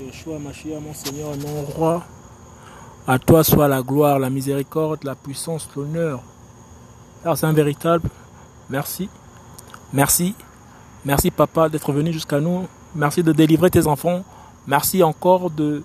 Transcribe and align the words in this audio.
Yeshua 0.00 0.38
Mashiach, 0.38 0.80
mon 0.80 0.94
Seigneur 0.94 1.30
mon 1.36 1.62
Roi, 1.62 2.02
à 3.06 3.18
toi 3.18 3.44
soit 3.44 3.68
la 3.68 3.82
gloire, 3.82 4.18
la 4.18 4.30
miséricorde, 4.30 5.04
la 5.04 5.14
puissance, 5.14 5.68
l'honneur. 5.76 6.22
Père 7.22 7.36
Saint 7.36 7.52
véritable, 7.52 8.08
merci. 8.70 9.08
Merci. 9.92 10.34
Merci 11.04 11.30
Papa 11.30 11.68
d'être 11.68 11.92
venu 11.92 12.12
jusqu'à 12.12 12.40
nous. 12.40 12.66
Merci 12.94 13.22
de 13.22 13.32
délivrer 13.32 13.70
tes 13.70 13.86
enfants. 13.86 14.22
Merci 14.66 15.02
encore 15.02 15.50
de, 15.50 15.82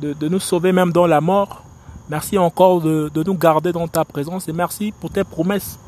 nous 0.00 0.40
sauver 0.40 0.72
même 0.72 0.92
dans 0.92 1.06
la 1.06 1.20
mort. 1.20 1.64
Merci 2.08 2.38
encore 2.38 2.80
de, 2.80 3.10
nous 3.24 3.34
garder 3.34 3.72
dans 3.72 3.88
ta 3.88 4.04
présence 4.04 4.48
et 4.48 4.52
merci 4.52 4.92
pour 4.92 5.10
tes 5.10 5.24
promesses. 5.24 5.78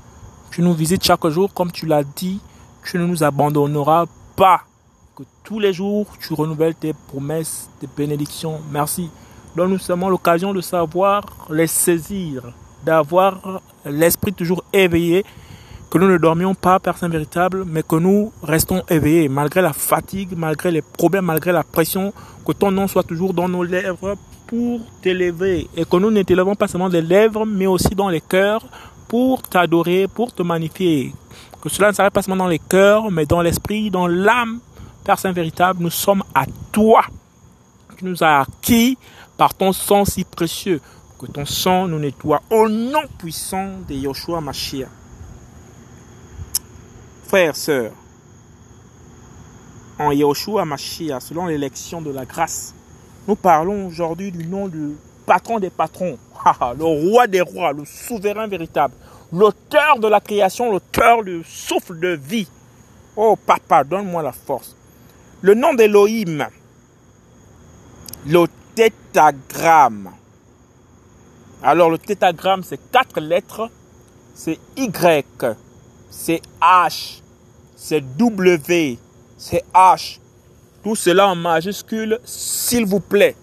Tu 0.51 0.63
nous 0.63 0.75
visites 0.75 1.05
chaque 1.05 1.27
jour 1.29 1.53
comme 1.55 1.71
tu 1.71 1.87
l'as 1.87 2.05
dit. 2.05 2.41
Tu 2.85 2.99
ne 2.99 3.07
nous 3.07 3.23
abandonneras 3.23 4.07
pas 4.35 4.63
tous 5.53 5.59
les 5.59 5.75
jours 5.75 6.07
tu 6.19 6.33
renouvelles 6.33 6.75
tes 6.75 6.95
promesses, 6.95 7.69
tes 7.79 7.87
bénédictions. 7.87 8.59
Merci. 8.71 9.11
Donne-nous 9.55 9.77
seulement 9.77 10.09
l'occasion 10.09 10.55
de 10.55 10.63
savoir 10.63 11.23
les 11.51 11.67
saisir, 11.67 12.55
d'avoir 12.83 13.61
l'esprit 13.85 14.33
toujours 14.33 14.65
éveillé, 14.73 15.27
que 15.91 15.99
nous 15.99 16.09
ne 16.09 16.17
dormions 16.17 16.55
pas, 16.55 16.81
personne 16.81 17.13
véritable, 17.13 17.67
mais 17.67 17.83
que 17.83 17.97
nous 17.97 18.33
restons 18.43 18.83
éveillés, 18.89 19.29
malgré 19.29 19.61
la 19.61 19.75
fatigue, 19.75 20.33
malgré 20.35 20.71
les 20.71 20.81
problèmes, 20.81 21.27
malgré 21.27 21.53
la 21.53 21.65
pression, 21.65 22.15
que 22.47 22.53
ton 22.53 22.71
nom 22.71 22.89
soit 22.89 23.03
toujours 23.03 23.35
dans 23.35 23.51
nos 23.51 23.63
lèvres 23.63 24.17
pour 24.47 24.81
t'élever, 25.03 25.69
et 25.77 25.85
que 25.85 25.97
nous 25.99 26.11
ne 26.11 26.23
t'élevons 26.23 26.55
pas 26.55 26.67
seulement 26.67 26.89
des 26.89 27.03
lèvres, 27.03 27.45
mais 27.45 27.67
aussi 27.67 27.95
dans 27.95 28.09
les 28.09 28.23
cœurs, 28.23 28.65
pour 29.07 29.43
t'adorer, 29.43 30.09
pour 30.09 30.33
te 30.33 30.43
magnifier. 30.43 31.13
Que 31.61 31.69
cela 31.69 31.89
ne 31.89 31.93
s'arrête 31.93 32.15
pas 32.15 32.23
seulement 32.23 32.45
dans 32.45 32.51
les 32.51 32.59
cœurs, 32.59 33.11
mais 33.11 33.27
dans 33.27 33.43
l'esprit, 33.43 33.91
dans 33.91 34.07
l'âme, 34.07 34.61
Père 35.05 35.19
Saint 35.19 35.33
véritable, 35.33 35.83
nous 35.83 35.91
sommes 35.91 36.23
à 36.33 36.45
toi. 36.71 37.03
Tu 37.97 38.05
nous 38.05 38.23
as 38.23 38.43
acquis 38.43 38.97
par 39.37 39.53
ton 39.53 39.73
sang 39.73 40.05
si 40.05 40.23
précieux. 40.25 40.81
Que 41.19 41.27
ton 41.27 41.45
sang 41.45 41.89
nous 41.89 41.99
nettoie 41.99 42.41
au 42.51 42.69
nom 42.69 43.03
puissant 43.19 43.79
de 43.89 43.95
Yoshua 43.95 44.41
Mashiach. 44.41 44.89
Frères, 47.25 47.57
sœurs, 47.57 47.93
en 49.99 50.13
Yoshua 50.13 50.65
Mashiach, 50.65 51.23
selon 51.23 51.47
l'élection 51.47 52.01
de 52.01 52.11
la 52.11 52.25
grâce, 52.25 52.75
nous 53.27 53.37
parlons 53.37 53.87
aujourd'hui 53.87 54.31
du 54.31 54.47
nom 54.47 54.69
du 54.69 54.97
patron 55.27 55.59
des 55.59 55.71
patrons, 55.71 56.19
le 56.77 57.11
roi 57.11 57.27
des 57.27 57.41
rois, 57.41 57.73
le 57.73 57.85
souverain 57.85 58.47
véritable, 58.47 58.95
l'auteur 59.33 59.99
de 59.99 60.09
la 60.09 60.21
création, 60.21 60.71
l'auteur 60.71 61.25
du 61.25 61.43
souffle 61.45 61.99
de 61.99 62.09
vie. 62.09 62.49
Oh 63.17 63.37
papa, 63.37 63.85
donne-moi 63.85 64.23
la 64.23 64.33
force. 64.33 64.77
Le 65.43 65.55
nom 65.55 65.75
d'Elohim, 65.75 66.47
le 68.27 68.47
tétagramme. 68.77 70.13
Alors 71.63 71.91
le 71.91 71.99
tétagramme, 71.99 72.63
c'est 72.63 72.79
quatre 72.93 73.21
lettres. 73.21 73.69
C'est 74.35 74.59
Y, 74.77 75.45
c'est 76.11 76.41
H, 76.61 77.21
c'est 77.77 78.01
W, 78.17 78.99
c'est 79.37 79.65
H. 79.75 80.19
Tout 80.83 80.95
cela 80.95 81.29
en 81.29 81.35
majuscule, 81.35 82.19
s'il 82.25 82.87
vous 82.87 83.01
plaît. 83.01 83.37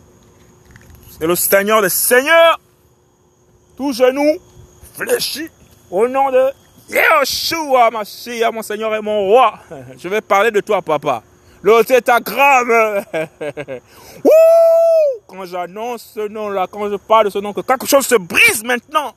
C'est 1.19 1.27
le 1.27 1.35
Seigneur 1.35 1.81
des 1.81 1.89
Seigneurs. 1.89 2.59
Tout 3.77 3.91
genou 3.91 4.37
fléchit 4.95 5.49
au 5.91 6.07
nom 6.07 6.31
de 6.31 6.49
Yeshua, 6.89 7.91
ma 7.91 8.03
mon 8.51 8.61
Seigneur 8.61 8.95
et 8.95 9.01
mon 9.01 9.27
roi. 9.27 9.59
Je 9.97 10.07
vais 10.07 10.21
parler 10.21 10.49
de 10.49 10.61
toi, 10.61 10.81
papa. 10.81 11.23
Le 11.61 11.83
tétagramme. 11.83 13.03
quand 15.27 15.45
j'annonce 15.45 16.11
ce 16.15 16.27
nom-là, 16.27 16.67
quand 16.71 16.89
je 16.89 16.95
parle 16.95 17.25
de 17.25 17.29
ce 17.29 17.39
nom, 17.39 17.53
que 17.53 17.61
quelque 17.61 17.85
chose 17.85 18.05
se 18.05 18.15
brise 18.15 18.63
maintenant. 18.63 19.13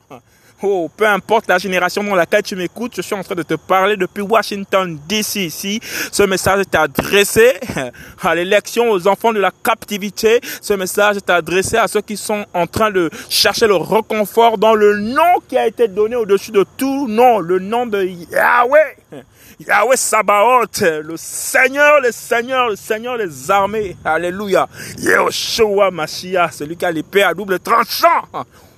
Oh, 0.64 0.88
peu 0.96 1.06
importe 1.08 1.48
la 1.48 1.58
génération 1.58 2.04
dans 2.04 2.14
laquelle 2.14 2.44
tu 2.44 2.54
m'écoutes, 2.54 2.92
je 2.94 3.02
suis 3.02 3.16
en 3.16 3.24
train 3.24 3.34
de 3.34 3.42
te 3.42 3.54
parler 3.54 3.96
depuis 3.96 4.22
Washington 4.22 4.96
DC 5.08 5.36
ici. 5.36 5.80
Ce 6.12 6.22
message 6.22 6.60
est 6.60 6.74
adressé 6.76 7.54
à 8.22 8.34
l'élection, 8.36 8.90
aux 8.90 9.08
enfants 9.08 9.32
de 9.32 9.40
la 9.40 9.50
captivité. 9.50 10.40
Ce 10.60 10.72
message 10.74 11.16
est 11.16 11.30
adressé 11.30 11.78
à 11.78 11.88
ceux 11.88 12.00
qui 12.00 12.16
sont 12.16 12.46
en 12.54 12.68
train 12.68 12.92
de 12.92 13.10
chercher 13.28 13.66
le 13.66 13.74
reconfort 13.74 14.56
dans 14.56 14.74
le 14.74 14.98
nom 15.00 15.40
qui 15.48 15.58
a 15.58 15.66
été 15.66 15.88
donné 15.88 16.14
au-dessus 16.14 16.52
de 16.52 16.64
tout 16.76 17.08
nom, 17.08 17.40
le 17.40 17.58
nom 17.58 17.86
de 17.86 18.04
Yahweh. 18.04 19.24
Yahweh 19.66 19.96
Sabaoth, 19.96 20.80
le 20.80 21.16
Seigneur, 21.16 22.00
le 22.00 22.10
Seigneur, 22.10 22.70
le 22.70 22.76
Seigneur 22.76 23.16
des 23.16 23.50
armées. 23.50 23.96
Alléluia. 24.04 24.68
Yehoshua 24.98 25.90
Mashiach, 25.90 26.52
celui 26.52 26.76
qui 26.76 26.84
a 26.84 26.90
l'épée 26.90 27.22
à 27.22 27.32
double 27.32 27.60
tranchant. 27.60 28.22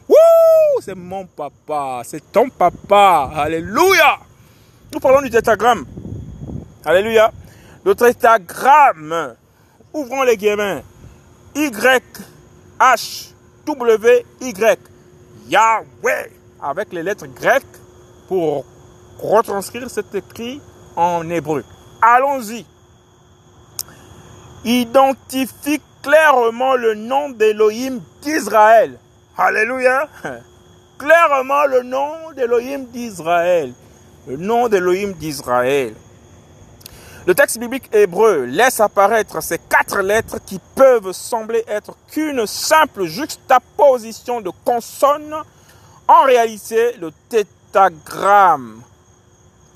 Wouh, 0.06 0.81
c'est 0.81 0.94
mon 0.94 1.27
papa, 1.27 2.03
c'est 2.05 2.31
ton 2.31 2.50
papa. 2.50 3.31
Alléluia. 3.34 4.19
Nous 4.93 5.00
parlons 5.00 5.23
du 5.23 5.31
tétagramme. 5.31 5.87
Alléluia. 6.84 7.33
Le 7.84 7.94
tétagramme. 7.94 9.37
Ouvrons 9.93 10.23
les 10.23 10.37
gamins. 10.37 10.83
Y, 11.55 12.03
H, 12.78 13.31
W, 13.67 14.27
Y. 14.43 14.78
Yahweh. 15.49 16.31
Avec 16.62 16.93
les 16.93 17.03
lettres 17.03 17.27
grecques 17.27 17.65
pour 18.28 18.65
retranscrire 19.19 19.89
cet 19.89 20.15
écrit 20.15 20.61
en 20.97 21.28
hébreu. 21.31 21.65
Allons-y. 22.00 22.65
Identifie 24.65 25.81
clairement 26.03 26.75
le 26.75 26.94
nom 26.94 27.31
d'Elohim 27.31 28.00
d'Israël. 28.22 28.99
Alléluia. 29.37 30.09
Clairement 30.99 31.66
le 31.66 31.82
nom 31.82 32.31
d'Elohim 32.37 32.84
d'Israël. 32.87 33.72
Le 34.27 34.37
nom 34.37 34.69
d'Elohim 34.69 35.12
d'Israël. 35.12 35.94
Le 37.26 37.34
texte 37.34 37.59
biblique 37.59 37.88
hébreu 37.94 38.44
laisse 38.44 38.81
apparaître 38.81 39.43
ces 39.43 39.59
quatre 39.59 40.00
lettres 40.00 40.37
qui 40.44 40.61
peuvent 40.75 41.12
sembler 41.12 41.65
être 41.66 41.97
qu'une 42.11 42.47
simple 42.47 43.06
juxtaposition 43.06 44.43
de 44.43 44.50
consonnes. 44.65 45.34
En 46.06 46.25
réalité, 46.25 46.93
le 47.00 47.11
tétragramme, 47.31 48.82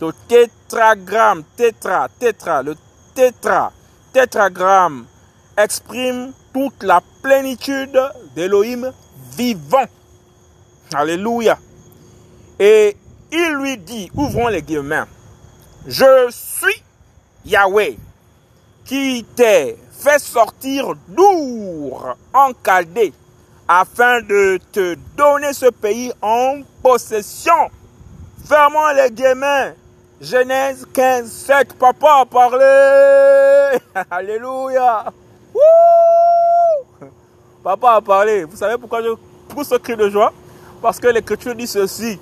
le 0.01 0.13
tétragramme, 0.29 1.43
tétra, 1.57 2.09
tétra, 2.19 2.63
le 2.63 2.77
tétra, 3.15 3.73
tétragramme 4.13 5.07
exprime 5.57 6.33
toute 6.53 6.83
la 6.83 7.03
plénitude 7.23 8.01
d'Elohim 8.35 8.93
vivant. 9.37 9.87
Alléluia. 10.95 11.59
Et 12.59 12.97
il 13.33 13.53
lui 13.61 13.77
dit, 13.79 14.11
ouvrons 14.15 14.49
les 14.49 14.63
guillemets, 14.63 15.05
je 15.87 16.29
suis 16.31 16.83
Yahweh 17.45 17.99
qui 18.85 19.25
t'ai 19.35 19.77
fait 19.93 20.19
sortir 20.19 20.95
d'Our 21.09 22.17
en 22.33 22.53
Chaldée 22.65 23.13
afin 23.67 24.23
de 24.23 24.59
te 24.73 24.95
donner 25.17 25.53
ce 25.53 25.67
pays 25.67 26.13
en 26.23 26.63
possession. 26.83 27.71
Fermons 28.47 28.95
les 28.95 29.11
guillemets. 29.11 29.75
Genèse 30.21 30.85
15, 30.93 31.31
7. 31.31 31.75
Papa 31.75 32.21
a 32.23 32.27
parlé. 32.27 33.79
Alléluia. 34.11 35.13
Papa 37.63 37.93
a 37.93 38.01
parlé. 38.01 38.45
Vous 38.45 38.57
savez 38.57 38.77
pourquoi 38.79 39.01
je 39.03 39.11
pousse 39.49 39.69
ce 39.69 39.77
cri 39.77 39.97
de 39.97 40.09
joie? 40.09 40.33
Parce 40.83 40.99
que 40.99 41.07
l'Écriture 41.07 41.55
dit 41.55 41.69
ceci. 41.69 42.19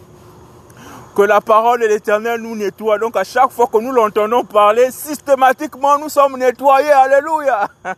Que 1.15 1.23
la 1.23 1.41
parole 1.41 1.81
de 1.81 1.87
l'Éternel 1.87 2.43
nous 2.43 2.55
nettoie. 2.55 2.99
Donc 2.99 3.17
à 3.17 3.25
chaque 3.25 3.51
fois 3.51 3.67
que 3.67 3.79
nous 3.79 3.93
l'entendons 3.93 4.45
parler, 4.45 4.91
systématiquement 4.91 5.99
nous 5.99 6.11
sommes 6.11 6.37
nettoyés. 6.37 6.93
Alléluia. 6.93 7.67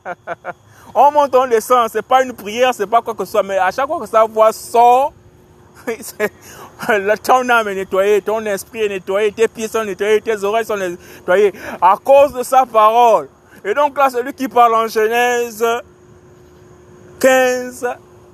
On 0.95 1.11
monte, 1.11 1.35
on 1.35 1.47
descend. 1.47 1.89
C'est 1.91 2.03
pas 2.03 2.23
une 2.23 2.33
prière, 2.33 2.73
c'est 2.73 2.87
pas 2.87 3.03
quoi 3.03 3.15
que 3.15 3.25
ce 3.25 3.33
soit. 3.33 3.43
Mais 3.43 3.59
à 3.59 3.71
chaque 3.71 3.87
fois 3.87 4.01
que 4.01 4.07
sa 4.07 4.25
voix 4.25 4.53
sort, 4.53 5.13
ton 7.23 7.49
âme 7.49 7.69
est 7.69 7.75
nettoyée, 7.75 8.23
ton 8.23 8.45
esprit 8.47 8.83
est 8.83 8.89
nettoyé, 8.89 9.33
tes 9.33 9.49
pieds 9.49 9.69
sont 9.69 9.85
nettoyés, 9.85 10.21
tes 10.21 10.43
oreilles 10.45 10.65
sont 10.65 10.77
nettoyées 10.77 11.53
à 11.81 11.97
cause 12.03 12.33
de 12.33 12.43
sa 12.43 12.67
parole. 12.67 13.29
Et 13.65 13.75
donc 13.75 13.97
là, 13.97 14.09
celui 14.11 14.33
qui 14.33 14.49
parle 14.49 14.75
en 14.75 14.87
Genèse 14.87 15.65
15, 17.21 17.89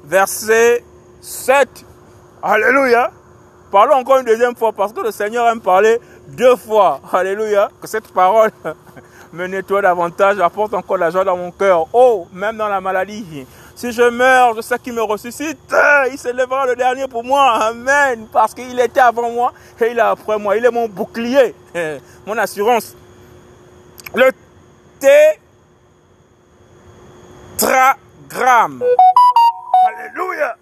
verset 0.04 0.84
7. 1.20 1.68
Alléluia. 2.42 3.10
Parlons 3.70 3.96
encore 3.96 4.18
une 4.18 4.26
deuxième 4.26 4.54
fois 4.54 4.72
parce 4.72 4.92
que 4.92 5.00
le 5.00 5.10
Seigneur 5.10 5.48
aime 5.48 5.60
parler 5.60 5.98
deux 6.28 6.56
fois. 6.56 7.00
Alléluia. 7.12 7.70
Que 7.80 7.88
cette 7.88 8.08
parole 8.12 8.50
me 9.32 9.46
nettoie 9.46 9.80
davantage, 9.80 10.38
apporte 10.38 10.74
encore 10.74 10.98
la 10.98 11.10
joie 11.10 11.24
dans 11.24 11.36
mon 11.36 11.50
cœur. 11.50 11.86
Oh, 11.92 12.28
même 12.32 12.56
dans 12.58 12.68
la 12.68 12.80
maladie. 12.80 13.46
Si 13.74 13.90
je 13.90 14.08
meurs, 14.08 14.54
je 14.54 14.60
sais 14.60 14.78
qu'il 14.78 14.92
me 14.92 15.02
ressuscite. 15.02 15.58
Il 16.12 16.18
se 16.18 16.28
lèvera 16.28 16.66
le 16.66 16.76
dernier 16.76 17.08
pour 17.08 17.24
moi. 17.24 17.54
Amen. 17.54 18.28
Parce 18.32 18.54
qu'il 18.54 18.78
était 18.78 19.00
avant 19.00 19.30
moi 19.30 19.52
et 19.80 19.90
il 19.90 19.98
est 19.98 20.02
après 20.02 20.38
moi. 20.38 20.56
Il 20.56 20.64
est 20.64 20.70
mon 20.70 20.88
bouclier, 20.88 21.54
mon 22.26 22.38
assurance. 22.38 22.94
Le 24.14 24.30
tétragramme. 27.58 28.84
Alléluia. 29.88 30.56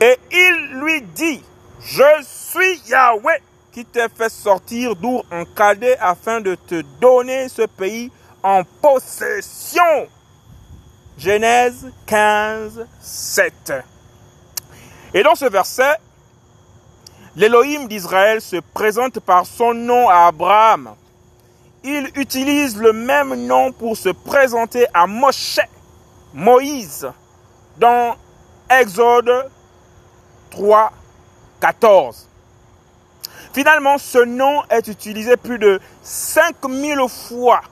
Et 0.00 0.16
il 0.30 0.80
lui 0.80 1.02
dit, 1.02 1.42
je 1.80 2.22
suis 2.22 2.80
Yahweh 2.88 3.42
qui 3.72 3.84
t'ai 3.84 4.08
fait 4.08 4.30
sortir 4.30 4.96
d'où 4.96 5.22
en 5.30 5.44
cadet 5.44 5.98
afin 5.98 6.40
de 6.40 6.54
te 6.54 6.80
donner 7.00 7.48
ce 7.48 7.62
pays 7.62 8.10
en 8.42 8.62
possession. 8.64 10.08
Genèse 11.18 11.90
15, 12.06 12.86
7. 13.00 13.72
Et 15.12 15.22
dans 15.22 15.34
ce 15.34 15.44
verset, 15.44 15.96
l'Élohim 17.36 17.88
d'Israël 17.88 18.40
se 18.40 18.56
présente 18.56 19.20
par 19.20 19.44
son 19.44 19.74
nom 19.74 20.08
à 20.08 20.26
Abraham. 20.28 20.94
Il 21.84 22.10
utilise 22.14 22.76
le 22.76 22.92
même 22.92 23.34
nom 23.46 23.72
pour 23.72 23.96
se 23.96 24.08
présenter 24.08 24.86
à 24.94 25.06
Moshe, 25.06 25.60
Moïse, 26.32 27.10
dans 27.78 28.16
Exode 28.70 29.50
3, 30.50 30.92
14. 31.60 32.28
Finalement, 33.52 33.98
ce 33.98 34.18
nom 34.18 34.62
est 34.70 34.88
utilisé 34.88 35.36
plus 35.36 35.58
de 35.58 35.80
5000 36.02 36.98
fois 37.08 37.62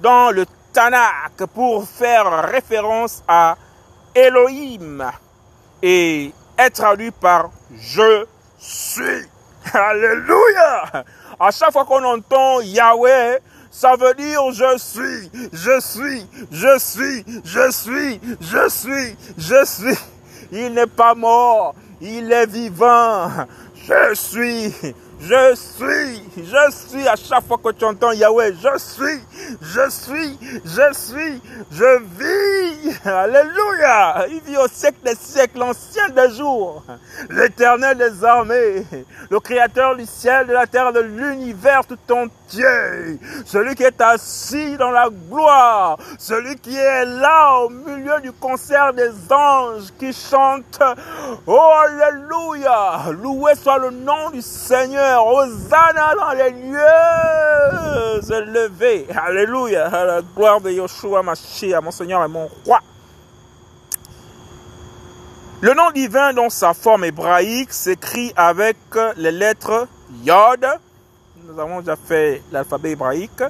dans 0.00 0.30
le 0.30 0.46
Tanakh 0.72 1.46
pour 1.54 1.86
faire 1.88 2.48
référence 2.50 3.22
à 3.26 3.56
Elohim 4.14 5.10
et 5.82 6.32
est 6.58 6.70
traduit 6.70 7.10
par 7.10 7.50
je 7.76 8.26
suis. 8.58 9.26
Alléluia. 9.72 11.04
À 11.38 11.50
chaque 11.50 11.72
fois 11.72 11.84
qu'on 11.84 12.04
entend 12.04 12.60
Yahweh, 12.60 13.38
ça 13.70 13.94
veut 13.96 14.14
dire 14.14 14.40
je 14.52 14.78
suis, 14.78 15.30
je 15.52 15.80
suis, 15.80 16.26
je 16.50 16.78
suis, 16.78 17.24
je 17.44 17.70
suis, 17.70 18.20
je 18.40 18.68
suis, 18.68 19.16
je 19.38 19.64
suis. 19.64 19.98
Il 20.52 20.74
n'est 20.74 20.86
pas 20.86 21.14
mort, 21.14 21.74
il 22.00 22.32
est 22.32 22.46
vivant. 22.46 23.30
Je 23.76 24.14
suis, 24.14 24.74
je 25.20 25.54
suis, 25.54 26.22
je 26.36 26.70
suis, 26.72 27.06
à 27.06 27.14
chaque 27.14 27.44
fois 27.46 27.58
que 27.62 27.70
tu 27.72 27.84
entends 27.84 28.12
Yahweh, 28.12 28.54
je 28.54 28.78
suis, 28.78 29.20
je 29.60 29.90
suis, 29.90 30.38
je 30.64 30.94
suis, 30.94 31.42
je 31.70 32.00
vis. 32.18 32.98
Alléluia. 33.04 34.26
Il 34.30 34.40
vit 34.40 34.56
au 34.56 34.68
siècle 34.68 34.98
des 35.04 35.14
siècles, 35.14 35.58
l'ancien 35.58 36.08
des 36.08 36.34
jours, 36.34 36.82
l'éternel 37.28 37.98
des 37.98 38.24
armées, 38.24 38.86
le 39.30 39.40
créateur 39.40 39.96
du 39.96 40.06
ciel, 40.06 40.46
de 40.46 40.52
la 40.52 40.66
terre, 40.66 40.92
de 40.92 41.00
l'univers 41.00 41.82
tout 41.86 41.98
entier. 42.12 42.32
Celui 42.50 43.74
qui 43.74 43.84
est 43.84 44.00
assis 44.00 44.76
dans 44.76 44.90
la 44.90 45.08
gloire, 45.08 45.98
celui 46.18 46.56
qui 46.56 46.76
est 46.76 47.04
là 47.04 47.60
au 47.60 47.70
milieu 47.70 48.20
du 48.20 48.32
concert 48.32 48.92
des 48.92 49.10
anges 49.30 49.92
qui 49.98 50.12
chantent. 50.12 50.82
Oh, 51.46 51.72
Alléluia. 51.80 53.12
Loué 53.12 53.54
soit 53.54 53.78
le 53.78 53.90
nom 53.90 54.30
du 54.30 54.42
Seigneur. 54.42 55.26
Hosanna 55.26 56.14
dans 56.16 56.32
les 56.32 56.50
lieux 56.50 58.32
élevés. 58.32 59.06
Alléluia. 59.14 59.86
À 59.86 60.04
la 60.04 60.22
gloire 60.22 60.60
de 60.60 60.70
Yoshua 60.70 61.22
Mashiach, 61.22 61.82
mon 61.82 61.90
Seigneur 61.90 62.24
et 62.24 62.28
mon 62.28 62.48
roi. 62.64 62.80
Le 65.60 65.74
nom 65.74 65.90
divin 65.90 66.32
dans 66.32 66.48
sa 66.48 66.72
forme 66.72 67.04
hébraïque 67.04 67.72
s'écrit 67.72 68.32
avec 68.34 68.78
les 69.16 69.30
lettres 69.30 69.86
Yod. 70.24 70.66
Nous 71.50 71.58
avons 71.58 71.80
déjà 71.80 71.96
fait 71.96 72.42
l'alphabet 72.52 72.92
hébraïque. 72.92 73.42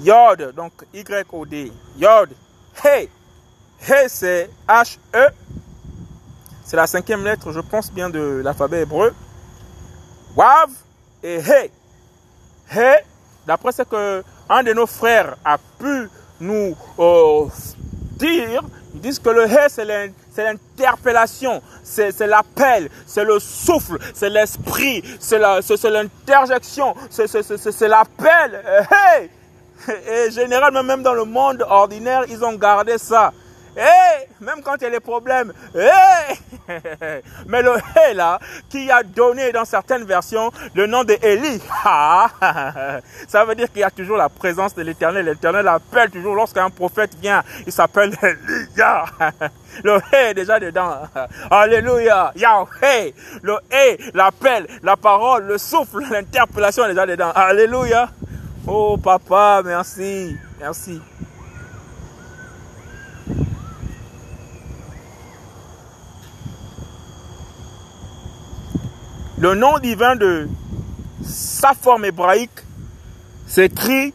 Yod, 0.00 0.54
donc 0.54 0.72
Y-O-D. 0.94 1.70
Yod. 1.98 2.30
Hey. 2.82 3.10
Hey, 3.86 4.08
c'est 4.08 4.48
H-E. 4.66 5.28
C'est 6.64 6.76
la 6.76 6.86
cinquième 6.86 7.22
lettre, 7.22 7.52
je 7.52 7.60
pense 7.60 7.92
bien, 7.92 8.08
de 8.08 8.40
l'alphabet 8.42 8.82
hébreu. 8.82 9.14
Wav 10.34 10.70
et 11.22 11.40
He. 11.40 11.70
He, 12.74 13.04
d'après 13.46 13.72
ce 13.72 13.82
que 13.82 14.24
un 14.48 14.62
de 14.62 14.72
nos 14.72 14.86
frères 14.86 15.36
a 15.44 15.58
pu 15.58 16.08
nous 16.40 16.74
euh, 16.98 17.46
dire, 18.12 18.62
ils 18.94 19.00
disent 19.00 19.18
que 19.18 19.28
le 19.28 19.46
He, 19.46 19.68
c'est 19.68 19.84
l'interpellation, 20.42 21.62
c'est 21.82 22.26
l'appel, 22.26 22.88
c'est 23.06 23.24
le 23.24 23.38
souffle, 23.38 23.98
c'est 24.14 24.30
l'esprit, 24.30 25.02
c'est 25.20 25.38
l'interjection, 25.38 26.94
c'est 27.10 27.88
l'appel. 27.88 28.62
Hey! 28.90 29.30
Et 30.08 30.30
généralement, 30.30 30.82
même 30.82 31.02
dans 31.02 31.14
le 31.14 31.24
monde 31.24 31.64
ordinaire, 31.68 32.24
ils 32.28 32.44
ont 32.44 32.54
gardé 32.54 32.98
ça. 32.98 33.32
Hey, 33.76 34.28
même 34.40 34.62
quand 34.62 34.76
il 34.80 34.84
y 34.84 34.86
a 34.86 34.90
des 34.90 35.00
problèmes, 35.00 35.52
mais 37.46 37.62
le 37.62 37.72
hey 37.96 38.14
là, 38.14 38.38
qui 38.68 38.90
a 38.90 39.02
donné 39.02 39.50
dans 39.50 39.64
certaines 39.64 40.04
versions 40.04 40.52
le 40.74 40.86
nom 40.86 41.02
de 41.02 41.16
Élie, 41.22 41.60
ça 43.28 43.44
veut 43.44 43.54
dire 43.56 43.70
qu'il 43.72 43.80
y 43.80 43.84
a 43.84 43.90
toujours 43.90 44.16
la 44.16 44.28
présence 44.28 44.74
de 44.74 44.82
l'éternel. 44.82 45.26
L'éternel 45.26 45.66
appelle 45.66 46.10
toujours 46.10 46.36
lorsqu'un 46.36 46.70
prophète 46.70 47.16
vient, 47.20 47.42
il 47.66 47.72
s'appelle 47.72 48.14
Elia. 48.22 49.06
Le 49.82 49.98
hey 50.12 50.34
déjà 50.34 50.60
dedans. 50.60 51.00
Alléluia. 51.50 52.32
Yahweh. 52.36 53.12
Le 53.42 53.56
hey, 53.72 53.98
l'appel, 54.14 54.68
la 54.84 54.96
parole, 54.96 55.46
le 55.46 55.58
souffle, 55.58 56.00
l'interpellation 56.12 56.86
déjà 56.86 57.06
dedans. 57.06 57.32
Alléluia. 57.34 58.08
Oh 58.68 58.96
papa, 58.96 59.62
merci. 59.64 60.36
Merci. 60.60 61.00
Le 69.36 69.54
nom 69.56 69.80
divin 69.80 70.14
de 70.14 70.48
sa 71.24 71.74
forme 71.74 72.04
hébraïque 72.04 72.62
s'écrit 73.48 74.14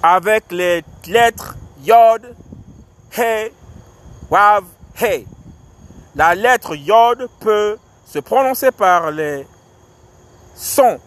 avec 0.00 0.52
les 0.52 0.84
lettres 1.08 1.56
Yod, 1.82 2.36
He, 3.18 3.50
Wav, 4.30 4.64
He. 5.00 5.26
La 6.14 6.36
lettre 6.36 6.76
Yod 6.76 7.28
peut 7.40 7.76
se 8.06 8.20
prononcer 8.20 8.70
par 8.70 9.10
les 9.10 9.44
sons 10.54 11.00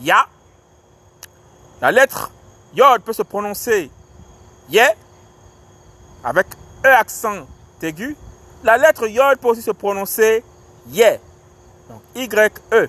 Ya. 0.00 0.26
La 1.80 1.90
lettre 1.90 2.30
Yod 2.74 3.02
peut 3.02 3.14
se 3.14 3.22
prononcer 3.22 3.90
Ye 4.70 4.80
avec 6.22 6.46
E 6.84 6.88
accent 6.88 7.46
aigu. 7.82 8.16
La 8.62 8.76
lettre 8.78 9.08
Yod 9.08 9.38
peut 9.38 9.48
aussi 9.48 9.62
se 9.62 9.72
prononcer 9.72 10.44
Ye. 10.90 11.18
Donc, 11.88 12.00
Y-E. 12.14 12.88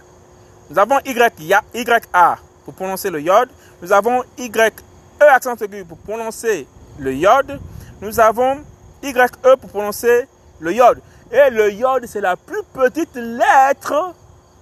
Nous 0.69 0.79
avons 0.79 0.99
Y-A 1.05 2.37
pour 2.65 2.73
prononcer 2.73 3.09
le 3.09 3.21
yod. 3.21 3.49
Nous 3.81 3.91
avons 3.91 4.23
Y-E 4.37 4.71
accent 5.19 5.55
aigu 5.55 5.85
pour 5.85 5.97
prononcer 5.99 6.67
le 6.97 7.13
yod. 7.13 7.59
Nous 8.01 8.19
avons 8.19 8.63
Y-E 9.03 9.55
pour 9.55 9.69
prononcer 9.69 10.27
le 10.59 10.73
yod. 10.73 10.99
Et 11.31 11.49
le 11.49 11.71
yod, 11.71 12.05
c'est 12.07 12.21
la 12.21 12.35
plus 12.35 12.63
petite 12.73 13.15
lettre 13.15 14.13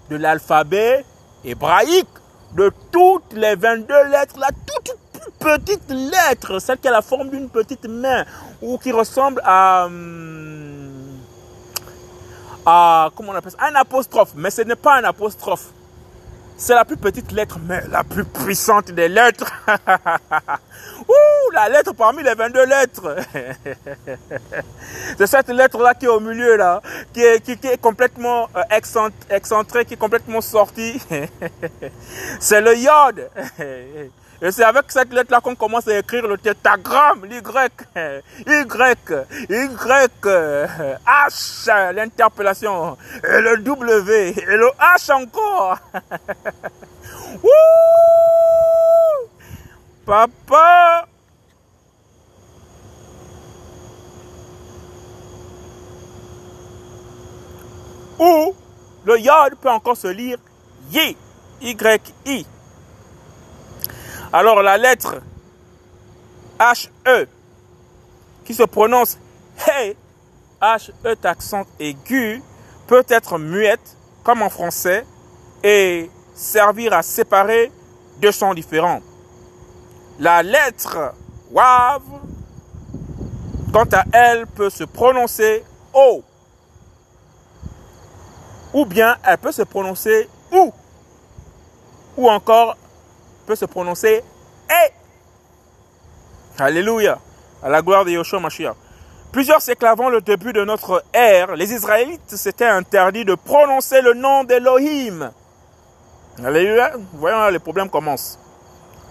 de 0.09 0.15
l'alphabet 0.17 1.05
hébraïque. 1.43 2.07
De 2.53 2.71
toutes 2.89 3.33
les 3.33 3.55
22 3.55 4.03
lettres, 4.11 4.39
la 4.39 4.47
toute 4.47 4.95
petite 5.39 5.89
lettre, 5.89 6.59
celle 6.59 6.77
qui 6.77 6.87
a 6.87 6.91
la 6.91 7.01
forme 7.01 7.29
d'une 7.29 7.49
petite 7.49 7.85
main 7.85 8.23
ou 8.61 8.77
qui 8.77 8.93
ressemble 8.93 9.41
à... 9.43 9.85
Hum, 9.87 10.64
à, 12.65 13.09
comment 13.15 13.31
on 13.31 13.35
appelle 13.35 13.51
ça, 13.51 13.65
un 13.65 13.75
apostrophe, 13.75 14.31
mais 14.35 14.49
ce 14.49 14.61
n'est 14.61 14.75
pas 14.75 14.97
un 14.97 15.03
apostrophe. 15.03 15.67
C'est 16.57 16.73
la 16.73 16.85
plus 16.85 16.95
petite 16.95 17.33
lettre, 17.33 17.59
mais 17.61 17.81
la 17.89 18.05
plus 18.05 18.23
puissante 18.23 18.89
des 18.91 19.09
lettres. 19.09 19.51
Ouh, 21.07 21.51
la 21.51 21.67
lettre 21.67 21.91
parmi 21.93 22.23
les 22.23 22.33
22 22.33 22.65
lettres. 22.65 23.17
C'est 25.17 25.27
cette 25.27 25.49
lettre-là 25.49 25.93
qui 25.95 26.05
est 26.05 26.09
au 26.09 26.21
milieu, 26.21 26.55
là, 26.55 26.81
qui 27.13 27.21
est, 27.21 27.41
qui, 27.41 27.67
est 27.67 27.81
complètement 27.81 28.47
euh, 28.55 28.61
excentrée, 29.29 29.83
qui 29.83 29.95
est 29.95 29.97
complètement 29.97 30.39
sortie. 30.39 30.97
C'est 32.39 32.61
le 32.61 32.77
yod. 32.77 33.29
Et 34.45 34.51
c'est 34.51 34.63
avec 34.63 34.91
cette 34.91 35.11
lettre-là 35.11 35.41
qu'on 35.41 35.55
commence 35.55 35.87
à 35.87 35.97
écrire 35.97 36.27
le 36.27 36.37
tétragramme, 36.37 37.25
l'Y, 37.25 37.37
Y, 37.37 37.41
Y, 39.49 40.25
H, 41.03 41.91
l'interpellation, 41.93 42.95
et 43.23 43.41
le 43.41 43.57
W, 43.57 44.35
et 44.37 44.55
le 44.55 44.69
H 44.79 45.11
encore. 45.11 45.79
Wouh 47.43 47.49
Papa 50.05 51.07
Ou 58.19 58.55
le 59.05 59.19
yod 59.19 59.55
peut 59.59 59.71
encore 59.71 59.97
se 59.97 60.07
lire 60.07 60.37
Y, 60.91 61.17
Y-I. 61.61 62.45
Alors 64.37 64.61
la 64.61 64.77
lettre 64.77 65.21
H-E, 66.59 67.25
qui 68.43 68.53
se 68.53 68.63
prononce 68.63 69.17
Hey, 69.65 69.95
H-E 70.61 71.15
accent 71.23 71.63
aigu, 71.79 72.43
peut 72.85 73.05
être 73.07 73.37
muette, 73.39 73.95
comme 74.25 74.41
en 74.41 74.49
français, 74.49 75.05
et 75.63 76.11
servir 76.33 76.91
à 76.91 77.01
séparer 77.01 77.71
deux 78.19 78.33
sons 78.33 78.53
différents. 78.53 78.99
La 80.19 80.43
lettre 80.43 81.13
WAV, 81.51 82.01
quant 83.71 83.87
à 83.93 84.03
elle, 84.11 84.47
peut 84.47 84.69
se 84.69 84.83
prononcer 84.83 85.63
O. 85.93 86.25
Ou 88.73 88.85
bien 88.85 89.15
elle 89.23 89.37
peut 89.37 89.53
se 89.53 89.61
prononcer 89.61 90.27
OU. 90.51 90.73
Ou 92.17 92.29
encore 92.29 92.75
peut 93.45 93.55
se 93.55 93.65
prononcer 93.65 94.23
E. 94.69 94.91
Alléluia. 96.57 97.19
À 97.63 97.69
la 97.69 97.81
gloire 97.81 98.05
de 98.05 98.11
Yoshua 98.11 98.39
Mashiach. 98.39 98.75
Plusieurs 99.31 99.61
siècles 99.61 99.85
avant 99.85 100.09
le 100.09 100.21
début 100.21 100.53
de 100.53 100.63
notre 100.63 101.03
ère, 101.13 101.55
les 101.55 101.73
Israélites 101.73 102.35
s'étaient 102.35 102.65
interdits 102.65 103.25
de 103.25 103.35
prononcer 103.35 104.01
le 104.01 104.13
nom 104.13 104.43
d'Elohim. 104.43 105.31
Alléluia. 106.43 106.93
Voyons 107.13 107.39
là, 107.39 107.51
les 107.51 107.59
problèmes 107.59 107.89
commencent. 107.89 108.39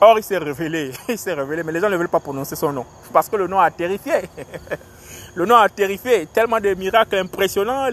Or, 0.01 0.19
il 0.19 0.23
s'est 0.23 0.39
révélé, 0.39 0.93
il 1.09 1.19
s'est 1.19 1.35
révélé, 1.35 1.63
mais 1.63 1.73
les 1.73 1.81
gens 1.81 1.89
ne 1.89 1.97
veulent 1.97 2.09
pas 2.09 2.21
prononcer 2.21 2.57
son 2.57 2.73
nom, 2.73 2.87
parce 3.13 3.29
que 3.29 3.37
le 3.37 3.47
nom 3.47 3.61
a 3.61 3.71
terrifié. 3.71 4.29
Le 5.37 5.47
nom 5.47 5.57
a 5.57 5.69
terrifié, 5.69 6.27
tellement 6.33 6.61
de 6.61 6.75
miracles 6.75 7.17
impressionnants, 7.17 7.89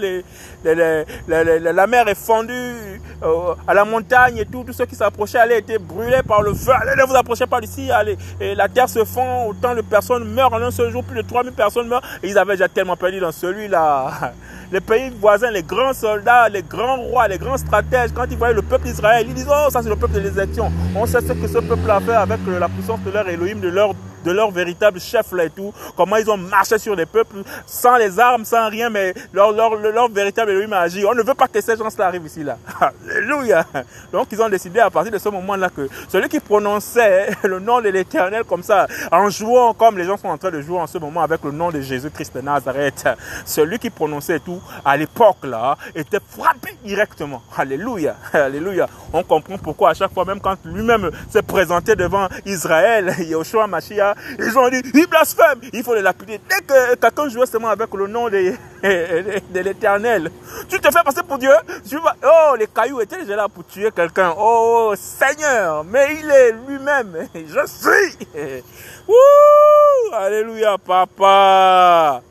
la 0.63 1.87
mer 1.87 2.07
est 2.07 2.15
fondue 2.15 3.01
euh, 3.23 3.55
à 3.67 3.73
la 3.73 3.83
montagne 3.83 4.37
et 4.37 4.45
tout, 4.45 4.63
tous 4.63 4.73
ceux 4.73 4.85
qui 4.85 4.95
s'approchaient 4.95 5.39
allaient 5.39 5.63
être 5.67 5.81
brûlés 5.81 6.21
par 6.27 6.43
le 6.43 6.53
feu, 6.53 6.71
allez 6.71 6.95
ne 6.95 7.07
vous 7.07 7.15
approchez 7.15 7.47
pas 7.47 7.59
d'ici, 7.59 7.91
allez, 7.91 8.15
la 8.39 8.67
terre 8.67 8.87
se 8.87 9.03
fond, 9.05 9.47
autant 9.47 9.73
de 9.73 9.81
personnes 9.81 10.23
meurent 10.25 10.53
en 10.53 10.61
un 10.61 10.69
seul 10.69 10.91
jour, 10.91 11.03
plus 11.03 11.17
de 11.17 11.27
3000 11.27 11.51
personnes 11.53 11.87
meurent, 11.87 12.03
et 12.21 12.29
ils 12.29 12.37
avaient 12.37 12.53
déjà 12.53 12.67
tellement 12.67 12.95
perdu 12.95 13.19
dans 13.19 13.31
celui-là. 13.31 14.33
Les 14.71 14.79
pays 14.79 15.11
voisins, 15.19 15.51
les 15.51 15.63
grands 15.63 15.91
soldats, 15.91 16.47
les 16.47 16.63
grands 16.63 16.95
rois, 16.95 17.27
les 17.27 17.37
grands 17.37 17.57
stratèges, 17.57 18.11
quand 18.15 18.23
ils 18.31 18.37
voyaient 18.37 18.53
le 18.53 18.61
peuple 18.61 18.85
d'Israël, 18.85 19.25
ils 19.27 19.33
disent, 19.33 19.49
oh, 19.49 19.69
ça 19.69 19.81
c'est 19.83 19.89
le 19.89 19.97
peuple 19.97 20.13
de 20.13 20.21
l'élection. 20.21 20.71
On 20.95 21.05
sait 21.05 21.19
ce 21.19 21.33
que 21.33 21.45
ce 21.45 21.57
peuple 21.57 21.91
a 21.91 21.99
fait 21.99 22.13
avec 22.13 22.39
la 22.47 22.69
puissance 22.69 23.01
de 23.01 23.11
leur 23.11 23.27
Elohim, 23.27 23.59
de 23.59 23.67
leur 23.67 23.93
de 24.23 24.31
leur 24.31 24.51
véritable 24.51 24.99
chef 24.99 25.31
là 25.31 25.45
et 25.45 25.49
tout, 25.49 25.73
comment 25.95 26.17
ils 26.17 26.29
ont 26.29 26.37
marché 26.37 26.77
sur 26.77 26.95
les 26.95 27.05
peuples 27.05 27.43
sans 27.65 27.97
les 27.97 28.19
armes, 28.19 28.45
sans 28.45 28.69
rien, 28.69 28.89
mais 28.89 29.13
leur, 29.33 29.51
leur, 29.51 29.75
leur 29.75 30.09
véritable 30.09 30.51
Elohim 30.51 30.73
a 30.73 30.81
agi. 30.81 31.05
On 31.05 31.13
ne 31.13 31.23
veut 31.23 31.33
pas 31.33 31.47
que 31.47 31.61
ces 31.61 31.75
gens-là 31.77 32.07
arrivent 32.07 32.25
ici 32.25 32.43
là. 32.43 32.57
Alléluia. 33.09 33.65
Donc 34.11 34.27
ils 34.31 34.41
ont 34.41 34.49
décidé 34.49 34.79
à 34.79 34.89
partir 34.89 35.11
de 35.11 35.17
ce 35.17 35.29
moment-là 35.29 35.69
que 35.69 35.87
celui 36.09 36.29
qui 36.29 36.39
prononçait 36.39 37.29
le 37.43 37.59
nom 37.59 37.81
de 37.81 37.89
l'Éternel 37.89 38.43
comme 38.43 38.63
ça, 38.63 38.87
en 39.11 39.29
jouant 39.29 39.73
comme 39.73 39.97
les 39.97 40.05
gens 40.05 40.17
sont 40.17 40.27
en 40.27 40.37
train 40.37 40.51
de 40.51 40.61
jouer 40.61 40.79
en 40.79 40.87
ce 40.87 40.97
moment 40.97 41.21
avec 41.21 41.43
le 41.43 41.51
nom 41.51 41.69
de 41.71 41.81
Jésus-Christ 41.81 42.35
de 42.35 42.41
Nazareth, 42.41 43.07
celui 43.45 43.79
qui 43.79 43.89
prononçait 43.89 44.39
tout 44.39 44.61
à 44.83 44.97
l'époque 44.97 45.43
là 45.43 45.77
était 45.95 46.19
frappé 46.29 46.77
directement. 46.83 47.41
Alléluia. 47.57 48.15
Alléluia. 48.33 48.87
On 49.13 49.23
comprend 49.23 49.57
pourquoi 49.57 49.91
à 49.91 49.93
chaque 49.93 50.13
fois, 50.13 50.25
même 50.25 50.39
quand 50.39 50.57
lui-même 50.65 51.11
s'est 51.29 51.41
présenté 51.41 51.95
devant 51.95 52.27
Israël, 52.45 53.13
Yoshua 53.19 53.67
Mashiach, 53.67 54.10
ils 54.39 54.57
ont 54.57 54.69
dit, 54.69 54.81
il 54.93 55.07
blasphème, 55.07 55.59
il 55.73 55.83
faut 55.83 55.95
les 55.95 56.01
lapider. 56.01 56.39
Dès 56.49 56.61
que 56.61 56.95
quelqu'un 56.95 57.29
jouait 57.29 57.45
seulement 57.45 57.69
avec 57.69 57.93
le 57.93 58.07
nom 58.07 58.29
de, 58.29 58.53
de 58.83 59.59
l'éternel, 59.59 60.31
tu 60.69 60.79
te 60.79 60.91
fais 60.91 61.03
passer 61.03 61.21
pour 61.27 61.37
Dieu. 61.37 61.53
Tu 61.87 61.97
vas, 61.97 62.15
oh, 62.23 62.55
les 62.57 62.67
cailloux 62.67 63.01
étaient 63.01 63.21
déjà 63.21 63.35
là 63.35 63.47
pour 63.47 63.65
tuer 63.65 63.91
quelqu'un. 63.95 64.33
Oh, 64.37 64.93
Seigneur, 64.97 65.83
mais 65.83 66.17
il 66.19 66.29
est 66.29 66.51
lui-même. 66.67 67.27
Je 67.35 67.65
suis. 67.67 68.27
Ouh, 69.07 70.13
alléluia, 70.13 70.77
papa. 70.77 72.21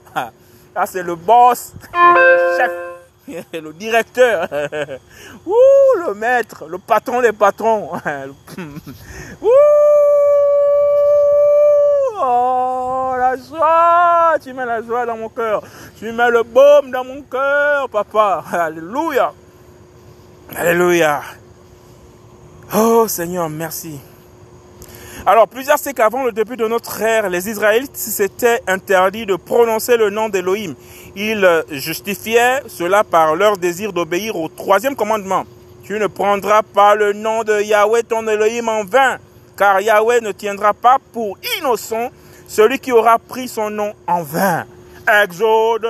Ah, 0.74 0.86
c'est 0.86 1.02
le 1.02 1.16
boss, 1.16 1.72
le 1.92 2.56
chef, 2.56 2.72
le 3.52 3.72
directeur, 3.72 4.48
Ouh, 5.46 5.98
le 6.06 6.14
maître, 6.14 6.66
le 6.68 6.78
patron 6.78 7.20
des 7.20 7.32
patrons. 7.32 7.90
Ouh, 9.42 9.48
Oh, 12.22 13.14
la 13.16 13.34
joie, 13.36 14.38
tu 14.42 14.52
mets 14.52 14.66
la 14.66 14.82
joie 14.82 15.06
dans 15.06 15.16
mon 15.16 15.30
cœur. 15.30 15.62
Tu 15.98 16.12
mets 16.12 16.30
le 16.30 16.42
baume 16.42 16.90
dans 16.90 17.02
mon 17.02 17.22
cœur, 17.22 17.88
papa. 17.88 18.44
Alléluia. 18.52 19.32
Alléluia. 20.54 21.22
Oh 22.76 23.08
Seigneur, 23.08 23.48
merci. 23.48 23.98
Alors, 25.24 25.48
plusieurs 25.48 25.78
siècles 25.78 26.02
avant 26.02 26.24
le 26.24 26.32
début 26.32 26.58
de 26.58 26.66
notre 26.66 27.00
ère, 27.00 27.30
les 27.30 27.48
Israélites 27.48 27.96
s'étaient 27.96 28.60
interdits 28.66 29.24
de 29.24 29.36
prononcer 29.36 29.96
le 29.96 30.10
nom 30.10 30.28
d'Élohim. 30.28 30.74
Ils 31.16 31.64
justifiaient 31.70 32.62
cela 32.68 33.02
par 33.02 33.34
leur 33.34 33.56
désir 33.56 33.94
d'obéir 33.94 34.36
au 34.36 34.48
troisième 34.48 34.94
commandement. 34.94 35.44
Tu 35.84 35.98
ne 35.98 36.06
prendras 36.06 36.62
pas 36.62 36.94
le 36.94 37.14
nom 37.14 37.44
de 37.44 37.62
Yahweh 37.62 38.02
ton 38.02 38.28
Elohim 38.28 38.68
en 38.68 38.84
vain 38.84 39.18
car 39.60 39.78
Yahweh 39.82 40.22
ne 40.22 40.32
tiendra 40.32 40.72
pas 40.72 40.96
pour 41.12 41.36
innocent 41.58 42.10
celui 42.48 42.78
qui 42.78 42.92
aura 42.92 43.18
pris 43.18 43.46
son 43.46 43.68
nom 43.68 43.92
en 44.06 44.22
vain. 44.22 44.64
Exode 45.22 45.86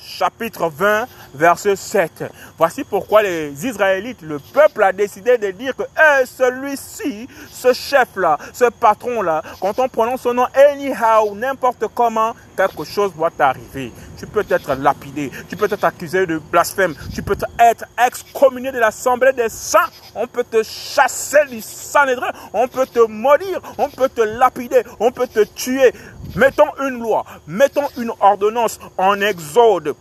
chapitre 0.00 0.70
20, 0.70 1.08
verset 1.34 1.76
7. 1.76 2.24
Voici 2.56 2.84
pourquoi 2.84 3.22
les 3.22 3.66
Israélites, 3.66 4.22
le 4.22 4.38
peuple 4.38 4.82
a 4.82 4.92
décidé 4.92 5.38
de 5.38 5.50
dire 5.50 5.74
que 5.76 5.82
eh, 5.82 6.26
celui-ci, 6.26 7.28
ce 7.50 7.72
chef-là, 7.72 8.38
ce 8.52 8.66
patron-là, 8.66 9.42
quand 9.60 9.78
on 9.78 9.88
prononce 9.88 10.22
son 10.22 10.34
nom 10.34 10.46
anyhow, 10.54 11.34
n'importe 11.34 11.84
comment, 11.94 12.34
quelque 12.56 12.84
chose 12.84 13.14
doit 13.14 13.30
arriver. 13.38 13.92
Tu 14.18 14.26
peux 14.26 14.44
être 14.50 14.74
lapidé, 14.74 15.30
tu 15.48 15.56
peux 15.56 15.72
être 15.72 15.84
accusé 15.84 16.26
de 16.26 16.38
blasphème, 16.38 16.94
tu 17.14 17.22
peux 17.22 17.36
être 17.58 17.84
excommunié 18.04 18.72
de 18.72 18.78
l'assemblée 18.78 19.32
des 19.32 19.48
saints, 19.48 19.90
on 20.14 20.26
peut 20.26 20.44
te 20.44 20.62
chasser 20.62 21.44
du 21.48 21.60
Sanhédrin, 21.60 22.30
on 22.52 22.66
peut 22.66 22.86
te 22.86 23.00
maudire, 23.06 23.60
on 23.78 23.88
peut 23.88 24.08
te 24.08 24.22
lapider, 24.22 24.82
on 24.98 25.12
peut 25.12 25.28
te 25.28 25.44
tuer. 25.44 25.92
Mettons 26.34 26.68
une 26.80 26.98
loi, 27.00 27.24
mettons 27.46 27.88
une 27.96 28.12
ordonnance 28.20 28.78
en 28.96 29.20
Exode 29.20 29.94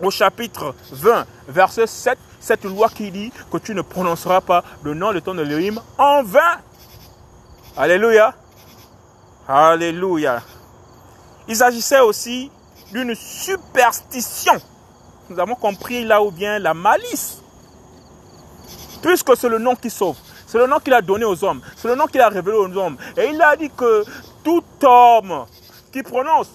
au 0.00 0.10
chapitre 0.10 0.74
20, 0.92 1.26
verset 1.48 1.86
7, 1.86 2.18
cette 2.40 2.64
loi 2.64 2.88
qui 2.88 3.10
dit 3.10 3.32
que 3.50 3.58
tu 3.58 3.74
ne 3.74 3.82
prononceras 3.82 4.40
pas 4.40 4.64
le 4.82 4.94
nom 4.94 5.12
de 5.12 5.20
ton 5.20 5.36
Elohim 5.38 5.80
en 5.98 6.22
vain. 6.22 6.58
Alléluia. 7.76 8.34
Alléluia. 9.46 10.42
Il 11.48 11.56
s'agissait 11.56 12.00
aussi 12.00 12.50
d'une 12.92 13.14
superstition. 13.14 14.54
Nous 15.30 15.38
avons 15.38 15.54
compris 15.54 16.04
là 16.04 16.22
où 16.22 16.30
vient 16.30 16.58
la 16.58 16.74
malice. 16.74 17.42
Puisque 19.02 19.36
c'est 19.36 19.48
le 19.48 19.58
nom 19.58 19.76
qui 19.76 19.90
sauve. 19.90 20.16
C'est 20.46 20.58
le 20.58 20.66
nom 20.66 20.78
qu'il 20.78 20.94
a 20.94 21.02
donné 21.02 21.24
aux 21.24 21.44
hommes. 21.44 21.60
C'est 21.76 21.88
le 21.88 21.94
nom 21.94 22.06
qu'il 22.06 22.20
a 22.20 22.28
révélé 22.28 22.56
aux 22.56 22.76
hommes. 22.76 22.96
Et 23.16 23.26
il 23.28 23.40
a 23.40 23.54
dit 23.56 23.70
que 23.70 24.04
tout 24.42 24.64
homme 24.82 25.44
qui 25.92 26.02
prononce 26.02 26.48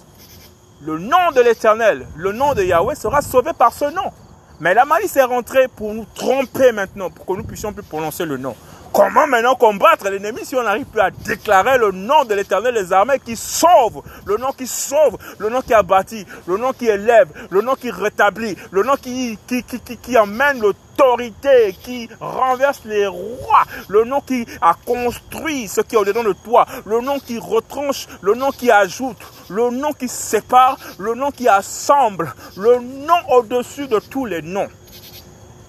le 0.86 1.00
nom 1.00 1.32
de 1.34 1.42
l'Éternel, 1.42 2.06
le 2.16 2.34
nom 2.34 2.54
de 2.54 2.64
Yahweh 2.64 2.96
sera 2.96 3.22
sauvé 3.22 3.52
par 3.54 3.72
ce 3.72 3.86
nom. 3.86 4.12
Mais 4.60 4.74
la 4.74 4.86
malice 4.86 5.16
est 5.16 5.24
rentrée 5.24 5.68
pour 5.68 5.94
nous 5.94 6.06
tromper 6.14 6.72
maintenant, 6.72 7.10
pour 7.10 7.26
que 7.26 7.34
nous 7.34 7.44
puissions 7.44 7.72
plus 7.72 7.84
prononcer 7.84 8.26
le 8.26 8.38
nom. 8.38 8.56
Comment 8.94 9.26
maintenant 9.26 9.56
combattre 9.56 10.08
l'ennemi 10.08 10.46
si 10.46 10.56
on 10.56 10.62
n'arrive 10.62 10.86
plus 10.86 11.02
à 11.02 11.10
déclarer 11.10 11.80
le 11.80 11.90
nom 11.92 12.26
de 12.26 12.36
l'éternel 12.36 12.76
des 12.76 12.94
armées 12.94 13.18
qui 13.18 13.36
sauve, 13.36 14.04
le 14.28 14.38
nom 14.38 14.52
qui 14.52 14.68
sauve, 14.68 15.18
le 15.40 15.50
nom 15.50 15.62
qui 15.62 15.74
a 15.74 15.82
bâti, 15.82 16.28
le 16.46 16.58
nom 16.58 16.74
qui 16.74 16.86
élève, 16.86 17.28
le 17.50 17.62
nom 17.64 17.74
qui 17.74 17.90
rétablit, 17.90 18.56
le 18.70 18.84
nom 18.84 18.94
qui, 18.94 19.40
qui, 19.48 19.64
qui, 19.64 19.80
qui, 19.80 19.98
qui 19.98 20.16
emmène 20.16 20.60
l'autorité, 20.60 21.76
qui 21.82 22.08
renverse 22.20 22.82
les 22.86 23.08
rois, 23.08 23.64
le 23.88 24.04
nom 24.04 24.22
qui 24.22 24.46
a 24.62 24.76
construit 24.86 25.68
ce 25.68 25.82
qui 25.82 25.96
est 25.96 25.98
au-dedans 25.98 26.24
de 26.24 26.34
toi, 26.34 26.68
le 26.86 27.02
nom 27.02 27.18
qui 27.18 27.40
retranche, 27.40 28.06
le 28.22 28.36
nom 28.36 28.52
qui 28.52 28.70
ajoute, 28.70 29.18
le 29.50 29.72
nom 29.72 29.92
qui 29.94 30.08
sépare, 30.08 30.78
le 31.00 31.16
nom 31.16 31.32
qui 31.32 31.48
assemble, 31.48 32.32
le 32.58 32.78
nom 32.78 33.18
au-dessus 33.32 33.88
de 33.88 33.98
tous 33.98 34.26
les 34.28 34.44
noms. 34.44 34.70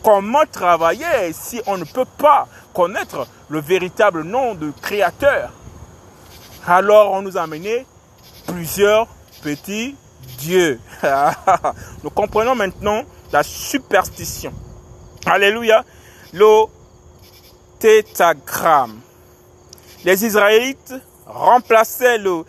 Comment 0.05 0.45
travailler 0.45 1.33
si 1.33 1.63
on 1.67 1.79
ne 1.79 1.85
peut 1.85 2.05
pas 2.05 2.47
connaître 2.75 3.27
le 3.49 3.59
véritable 3.59 4.23
nom 4.23 4.55
de 4.55 4.71
créateur? 4.83 5.51
Alors 6.67 7.13
on 7.13 7.23
nous 7.23 7.39
a 7.39 7.43
amené 7.43 7.87
plusieurs 8.47 9.07
petits 9.43 9.97
dieux. 10.39 10.79
nous 12.03 12.11
comprenons 12.11 12.55
maintenant 12.55 13.05
la 13.33 13.43
superstition. 13.43 14.53
Alléluia. 15.25 15.83
Le 16.35 16.67
tétagramme. 17.79 19.01
Les 20.05 20.27
Israélites 20.27 20.95
remplaçaient 21.27 22.19
le 22.19 22.45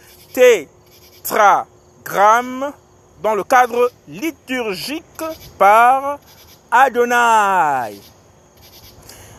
tétragramme 1.24 2.74
dans 3.24 3.34
le 3.34 3.46
cadre 3.46 3.90
liturgique 4.10 5.24
par 5.58 6.20
Adonai. 6.72 8.00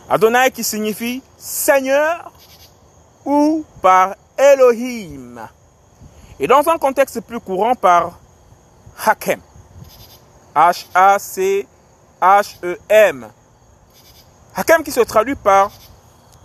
Adonai 0.09 0.51
qui 0.51 0.63
signifie 0.63 1.21
Seigneur 1.37 2.31
ou 3.25 3.65
par 3.81 4.15
Elohim. 4.37 5.47
Et 6.39 6.47
dans 6.47 6.67
un 6.69 6.77
contexte 6.77 7.21
plus 7.21 7.39
courant 7.39 7.75
par 7.75 8.19
Hakem. 9.05 9.41
H-A-C-H-E-M. 10.55 11.67
Hakem 14.55 14.83
qui 14.83 14.91
se 14.91 15.01
traduit 15.01 15.35
par 15.35 15.71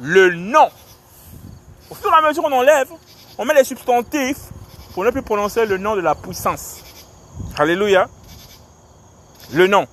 le 0.01 0.35
nom. 0.35 0.69
Au 1.91 1.95
fur 1.95 2.11
et 2.11 2.17
à 2.17 2.21
mesure 2.27 2.45
on 2.45 2.53
enlève, 2.53 2.89
on 3.39 3.45
met 3.45 3.55
les 3.55 3.65
substantifs 3.65 4.51
pour 4.93 5.05
ne 5.05 5.11
plus 5.11 5.23
prononcer 5.23 5.65
le 5.67 5.79
nom 5.79 5.95
de 5.97 6.01
la 6.01 6.15
puissance. 6.15 6.83
Alléluia. 7.57 8.09
Le 9.53 9.67
nom. 9.67 9.87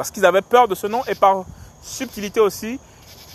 Parce 0.00 0.10
qu'ils 0.10 0.24
avaient 0.24 0.40
peur 0.40 0.66
de 0.66 0.74
ce 0.74 0.86
nom 0.86 1.02
et 1.08 1.14
par 1.14 1.44
subtilité 1.82 2.40
aussi, 2.40 2.80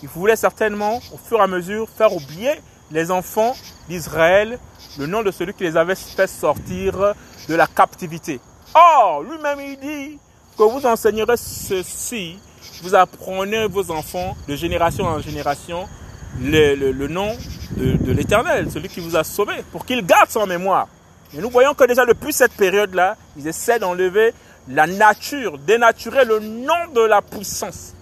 ils 0.01 0.10
voulaient 0.10 0.36
certainement, 0.36 1.00
au 1.13 1.17
fur 1.17 1.38
et 1.38 1.41
à 1.43 1.45
mesure, 1.45 1.88
faire 1.95 2.12
oublier 2.12 2.60
les 2.89 3.12
enfants 3.12 3.53
d'Israël 3.88 4.57
le 4.98 5.05
nom 5.05 5.22
de 5.22 5.29
celui 5.29 5.53
qui 5.53 5.62
les 5.62 5.77
avait 5.77 5.93
fait 5.93 6.25
sortir 6.25 7.13
de 7.48 7.53
la 7.53 7.67
captivité. 7.67 8.39
Or, 8.74 9.22
lui-même, 9.22 9.60
il 9.60 9.77
dit 9.77 10.17
que 10.57 10.63
vous 10.63 10.84
enseignerez 10.88 11.38
ceci, 11.38 12.39
vous 12.81 12.95
apprenez 12.95 13.67
vos 13.67 13.91
enfants 13.91 14.36
de 14.48 14.55
génération 14.55 15.05
en 15.05 15.19
génération 15.19 15.88
le, 16.41 17.07
nom 17.07 17.31
de, 17.77 17.95
de 17.95 18.12
l'Éternel, 18.12 18.72
celui 18.72 18.89
qui 18.89 19.01
vous 19.01 19.15
a 19.15 19.24
sauvé, 19.24 19.53
pour 19.72 19.86
qu'il 19.86 20.03
garde 20.03 20.31
son 20.31 20.48
mémoire. 20.48 20.88
Et 21.31 21.41
nous 21.41 21.50
voyons 21.51 21.75
que 21.75 21.84
déjà 21.84 22.07
depuis 22.07 22.34
cette 22.34 22.53
période-là, 22.53 23.17
ils 23.38 23.48
essaient 23.48 23.77
d'enlever 23.77 24.34
la 24.67 24.88
nature, 24.88 25.57
dénaturer 25.60 26.25
le 26.25 26.39
nom 26.39 26.88
de 26.93 27.01
la 27.01 27.22
puissance. 27.22 27.93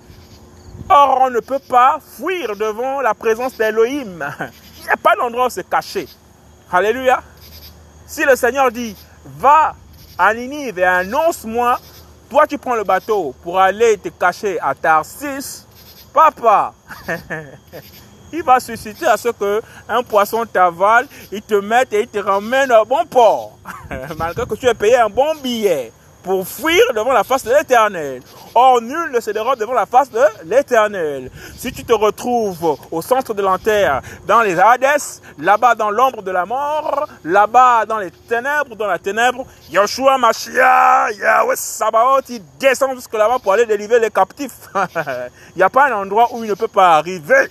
Or, 0.90 1.20
on 1.22 1.30
ne 1.30 1.40
peut 1.40 1.60
pas 1.60 2.00
fuir 2.18 2.56
devant 2.56 3.02
la 3.02 3.14
présence 3.14 3.58
d'Elohim. 3.58 4.26
Il 4.80 4.84
n'y 4.84 4.90
a 4.90 4.98
pas 4.98 5.16
d'endroit 5.16 5.48
où 5.48 5.50
se 5.50 5.62
cacher. 5.62 6.08
Alléluia. 6.72 7.22
Si 8.06 8.24
le 8.26 8.36
Seigneur 8.36 8.72
dit, 8.72 8.96
va 9.26 9.76
à 10.18 10.34
Ninive 10.34 10.80
et 10.80 10.84
annonce-moi, 10.84 11.80
toi 12.30 12.46
tu 12.48 12.58
prends 12.58 12.76
le 12.76 12.84
bateau 12.84 13.34
pour 13.44 13.60
aller 13.60 13.98
te 13.98 14.10
cacher 14.10 14.60
à 14.60 14.76
Tarsis, 14.76 15.66
papa, 16.14 16.74
il 18.34 18.44
va 18.44 18.60
susciter 18.60 19.08
à 19.08 19.18
ce 19.18 19.30
que 19.30 19.62
un 19.88 20.04
poisson 20.04 20.46
t'avale, 20.46 21.08
il 21.32 21.42
te 21.42 21.56
mette 21.56 21.94
et 21.94 22.02
il 22.02 22.08
te 22.08 22.20
ramène 22.20 22.72
au 22.72 22.86
bon 22.86 23.06
port, 23.06 23.58
malgré 24.18 24.46
que 24.46 24.56
tu 24.56 24.68
aies 24.68 24.74
payé 24.74 24.98
un 24.98 25.10
bon 25.10 25.34
billet 25.42 25.92
pour 26.24 26.48
fuir 26.48 26.94
devant 26.96 27.12
la 27.12 27.24
face 27.24 27.44
de 27.44 27.52
l'Éternel. 27.54 28.22
Or, 28.56 28.82
nul 28.82 29.12
ne 29.12 29.20
se 29.20 29.32
dérobe 29.32 29.60
devant 29.60 29.74
la 29.74 29.86
face 29.86 30.10
de 30.10 30.22
l'Éternel. 30.46 31.30
Si 31.58 31.72
tu 31.72 31.84
te 31.84 31.94
retrouves 31.94 32.78
au 32.92 33.02
centre 33.02 33.34
de 33.34 33.42
l'enterre, 33.42 34.02
dans 34.26 34.42
les 34.42 34.58
Hadès, 34.60 35.22
là-bas 35.38 35.76
dans 35.76 35.92
l'ombre 35.92 36.22
de 36.22 36.32
la 36.32 36.46
mort, 36.46 37.08
là-bas 37.24 37.86
dans 37.86 37.98
les 37.98 38.12
ténèbres, 38.12 38.76
dans 38.76 38.88
la 38.88 39.00
ténèbre, 39.00 39.46
Yeshua 39.70 40.18
Mashiach, 40.18 41.16
Yahweh 41.18 41.56
Sabaoth, 41.56 42.30
il 42.30 42.42
descend 42.60 42.96
jusque 42.96 43.14
là-bas 43.14 43.40
pour 43.40 43.54
aller 43.54 43.66
délivrer 43.66 44.00
les 44.00 44.12
captifs. 44.12 44.70
Il 45.56 45.58
n'y 45.58 45.64
a 45.64 45.70
pas 45.70 45.92
un 45.92 46.02
endroit 46.04 46.30
où 46.32 46.44
il 46.44 46.50
ne 46.50 46.56
peut 46.56 46.68
pas 46.68 46.98
arriver. 46.98 47.48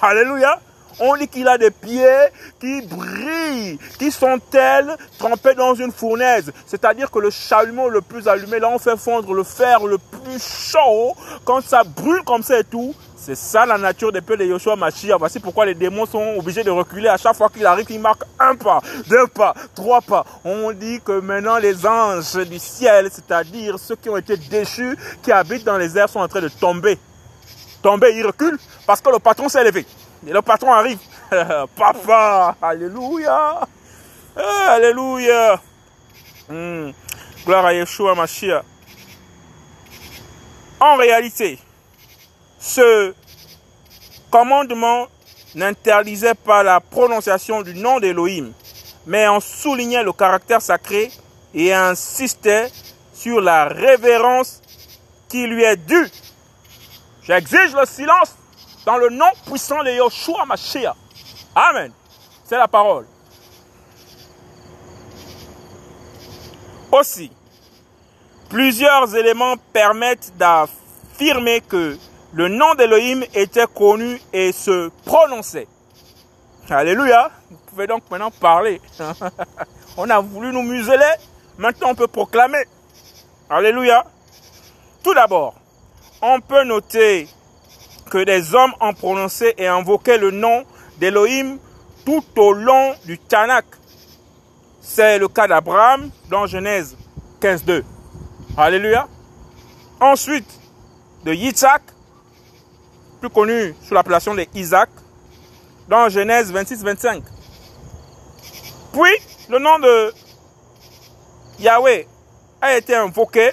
Alléluia. 0.00 0.60
On 0.98 1.16
dit 1.16 1.28
qu'il 1.28 1.46
a 1.46 1.58
des 1.58 1.70
pieds 1.70 2.26
qui 2.58 2.82
brillent, 2.82 3.78
qui 3.98 4.10
sont 4.10 4.38
tels 4.50 4.96
trempés 5.18 5.54
dans 5.54 5.74
une 5.74 5.92
fournaise. 5.92 6.52
C'est-à-dire 6.66 7.10
que 7.10 7.18
le 7.18 7.30
chalumeau 7.30 7.88
le 7.88 8.00
plus 8.00 8.26
allumé, 8.28 8.58
là 8.58 8.70
on 8.70 8.78
fait 8.78 8.96
fondre 8.96 9.34
le 9.34 9.42
fer 9.42 9.84
le 9.84 9.98
plus 9.98 10.42
chaud, 10.42 11.14
quand 11.44 11.62
ça 11.62 11.84
brûle 11.84 12.22
comme 12.24 12.42
ça 12.42 12.58
et 12.58 12.64
tout, 12.64 12.94
c'est 13.16 13.34
ça 13.34 13.66
la 13.66 13.76
nature 13.76 14.12
des 14.12 14.20
peu 14.20 14.36
de 14.36 14.44
Yoshua 14.44 14.76
Mashiach. 14.76 15.18
Voici 15.18 15.40
pourquoi 15.40 15.66
les 15.66 15.74
démons 15.74 16.06
sont 16.06 16.36
obligés 16.38 16.62
de 16.62 16.70
reculer 16.70 17.08
à 17.08 17.16
chaque 17.16 17.34
fois 17.34 17.48
qu'il 17.48 17.66
arrive, 17.66 17.84
qu'il 17.84 18.00
marque 18.00 18.22
un 18.38 18.54
pas, 18.54 18.80
deux 19.08 19.26
pas, 19.26 19.52
trois 19.74 20.00
pas. 20.00 20.24
On 20.44 20.70
dit 20.72 21.00
que 21.04 21.20
maintenant 21.20 21.58
les 21.58 21.84
anges 21.84 22.36
du 22.46 22.58
ciel, 22.58 23.08
c'est-à-dire 23.10 23.78
ceux 23.78 23.96
qui 23.96 24.08
ont 24.08 24.16
été 24.16 24.36
déchus, 24.36 24.96
qui 25.22 25.32
habitent 25.32 25.64
dans 25.64 25.76
les 25.76 25.98
airs, 25.98 26.08
sont 26.08 26.20
en 26.20 26.28
train 26.28 26.40
de 26.40 26.48
tomber. 26.48 26.98
Tomber, 27.82 28.14
ils 28.16 28.26
reculent 28.26 28.58
parce 28.86 29.00
que 29.00 29.10
le 29.10 29.18
patron 29.18 29.48
s'est 29.48 29.60
élevé. 29.60 29.84
Et 30.26 30.32
le 30.32 30.42
patron 30.42 30.72
arrive. 30.72 30.98
Papa, 31.76 32.56
alléluia. 32.60 33.60
Eh, 34.36 34.68
alléluia. 34.68 35.60
Hmm. 36.48 36.90
Gloire 37.44 37.66
à 37.66 37.74
Yeshua 37.74 38.14
Mashiach. 38.14 38.64
En 40.80 40.96
réalité, 40.96 41.58
ce 42.58 43.14
commandement 44.30 45.06
n'interdisait 45.54 46.34
pas 46.34 46.62
la 46.62 46.80
prononciation 46.80 47.62
du 47.62 47.74
nom 47.74 48.00
d'Elohim, 48.00 48.52
mais 49.06 49.26
en 49.26 49.40
soulignait 49.40 50.02
le 50.02 50.12
caractère 50.12 50.60
sacré 50.60 51.10
et 51.54 51.72
insistait 51.72 52.70
sur 53.14 53.40
la 53.40 53.66
révérence 53.66 54.60
qui 55.28 55.46
lui 55.46 55.62
est 55.62 55.76
due. 55.76 56.10
J'exige 57.22 57.74
le 57.74 57.86
silence 57.86 58.36
dans 58.86 58.96
le 58.96 59.10
nom 59.10 59.30
puissant 59.44 59.82
de 59.82 59.90
Yoshua 59.90 60.46
Mashiach. 60.46 60.94
Amen. 61.54 61.92
C'est 62.44 62.56
la 62.56 62.68
parole. 62.68 63.04
Aussi, 66.92 67.32
plusieurs 68.48 69.14
éléments 69.16 69.56
permettent 69.72 70.32
d'affirmer 70.36 71.60
que 71.62 71.98
le 72.32 72.48
nom 72.48 72.74
d'Elohim 72.74 73.24
était 73.34 73.66
connu 73.66 74.20
et 74.32 74.52
se 74.52 74.90
prononçait. 75.04 75.66
Alléluia. 76.70 77.30
Vous 77.50 77.58
pouvez 77.66 77.88
donc 77.88 78.04
maintenant 78.08 78.30
parler. 78.30 78.80
on 79.96 80.08
a 80.08 80.20
voulu 80.20 80.52
nous 80.52 80.62
museler. 80.62 81.12
Maintenant, 81.58 81.88
on 81.90 81.94
peut 81.96 82.06
proclamer. 82.06 82.64
Alléluia. 83.50 84.04
Tout 85.02 85.14
d'abord, 85.14 85.54
on 86.22 86.40
peut 86.40 86.62
noter 86.64 87.28
que 88.10 88.24
des 88.24 88.54
hommes 88.54 88.72
ont 88.80 88.94
prononcé 88.94 89.54
et 89.58 89.66
invoqué 89.66 90.18
le 90.18 90.30
nom 90.30 90.64
d'Elohim 90.98 91.58
tout 92.04 92.24
au 92.36 92.52
long 92.52 92.94
du 93.04 93.18
Tanakh. 93.18 93.66
C'est 94.80 95.18
le 95.18 95.28
cas 95.28 95.48
d'Abraham 95.48 96.10
dans 96.30 96.46
Genèse 96.46 96.96
15.2. 97.40 97.82
Alléluia. 98.56 99.08
Ensuite, 100.00 100.48
de 101.24 101.32
Yitzhak, 101.32 101.82
plus 103.20 103.30
connu 103.30 103.74
sous 103.82 103.94
l'appellation 103.94 104.34
de 104.34 104.46
Isaac, 104.54 104.88
dans 105.88 106.08
Genèse 106.08 106.52
26-25. 106.52 107.22
Puis, 108.92 109.02
le 109.48 109.58
nom 109.58 109.78
de 109.78 110.14
Yahweh 111.58 112.06
a 112.60 112.76
été 112.76 112.94
invoqué 112.94 113.50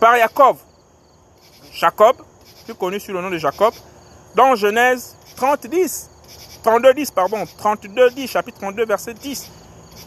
par 0.00 0.16
Jacob. 0.16 0.56
Jacob, 1.72 2.16
connu 2.74 3.00
sous 3.00 3.12
le 3.12 3.20
nom 3.20 3.30
de 3.30 3.38
Jacob, 3.38 3.74
dans 4.34 4.54
Genèse 4.54 5.16
30, 5.36 5.66
10, 5.66 6.10
32, 6.62 6.94
10, 6.94 7.10
pardon, 7.10 7.44
32, 7.58 8.10
10, 8.10 8.28
chapitre 8.28 8.58
32, 8.58 8.86
verset 8.86 9.14
10, 9.14 9.50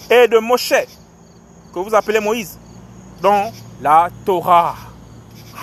et 0.10 0.28
de 0.28 0.38
Moshe, 0.40 0.74
que 1.74 1.80
vous 1.80 1.96
appelez 1.96 2.20
Moïse, 2.20 2.60
dans 3.22 3.52
la 3.82 4.10
Torah. 4.26 4.76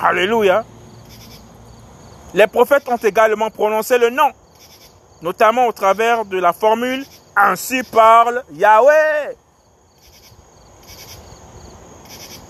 Alléluia. 0.02 0.64
Les 2.34 2.46
prophètes 2.46 2.88
ont 2.88 2.96
également 2.96 3.50
prononcé 3.50 3.98
le 3.98 4.10
nom, 4.10 4.30
notamment 5.22 5.66
au 5.66 5.72
travers 5.72 6.24
de 6.24 6.38
la 6.38 6.52
formule 6.52 7.04
Ainsi 7.40 7.84
parle 7.84 8.42
Yahweh. 8.52 9.36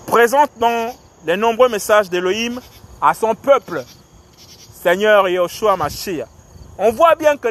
Présente 0.07 0.49
dans 0.57 0.95
les 1.25 1.37
nombreux 1.37 1.69
messages 1.69 2.09
d'Elohim 2.09 2.59
à 2.99 3.13
son 3.13 3.35
peuple 3.35 3.83
Seigneur 4.81 5.27
Yoshua 5.27 5.75
Mashiach. 5.75 6.27
On 6.77 6.91
voit 6.91 7.15
bien 7.15 7.35
que 7.35 7.49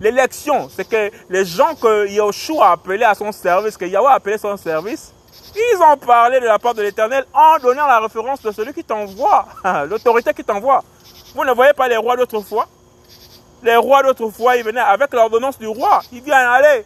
l'élection, 0.00 0.68
c'est 0.68 0.88
que 0.88 1.12
les 1.30 1.44
gens 1.44 1.76
que 1.76 2.08
Yoshua 2.08 2.70
a 2.70 2.72
appelés 2.72 3.04
à 3.04 3.14
son 3.14 3.30
service, 3.30 3.76
que 3.76 3.84
Yahweh 3.84 4.08
a 4.08 4.14
appelé 4.14 4.36
son 4.36 4.56
service, 4.56 5.12
ils 5.54 5.78
ont 5.80 5.96
parlé 5.96 6.40
de 6.40 6.46
la 6.46 6.58
part 6.58 6.74
de 6.74 6.82
l'Éternel 6.82 7.24
en 7.32 7.58
donnant 7.58 7.86
la 7.86 8.00
référence 8.00 8.42
de 8.42 8.50
celui 8.50 8.72
qui 8.72 8.82
t'envoie, 8.82 9.46
l'autorité 9.88 10.34
qui 10.34 10.42
t'envoie. 10.42 10.82
Vous 11.34 11.44
ne 11.44 11.52
voyez 11.52 11.72
pas 11.74 11.86
les 11.86 11.96
rois 11.96 12.16
d'autrefois? 12.16 12.66
Les 13.62 13.76
rois 13.76 14.02
d'autrefois, 14.02 14.56
ils 14.56 14.64
venaient 14.64 14.80
avec 14.80 15.12
l'ordonnance 15.12 15.58
du 15.58 15.68
roi. 15.68 16.00
Ils 16.10 16.22
viennent 16.22 16.34
aller. 16.34 16.84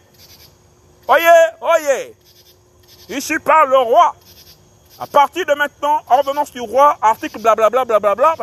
Oyez, 1.09 1.25
oyez. 1.62 2.14
Ici 3.09 3.38
parle 3.38 3.71
le 3.71 3.79
roi. 3.79 4.14
À 4.98 5.06
partir 5.06 5.44
de 5.44 5.52
maintenant, 5.52 6.00
ordonnance 6.09 6.50
du 6.52 6.61
roi, 6.61 6.96
article 7.02 7.38
blablabla, 7.40 7.85
blablabla. 7.85 8.35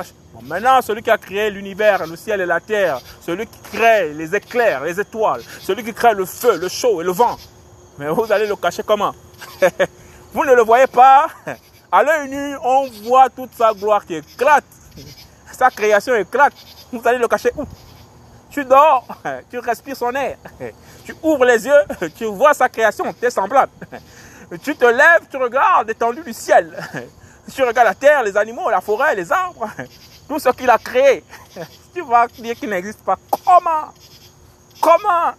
Maintenant, 0.44 0.82
celui 0.82 1.02
qui 1.02 1.10
a 1.10 1.18
créé 1.18 1.50
l'univers, 1.50 2.06
le 2.06 2.16
ciel 2.16 2.42
et 2.42 2.46
la 2.46 2.60
terre, 2.60 3.00
celui 3.22 3.48
qui 3.48 3.60
crée 3.72 4.14
les 4.14 4.36
éclairs, 4.36 4.84
les 4.84 5.00
étoiles, 5.00 5.42
celui 5.62 5.84
qui 5.84 5.94
crée 5.94 6.14
le 6.14 6.26
feu, 6.26 6.58
le 6.58 6.68
chaud 6.68 7.02
et 7.02 7.04
le 7.04 7.12
vent. 7.12 7.38
Mais 7.98 8.08
vous 8.10 8.32
allez 8.32 8.46
le 8.46 8.56
cacher 8.56 8.84
comment? 8.84 9.14
Vous 10.34 10.44
ne 10.44 10.54
le 10.54 10.64
voyez 10.64 10.88
pas? 10.88 11.28
À 11.92 12.04
l'œil 12.04 12.30
nu, 12.30 12.56
on 12.64 12.90
voit 13.04 13.30
toute 13.30 13.54
sa 13.56 13.72
gloire 13.74 14.06
qui 14.06 14.16
éclate. 14.16 14.66
Sa 15.52 15.70
création 15.70 16.16
éclate. 16.16 16.54
Vous 16.92 17.02
allez 17.08 17.20
le 17.20 17.28
cacher 17.28 17.52
où? 17.56 17.66
Tu 18.50 18.66
dors, 18.66 19.08
tu 19.50 19.60
respires 19.60 19.96
son 19.96 20.12
air. 20.14 20.38
Tu 21.06 21.16
ouvres 21.22 21.46
les 21.46 21.66
yeux, 21.66 22.10
tu 22.16 22.26
vois 22.26 22.54
sa 22.54 22.70
création, 22.70 23.12
tu 23.14 23.26
es 23.26 23.30
semblable. 23.30 23.72
Tu 24.62 24.76
te 24.76 24.86
lèves, 24.86 25.28
tu 25.30 25.38
regardes 25.38 25.88
l'étendue 25.88 26.24
du 26.24 26.34
ciel. 26.34 26.76
Tu 27.54 27.62
regardes 27.62 27.88
la 27.90 27.94
terre, 27.94 28.24
les 28.24 28.38
animaux, 28.38 28.70
la 28.70 28.80
forêt, 28.80 29.16
les 29.16 29.30
arbres, 29.30 29.70
tout 30.30 30.40
ce 30.40 30.48
qu'il 30.50 30.70
a 30.70 30.78
créé. 30.78 31.24
Tu 31.94 32.02
vas 32.02 32.26
dire 32.28 32.56
qu'il 32.56 32.70
n'existe 32.70 33.04
pas. 33.04 33.18
Comment? 33.30 33.94
Comment 34.82 35.34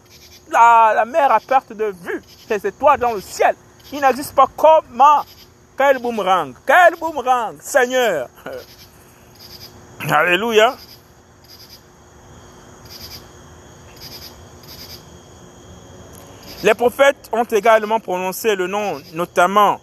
la, 0.50 1.05
mer 1.07 1.33
à 1.33 1.40
perte 1.40 1.72
de 1.72 1.94
vue, 2.03 2.22
ces 2.46 2.66
étoiles 2.66 3.00
dans 3.00 3.12
le 3.12 3.20
ciel, 3.20 3.57
il 3.92 4.00
n'existe 4.00 4.35
pas. 4.35 4.46
Comment? 4.57 5.24
Quel 5.77 5.98
boomerang 5.98 6.55
Quel 6.66 6.94
boomerang 7.00 7.57
Seigneur 7.61 8.29
Alléluia 10.09 10.77
Les 16.64 16.72
prophètes 16.72 17.29
ont 17.31 17.44
également 17.44 18.00
prononcé 18.00 18.57
le 18.57 18.66
nom, 18.66 18.98
notamment 19.12 19.83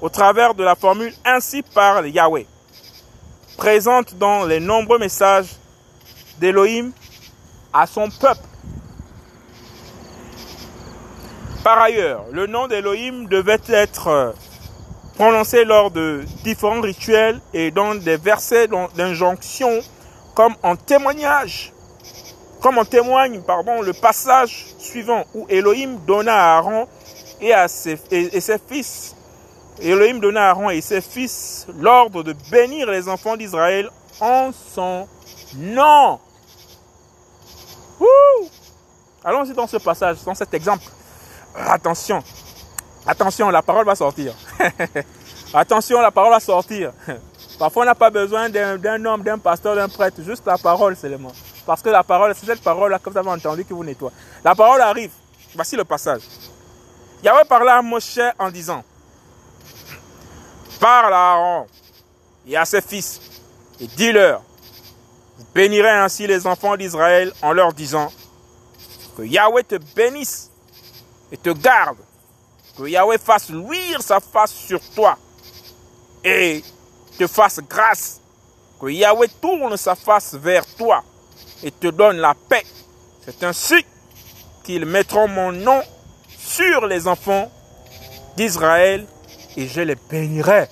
au 0.00 0.08
travers 0.08 0.54
de 0.54 0.64
la 0.64 0.74
formule 0.74 1.12
ainsi 1.26 1.60
parle 1.62 2.08
Yahweh, 2.08 2.46
présente 3.58 4.14
dans 4.14 4.46
les 4.46 4.60
nombreux 4.60 4.98
messages 4.98 5.56
d'Élohim 6.38 6.90
à 7.70 7.86
son 7.86 8.08
peuple. 8.08 8.40
Par 11.62 11.78
ailleurs, 11.82 12.24
le 12.32 12.46
nom 12.46 12.66
d'Élohim 12.66 13.28
devait 13.28 13.60
être 13.68 14.34
prononcé 15.16 15.66
lors 15.66 15.90
de 15.90 16.24
différents 16.44 16.80
rituels 16.80 17.42
et 17.52 17.70
dans 17.70 17.94
des 17.94 18.16
versets 18.16 18.68
d'injonction 18.96 19.80
comme 20.34 20.54
en 20.62 20.76
témoignage 20.76 21.74
comme 22.60 22.78
en 22.78 22.84
témoigne 22.84 23.40
pardon, 23.42 23.82
le 23.82 23.92
passage 23.92 24.66
suivant 24.78 25.24
où 25.34 25.46
Elohim 25.48 25.98
donna 26.06 26.34
à 26.34 26.58
Aaron 26.58 26.88
et, 27.40 27.52
à 27.52 27.68
ses, 27.68 27.96
fils, 28.68 29.14
Elohim 29.80 30.18
donna 30.18 30.48
à 30.48 30.50
Aaron 30.50 30.70
et 30.70 30.80
ses 30.80 31.00
fils 31.00 31.66
l'ordre 31.78 32.22
de 32.22 32.34
bénir 32.50 32.90
les 32.90 33.08
enfants 33.08 33.36
d'Israël 33.36 33.88
en 34.20 34.50
son 34.74 35.06
nom. 35.56 36.18
Allons-y 39.24 39.52
dans 39.52 39.66
ce 39.66 39.76
passage, 39.76 40.18
dans 40.24 40.34
cet 40.34 40.54
exemple. 40.54 40.84
Attention, 41.54 42.22
attention, 43.06 43.50
la 43.50 43.62
parole 43.62 43.84
va 43.84 43.94
sortir. 43.94 44.32
attention, 45.54 46.00
la 46.00 46.10
parole 46.10 46.30
va 46.30 46.40
sortir. 46.40 46.92
Parfois, 47.58 47.82
on 47.82 47.86
n'a 47.86 47.94
pas 47.94 48.10
besoin 48.10 48.48
d'un 48.48 49.04
homme, 49.04 49.22
d'un 49.22 49.38
pasteur, 49.38 49.74
d'un 49.74 49.88
prêtre, 49.88 50.22
juste 50.22 50.46
la 50.46 50.56
parole 50.56 50.96
seulement. 50.96 51.32
Parce 51.68 51.82
que 51.82 51.90
la 51.90 52.02
parole, 52.02 52.34
c'est 52.34 52.46
cette 52.46 52.62
parole-là 52.62 52.98
que 52.98 53.10
vous 53.10 53.18
avez 53.18 53.28
entendu 53.28 53.62
qui 53.62 53.74
vous 53.74 53.84
nettoie. 53.84 54.10
La 54.42 54.54
parole 54.54 54.80
arrive. 54.80 55.10
Voici 55.54 55.76
le 55.76 55.84
passage. 55.84 56.22
Yahweh 57.22 57.44
parla 57.46 57.76
à 57.76 57.82
Moshe 57.82 58.20
en 58.38 58.50
disant, 58.50 58.82
parle 60.80 61.12
à 61.12 61.32
Aaron 61.32 61.66
et 62.46 62.56
à 62.56 62.64
ses 62.64 62.80
fils 62.80 63.20
et 63.78 63.86
dis-leur, 63.86 64.40
vous 65.36 65.44
bénirez 65.54 65.90
ainsi 65.90 66.26
les 66.26 66.46
enfants 66.46 66.74
d'Israël 66.74 67.34
en 67.42 67.52
leur 67.52 67.74
disant, 67.74 68.10
que 69.18 69.22
Yahweh 69.24 69.64
te 69.64 69.76
bénisse 69.94 70.50
et 71.30 71.36
te 71.36 71.50
garde, 71.50 71.98
que 72.78 72.84
Yahweh 72.84 73.18
fasse 73.18 73.50
luire 73.50 74.00
sa 74.00 74.20
face 74.20 74.54
sur 74.54 74.80
toi 74.94 75.18
et 76.24 76.64
te 77.18 77.26
fasse 77.26 77.60
grâce, 77.68 78.22
que 78.80 78.86
Yahweh 78.86 79.28
tourne 79.38 79.76
sa 79.76 79.94
face 79.94 80.32
vers 80.32 80.64
toi 80.64 81.04
et 81.62 81.70
te 81.70 81.88
donne 81.88 82.18
la 82.18 82.34
paix. 82.34 82.64
C'est 83.24 83.42
ainsi 83.44 83.84
qu'ils 84.64 84.86
mettront 84.86 85.28
mon 85.28 85.52
nom 85.52 85.82
sur 86.38 86.86
les 86.86 87.06
enfants 87.08 87.50
d'Israël 88.36 89.06
et 89.56 89.66
je 89.66 89.80
les 89.80 89.96
bénirai. 89.96 90.68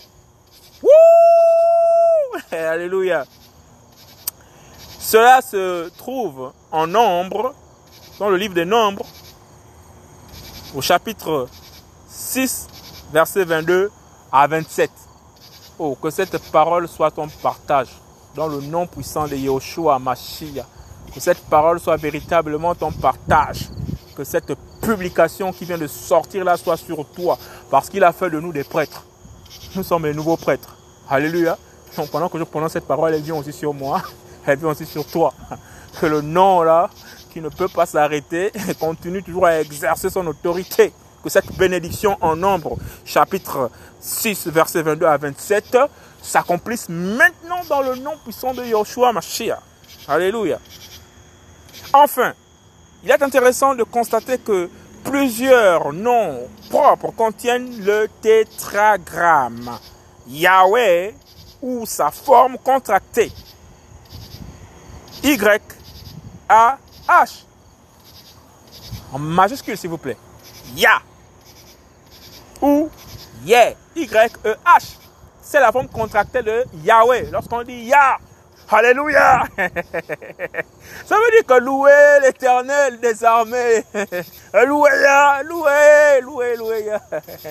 Alléluia. 2.53 3.25
Cela 4.99 5.41
se 5.41 5.89
trouve 5.91 6.53
en 6.73 6.87
nombre, 6.87 7.55
dans 8.19 8.29
le 8.29 8.37
livre 8.37 8.55
des 8.55 8.65
nombres, 8.65 9.07
au 10.75 10.81
chapitre 10.81 11.49
6, 12.09 12.67
verset 13.13 13.45
22 13.45 13.91
à 14.33 14.47
27. 14.47 14.91
Oh, 15.79 15.97
que 16.01 16.11
cette 16.11 16.39
parole 16.51 16.89
soit 16.89 17.11
ton 17.11 17.29
partage 17.29 17.89
dans 18.35 18.49
le 18.49 18.61
nom 18.61 18.87
puissant 18.87 19.27
de 19.29 19.37
Yahushua 19.37 19.99
Mashiach. 19.99 20.67
Que 21.17 21.23
cette 21.23 21.39
parole 21.49 21.81
soit 21.81 21.97
véritablement 21.97 22.75
ton 22.75 22.93
partage. 22.93 23.71
Que 24.15 24.23
cette 24.23 24.53
publication 24.83 25.51
qui 25.51 25.65
vient 25.65 25.79
de 25.79 25.87
sortir 25.87 26.45
là 26.45 26.59
soit 26.59 26.77
sur 26.77 27.07
toi. 27.07 27.39
Parce 27.71 27.89
qu'il 27.89 28.05
a 28.05 28.13
fait 28.13 28.29
de 28.29 28.39
nous 28.39 28.53
des 28.53 28.65
prêtres. 28.65 29.03
Nous 29.75 29.83
sommes 29.83 30.05
les 30.05 30.13
nouveaux 30.13 30.37
prêtres. 30.37 30.77
Alléluia. 31.09 31.57
Donc 31.97 32.11
pendant 32.11 32.29
que 32.29 32.39
je 32.39 32.45
prononce 32.45 32.73
cette 32.73 32.87
parole, 32.87 33.15
elle 33.15 33.23
vient 33.23 33.37
aussi 33.37 33.55
sur 33.55 33.73
moi. 33.73 34.03
Elle 34.47 34.59
vient 34.59 34.69
aussi 34.69 34.85
sur 34.85 35.07
toi. 35.07 35.33
Que 35.99 36.05
le 36.05 36.21
nom 36.21 36.63
là, 36.63 36.91
qui 37.33 37.41
ne 37.41 37.49
peut 37.49 37.69
pas 37.69 37.87
s'arrêter, 37.87 38.53
continue 38.79 39.23
toujours 39.23 39.47
à 39.47 39.59
exercer 39.59 40.11
son 40.11 40.27
autorité. 40.27 40.93
Que 41.25 41.31
cette 41.31 41.51
bénédiction 41.57 42.19
en 42.21 42.37
nombre, 42.37 42.77
chapitre 43.07 43.71
6, 44.01 44.49
verset 44.49 44.83
22 44.83 45.07
à 45.07 45.17
27, 45.17 45.79
s'accomplisse 46.21 46.91
maintenant 46.91 47.63
dans 47.71 47.81
le 47.81 47.97
nom 47.97 48.13
puissant 48.23 48.53
de 48.53 48.63
Yoshua 48.63 49.15
Mashiach. 49.15 49.59
Alléluia. 50.07 50.59
Enfin, 51.93 52.35
il 53.03 53.11
est 53.11 53.23
intéressant 53.23 53.75
de 53.75 53.85
constater 53.85 54.39
que 54.39 54.71
plusieurs 55.05 55.93
noms 55.93 56.49
propres 56.69 57.13
contiennent 57.13 57.85
le 57.85 58.09
tétragramme 58.21 59.79
Yahweh 60.27 61.15
ou 61.63 61.87
sa 61.87 62.11
forme 62.11 62.59
contractée. 62.59 63.33
Y 65.23 65.61
A 66.49 66.79
H. 67.09 67.45
En 69.13 69.19
majuscule, 69.19 69.77
s'il 69.77 69.91
vous 69.91 69.99
plaît. 69.99 70.17
Ya. 70.75 71.01
Ou 72.61 72.91
Yeh. 73.45 73.77
Y 73.95 74.31
E 74.45 74.57
H. 74.65 74.97
C'est 75.41 75.61
la 75.61 75.71
forme 75.73 75.89
contractée 75.89 76.43
de 76.43 76.65
Yahweh. 76.85 77.31
Lorsqu'on 77.31 77.63
dit 77.63 77.85
Yah, 77.85 78.19
Alléluia. 78.69 79.45
Ça 81.07 81.17
veut 81.17 81.31
dire 81.31 81.47
que 81.47 81.61
louer 81.61 82.21
l'éternel 82.23 82.99
des 83.01 83.25
armées. 83.25 83.85
louer, 84.67 84.91
louer, 85.45 86.21
louer, 86.23 86.57
louer. 86.57 86.85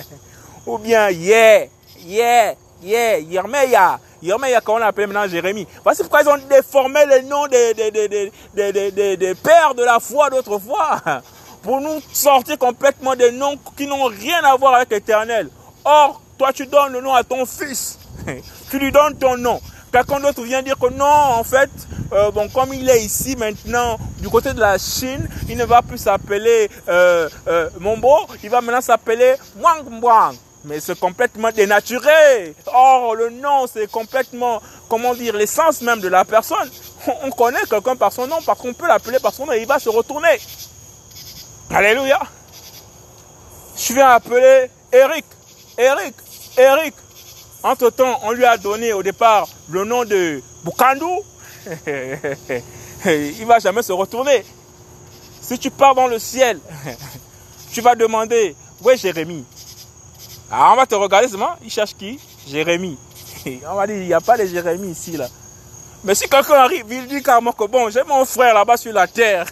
Ou 0.66 0.78
bien, 0.78 1.08
yeah, 1.10 1.66
yeah, 2.04 2.54
yeah, 2.82 3.18
Yermeya. 3.18 3.98
Yermeya, 4.22 4.60
qu'on 4.60 4.82
appelle 4.82 5.06
maintenant 5.06 5.28
Jérémie? 5.28 5.66
Voici 5.82 6.02
pourquoi 6.02 6.22
ils 6.22 6.28
ont 6.28 6.38
déformé 6.50 7.06
les 7.06 7.22
noms 7.22 7.46
des, 7.46 7.72
des, 7.72 7.90
des, 7.90 9.16
des 9.16 9.34
pères 9.34 9.74
de 9.74 9.84
la 9.84 10.00
foi 10.00 10.28
d'autrefois. 10.28 11.00
Pour 11.62 11.80
nous 11.80 12.00
sortir 12.12 12.58
complètement 12.58 13.14
des 13.14 13.32
noms 13.32 13.56
qui 13.76 13.86
n'ont 13.86 14.06
rien 14.06 14.42
à 14.44 14.56
voir 14.56 14.74
avec 14.74 14.90
l'éternel. 14.90 15.48
Or, 15.84 16.20
toi, 16.36 16.52
tu 16.52 16.66
donnes 16.66 16.92
le 16.92 17.00
nom 17.00 17.14
à 17.14 17.24
ton 17.24 17.46
fils. 17.46 17.98
tu 18.70 18.78
lui 18.78 18.92
donnes 18.92 19.16
ton 19.16 19.36
nom. 19.36 19.60
Quelqu'un 19.92 20.20
d'autre 20.20 20.42
vient 20.42 20.62
dire 20.62 20.78
que 20.78 20.88
non, 20.90 21.04
en 21.04 21.44
fait, 21.44 21.70
euh, 22.12 22.30
bon, 22.30 22.48
comme 22.48 22.72
il 22.74 22.88
est 22.88 23.02
ici 23.02 23.36
maintenant, 23.36 23.98
du 24.18 24.28
côté 24.28 24.52
de 24.52 24.60
la 24.60 24.78
Chine, 24.78 25.28
il 25.48 25.56
ne 25.56 25.64
va 25.64 25.82
plus 25.82 25.98
s'appeler 25.98 26.68
euh, 26.88 27.28
euh, 27.48 27.70
Mombo, 27.80 28.14
il 28.42 28.50
va 28.50 28.60
maintenant 28.60 28.80
s'appeler 28.80 29.34
Wang 29.58 30.02
Wang. 30.02 30.36
Mais 30.64 30.80
c'est 30.80 30.98
complètement 30.98 31.52
dénaturé. 31.52 32.54
Or, 32.66 33.14
le 33.14 33.30
nom, 33.30 33.66
c'est 33.72 33.88
complètement, 33.90 34.60
comment 34.88 35.14
dire, 35.14 35.36
l'essence 35.36 35.80
même 35.80 36.00
de 36.00 36.08
la 36.08 36.24
personne. 36.24 36.68
On, 37.22 37.30
connaît 37.30 37.64
quelqu'un 37.70 37.94
par 37.94 38.12
son 38.12 38.26
nom, 38.26 38.38
parce 38.44 38.60
qu'on 38.60 38.74
peut 38.74 38.88
l'appeler 38.88 39.20
par 39.20 39.32
son 39.32 39.46
nom 39.46 39.52
et 39.52 39.60
il 39.60 39.66
va 39.66 39.78
se 39.78 39.88
retourner. 39.88 40.40
Alléluia. 41.70 42.20
Je 43.76 43.92
viens 43.92 44.08
appeler 44.08 44.70
Eric. 44.92 45.24
Eric. 45.78 46.14
Eric. 46.58 46.94
Entre-temps, 47.66 48.20
on 48.22 48.30
lui 48.30 48.44
a 48.44 48.56
donné 48.56 48.92
au 48.92 49.02
départ 49.02 49.48
le 49.70 49.84
nom 49.84 50.04
de 50.04 50.40
Bukandou. 50.64 51.24
Il 53.04 53.44
va 53.44 53.58
jamais 53.58 53.82
se 53.82 53.90
retourner. 53.90 54.44
Si 55.40 55.58
tu 55.58 55.72
pars 55.72 55.96
dans 55.96 56.06
le 56.06 56.20
ciel, 56.20 56.60
tu 57.72 57.80
vas 57.80 57.96
demander, 57.96 58.54
où 58.80 58.88
est 58.88 58.96
Jérémie? 58.96 59.44
Alors 60.48 60.74
on 60.74 60.76
va 60.76 60.86
te 60.86 60.94
regarder 60.94 61.26
seulement, 61.26 61.56
il 61.60 61.68
cherche 61.68 61.96
qui? 61.96 62.20
Jérémie. 62.46 62.96
On 63.68 63.74
va 63.74 63.88
dire, 63.88 63.96
il 63.96 64.06
n'y 64.06 64.14
a 64.14 64.20
pas 64.20 64.38
de 64.38 64.46
Jérémie 64.46 64.92
ici, 64.92 65.16
là. 65.16 65.28
Mais 66.06 66.14
si 66.14 66.28
quelqu'un 66.28 66.54
arrive, 66.54 66.84
il 66.88 67.08
dit 67.08 67.20
carrément 67.20 67.50
que 67.50 67.64
bon, 67.64 67.90
j'ai 67.90 68.04
mon 68.04 68.24
frère 68.24 68.54
là-bas 68.54 68.76
sur 68.76 68.92
la 68.92 69.08
terre. 69.08 69.44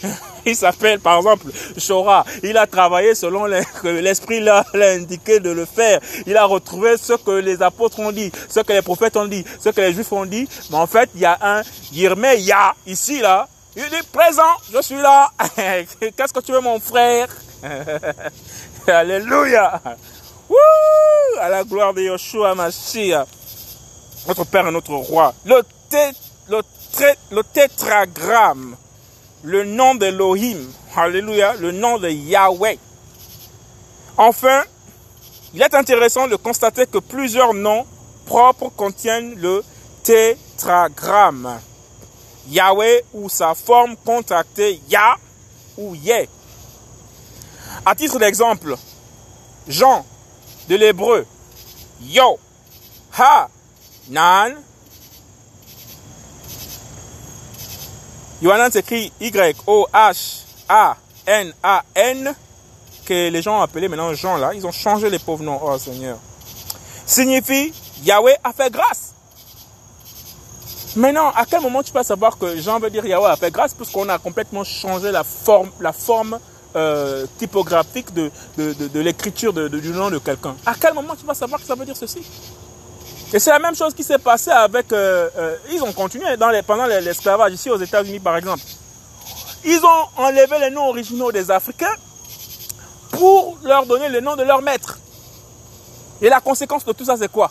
il 0.46 0.56
s'appelle 0.56 1.00
par 1.00 1.18
exemple 1.18 1.48
Chora. 1.86 2.24
Il 2.42 2.56
a 2.56 2.66
travaillé 2.66 3.14
selon 3.14 3.44
l'esprit 3.84 4.40
l'a 4.40 4.64
indiqué 4.72 5.38
de 5.38 5.50
le 5.50 5.66
faire. 5.66 6.00
Il 6.26 6.34
a 6.38 6.46
retrouvé 6.46 6.96
ce 6.96 7.12
que 7.12 7.32
les 7.32 7.60
apôtres 7.60 8.00
ont 8.00 8.10
dit, 8.10 8.32
ce 8.48 8.60
que 8.60 8.72
les 8.72 8.80
prophètes 8.80 9.18
ont 9.18 9.26
dit, 9.26 9.44
ce 9.60 9.68
que 9.68 9.82
les 9.82 9.92
juifs 9.92 10.10
ont 10.10 10.24
dit. 10.24 10.48
Mais 10.70 10.78
en 10.78 10.86
fait, 10.86 11.10
il 11.14 11.20
y 11.20 11.26
a 11.26 11.36
un 11.42 11.62
Yirmeya 11.92 12.74
ici 12.86 13.20
là. 13.20 13.46
Il 13.76 13.84
dit, 13.84 14.02
présent, 14.10 14.42
je 14.72 14.80
suis 14.80 14.96
là. 14.96 15.30
Qu'est-ce 15.56 16.32
que 16.32 16.40
tu 16.40 16.52
veux, 16.52 16.60
mon 16.60 16.80
frère? 16.80 17.28
Alléluia. 18.86 19.82
Wouh 20.48 20.56
à 21.38 21.50
la 21.50 21.64
gloire 21.64 21.92
de 21.92 22.00
Yoshua 22.00 22.54
Mashiach, 22.54 23.28
notre 24.26 24.44
Père 24.44 24.66
et 24.66 24.72
notre 24.72 24.94
Roi. 24.94 25.34
Le, 25.90 27.42
tétragramme, 27.42 28.76
le 29.42 29.64
nom 29.64 29.94
d'Elohim, 29.94 30.58
Alléluia, 30.96 31.54
le 31.54 31.72
nom 31.72 31.98
de 31.98 32.08
Yahweh. 32.08 32.78
Enfin, 34.16 34.64
il 35.54 35.62
est 35.62 35.74
intéressant 35.74 36.26
de 36.26 36.36
constater 36.36 36.86
que 36.86 36.98
plusieurs 36.98 37.54
noms 37.54 37.86
propres 38.26 38.70
contiennent 38.70 39.34
le 39.36 39.62
tétragramme. 40.02 41.60
Yahweh 42.48 43.04
ou 43.12 43.28
sa 43.28 43.54
forme 43.54 43.96
contractée 44.04 44.80
Ya 44.88 45.16
ou 45.76 45.94
Yeh. 45.94 46.28
À 47.84 47.94
titre 47.94 48.18
d'exemple, 48.18 48.76
Jean 49.68 50.04
de 50.68 50.76
l'hébreu, 50.76 51.26
Yo, 52.00 52.38
Ha, 53.18 53.48
Nan. 54.08 54.56
Yohanan 58.40 58.70
s'écrit 58.70 59.12
Y-O-H-A-N-A-N, 59.20 59.84
que 63.04 63.28
les 63.30 63.42
gens 63.42 63.58
ont 63.58 63.62
appelé 63.62 63.88
maintenant 63.88 64.14
Jean 64.14 64.36
là. 64.36 64.54
Ils 64.54 64.64
ont 64.66 64.72
changé 64.72 65.10
les 65.10 65.18
pauvres 65.18 65.42
noms, 65.42 65.58
oh 65.62 65.76
Seigneur. 65.76 66.18
Signifie 67.04 67.72
Yahweh 68.04 68.36
a 68.44 68.52
fait 68.52 68.70
grâce. 68.70 69.14
Maintenant, 70.94 71.30
à 71.30 71.44
quel 71.46 71.60
moment 71.62 71.82
tu 71.82 71.92
peux 71.92 72.02
savoir 72.02 72.38
que 72.38 72.60
Jean 72.60 72.78
veut 72.78 72.90
dire 72.90 73.04
Yahweh 73.04 73.30
a 73.30 73.36
fait 73.36 73.50
grâce? 73.50 73.74
Puisqu'on 73.74 74.08
a 74.08 74.18
complètement 74.18 74.62
changé 74.62 75.10
la 75.10 75.24
forme, 75.24 75.70
la 75.80 75.92
forme 75.92 76.38
euh, 76.76 77.26
typographique 77.38 78.12
de, 78.14 78.30
de, 78.56 79.00
l'écriture 79.00 79.52
du 79.52 79.90
nom 79.90 80.10
de 80.10 80.18
quelqu'un. 80.18 80.54
À 80.64 80.74
quel 80.80 80.94
moment 80.94 81.16
tu 81.16 81.26
vas 81.26 81.34
savoir 81.34 81.60
que 81.60 81.66
ça 81.66 81.74
veut 81.74 81.84
dire 81.84 81.96
ceci? 81.96 82.20
Et 83.32 83.38
c'est 83.38 83.50
la 83.50 83.58
même 83.58 83.74
chose 83.74 83.94
qui 83.94 84.02
s'est 84.02 84.18
passée 84.18 84.50
avec... 84.50 84.92
Euh, 84.92 85.28
euh, 85.36 85.56
ils 85.70 85.82
ont 85.82 85.92
continué 85.92 86.36
dans 86.36 86.48
les, 86.48 86.62
pendant 86.62 86.86
l'esclavage 86.86 87.52
ici 87.52 87.70
aux 87.70 87.78
États-Unis 87.78 88.20
par 88.20 88.36
exemple. 88.36 88.62
Ils 89.64 89.80
ont 89.84 90.22
enlevé 90.22 90.58
les 90.60 90.70
noms 90.70 90.88
originaux 90.88 91.30
des 91.30 91.50
Africains 91.50 91.94
pour 93.10 93.58
leur 93.64 93.84
donner 93.86 94.08
le 94.08 94.20
nom 94.20 94.36
de 94.36 94.42
leur 94.42 94.62
maître. 94.62 94.98
Et 96.22 96.28
la 96.28 96.40
conséquence 96.40 96.84
de 96.84 96.92
tout 96.92 97.04
ça, 97.04 97.16
c'est 97.18 97.30
quoi? 97.30 97.50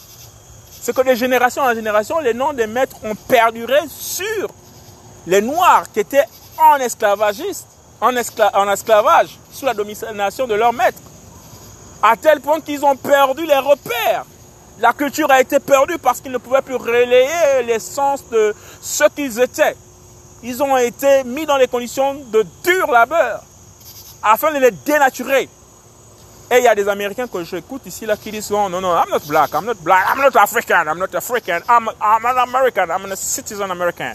C'est 0.81 0.95
que 0.95 1.01
de 1.01 1.13
génération 1.13 1.61
en 1.61 1.73
génération, 1.73 2.19
les 2.19 2.33
noms 2.33 2.53
des 2.53 2.67
maîtres 2.67 2.97
ont 3.03 3.15
perduré 3.15 3.79
sur 3.89 4.47
les 5.25 5.41
Noirs 5.41 5.91
qui 5.91 5.99
étaient 5.99 6.25
en 6.57 6.77
esclavagistes 6.77 7.67
en, 7.99 8.15
esclavage 8.15 9.39
sous 9.51 9.65
la 9.65 9.73
domination 9.73 10.47
de 10.47 10.53
leur 10.53 10.73
maître. 10.73 10.99
À 12.01 12.15
tel 12.15 12.41
point 12.41 12.61
qu'ils 12.61 12.85
ont 12.85 12.95
perdu 12.95 13.45
les 13.45 13.57
repères. 13.57 14.25
La 14.79 14.93
culture 14.93 15.29
a 15.31 15.41
été 15.41 15.59
perdue 15.59 15.97
parce 15.97 16.21
qu'ils 16.21 16.31
ne 16.31 16.37
pouvaient 16.37 16.61
plus 16.61 16.75
relayer 16.75 17.63
l'essence 17.65 18.27
de 18.29 18.53
ce 18.81 19.03
qu'ils 19.15 19.39
étaient. 19.39 19.75
Ils 20.43 20.61
ont 20.61 20.77
été 20.77 21.23
mis 21.23 21.45
dans 21.45 21.57
les 21.57 21.67
conditions 21.67 22.13
de 22.13 22.45
dur 22.63 22.91
labeur 22.91 23.43
afin 24.21 24.53
de 24.53 24.59
les 24.59 24.71
dénaturer. 24.71 25.49
Et 26.49 26.57
il 26.59 26.63
y 26.63 26.67
a 26.67 26.75
des 26.75 26.87
Américains 26.87 27.27
que 27.27 27.43
j'écoute 27.43 27.81
ici 27.85 28.05
là 28.05 28.15
qui 28.15 28.31
disent 28.31 28.45
souvent, 28.45 28.69
non, 28.69 28.79
non, 28.79 28.95
I'm 28.95 29.09
not 29.09 29.19
black, 29.27 29.51
I'm 29.53 29.65
not 29.65 29.75
black, 29.81 30.05
I'm 30.09 30.21
not 30.21 30.39
African, 30.39 30.85
I'm 30.87 30.97
not 30.97 31.13
African, 31.13 31.59
I'm, 31.67 31.89
I'm 32.01 32.25
an 32.25 32.37
American, 32.37 32.89
I'm 32.89 33.11
a 33.11 33.15
citizen 33.15 33.69
American. 33.69 34.13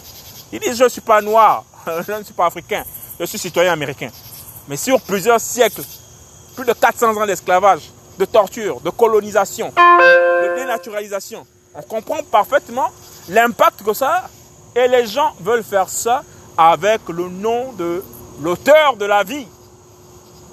Ils 0.51 0.59
disent, 0.59 0.77
je 0.77 0.85
ne 0.85 0.89
suis 0.89 1.01
pas 1.01 1.21
noir, 1.21 1.63
je 2.07 2.11
ne 2.11 2.23
suis 2.23 2.33
pas 2.33 2.47
africain 2.47 2.83
je 3.19 3.25
suis 3.25 3.37
citoyen 3.37 3.73
américain. 3.73 4.09
Mais 4.67 4.77
sur 4.77 4.99
plusieurs 5.01 5.39
siècles, 5.39 5.83
plus 6.55 6.65
de 6.65 6.73
400 6.73 7.17
ans 7.17 7.25
d'esclavage, 7.25 7.81
de 8.17 8.25
torture, 8.25 8.79
de 8.81 8.89
colonisation, 8.89 9.71
de 9.75 10.55
dénaturalisation, 10.55 11.45
on 11.75 11.81
comprend 11.81 12.21
parfaitement 12.23 12.89
l'impact 13.29 13.83
que 13.83 13.93
ça 13.93 14.09
a. 14.09 14.29
Et 14.75 14.87
les 14.87 15.05
gens 15.05 15.33
veulent 15.39 15.63
faire 15.63 15.87
ça 15.89 16.23
avec 16.57 17.01
le 17.09 17.29
nom 17.29 17.73
de 17.73 18.03
l'auteur 18.41 18.95
de 18.97 19.05
la 19.05 19.23
vie. 19.23 19.47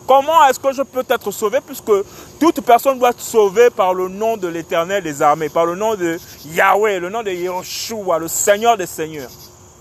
Comment 0.06 0.46
est-ce 0.46 0.58
que 0.58 0.72
je 0.72 0.82
peux 0.82 1.04
être 1.08 1.30
sauvé 1.30 1.60
puisque 1.64 1.92
toute 2.38 2.60
personne 2.60 2.98
doit 2.98 3.10
être 3.10 3.20
sauvée 3.20 3.70
par 3.70 3.94
le 3.94 4.08
nom 4.08 4.36
de 4.36 4.48
l'éternel 4.48 5.02
des 5.02 5.22
armées, 5.22 5.48
par 5.48 5.64
le 5.64 5.74
nom 5.74 5.94
de 5.94 6.18
Yahweh, 6.46 6.98
le 7.00 7.08
nom 7.08 7.22
de 7.22 7.30
Yeshua, 7.30 8.18
le 8.18 8.28
Seigneur 8.28 8.76
des 8.76 8.86
Seigneurs 8.86 9.30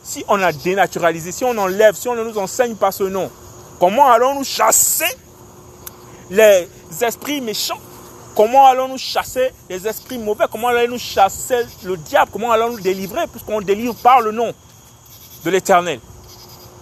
si 0.10 0.26
on 0.28 0.42
a 0.42 0.52
dénaturalisé, 0.52 1.32
si 1.32 1.44
on 1.44 1.56
enlève, 1.58 1.96
si 1.96 2.08
on 2.08 2.16
ne 2.16 2.24
nous 2.24 2.38
enseigne 2.40 2.76
pas 2.76 2.92
ce 2.92 3.04
nom, 3.04 3.30
comment 3.80 4.12
allons-nous 4.12 4.44
chasser 4.44 5.06
les 6.32 6.68
esprits 7.02 7.42
méchants 7.42 7.80
Comment 8.36 8.68
allons-nous 8.68 8.98
chasser 8.98 9.52
les 9.70 9.86
esprits 9.86 10.18
mauvais? 10.18 10.46
Comment 10.50 10.70
allons-nous 10.70 10.98
chasser 10.98 11.66
le 11.84 11.98
diable? 11.98 12.32
Comment 12.32 12.52
allons-nous 12.52 12.80
délivrer 12.80 13.28
Puisqu'on 13.28 13.60
délivre 13.60 13.96
par 13.96 14.22
le 14.22 14.32
nom 14.32 14.54
de 15.44 15.50
l'Éternel? 15.50 16.00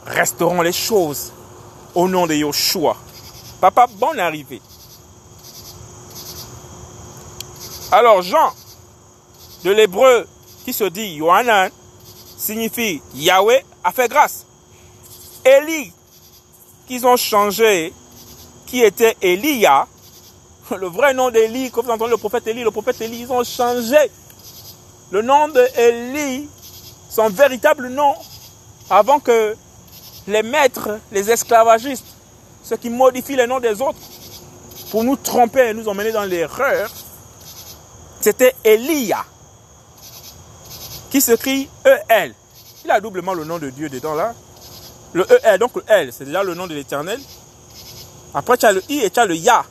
Resteront 0.06 0.62
les 0.62 0.72
choses 0.72 1.34
au 1.96 2.08
nom 2.08 2.28
de 2.28 2.36
Yoshua. 2.36 2.96
Papa, 3.60 3.88
bonne 3.88 4.20
arrivée. 4.20 4.62
Alors 7.91 8.22
Jean, 8.22 8.54
de 9.63 9.72
l'hébreu 9.72 10.28
qui 10.63 10.74
se 10.74 10.84
dit 10.84 11.15
Yohanan, 11.15 11.72
signifie 12.38 13.02
Yahweh 13.15 13.65
a 13.84 13.91
fait 13.91 14.10
grâce. 14.10 14.46
Élie, 15.43 15.91
qu'ils 16.88 17.08
ont 17.08 17.17
changé, 17.17 17.93
qui 18.67 18.84
était 18.84 19.17
Elia, 19.22 19.88
le 20.80 20.88
vrai 20.88 21.13
nom 21.13 21.30
d'Élie, 21.30 21.71
comme 21.71 21.86
vous 21.86 21.91
entendez 21.91 22.12
le 22.12 22.17
prophète 22.17 22.47
Élie, 22.47 22.63
le 22.63 22.71
prophète 22.71 22.99
Élie, 23.01 23.21
ils 23.21 23.32
ont 23.32 23.43
changé 23.43 23.97
le 25.12 25.21
nom 25.21 25.47
d'Élie, 25.47 26.49
son 27.10 27.30
véritable 27.30 27.88
nom, 27.89 28.13
avant 28.89 29.19
que 29.19 29.56
les 30.27 30.43
maîtres, 30.43 30.99
les 31.12 31.30
esclavagistes, 31.32 32.06
ceux 32.63 32.77
qui 32.77 32.89
modifient 32.89 33.38
les 33.38 33.47
noms 33.47 33.60
des 33.60 33.82
autres, 33.82 33.99
pour 34.91 35.03
nous 35.03 35.15
tromper 35.15 35.69
et 35.69 35.73
nous 35.73 35.88
emmener 35.88 36.12
dans 36.12 36.23
l'erreur, 36.23 36.89
c'était 38.19 38.53
Elia 38.63 39.23
qui 41.10 41.21
s'écrit 41.21 41.69
EL. 41.86 42.34
Il 42.84 42.91
a 42.91 42.99
doublement 42.99 43.34
le 43.34 43.43
nom 43.45 43.60
de 43.60 43.69
Dieu 43.69 43.89
dedans 43.89 44.15
là. 44.15 44.34
Le 45.13 45.25
EL, 45.45 45.60
donc 45.60 45.75
le 45.75 45.84
L, 45.88 46.12
c'est 46.12 46.25
déjà 46.25 46.43
le 46.43 46.53
nom 46.53 46.67
de 46.67 46.73
l'éternel. 46.73 47.19
Après, 48.34 48.58
tu 48.58 48.65
as 48.65 48.73
le 48.73 48.84
I 48.89 48.99
et 49.03 49.10
tu 49.10 49.19
as 49.19 49.25
le 49.25 49.36
Ya. 49.36 49.65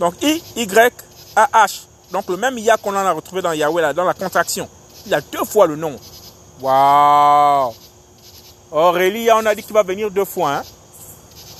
Donc 0.00 0.14
I, 0.22 0.42
Y, 0.56 0.92
A, 1.36 1.66
H. 1.66 1.82
Donc 2.12 2.28
le 2.28 2.36
même 2.36 2.58
Ya 2.58 2.76
qu'on 2.76 2.94
en 2.94 3.06
a 3.06 3.12
retrouvé 3.12 3.42
dans 3.42 3.52
Yahweh, 3.52 3.82
là, 3.82 3.92
dans 3.92 4.04
la 4.04 4.14
contraction. 4.14 4.68
Il 5.06 5.14
a 5.14 5.20
deux 5.20 5.44
fois 5.44 5.66
le 5.66 5.76
nom. 5.76 5.98
Waouh! 6.60 7.72
Aurélie, 8.70 9.28
on 9.32 9.46
a 9.46 9.54
dit 9.54 9.62
qu'il 9.62 9.74
va 9.74 9.82
venir 9.82 10.10
deux 10.10 10.24
fois. 10.24 10.56
Hein. 10.56 10.62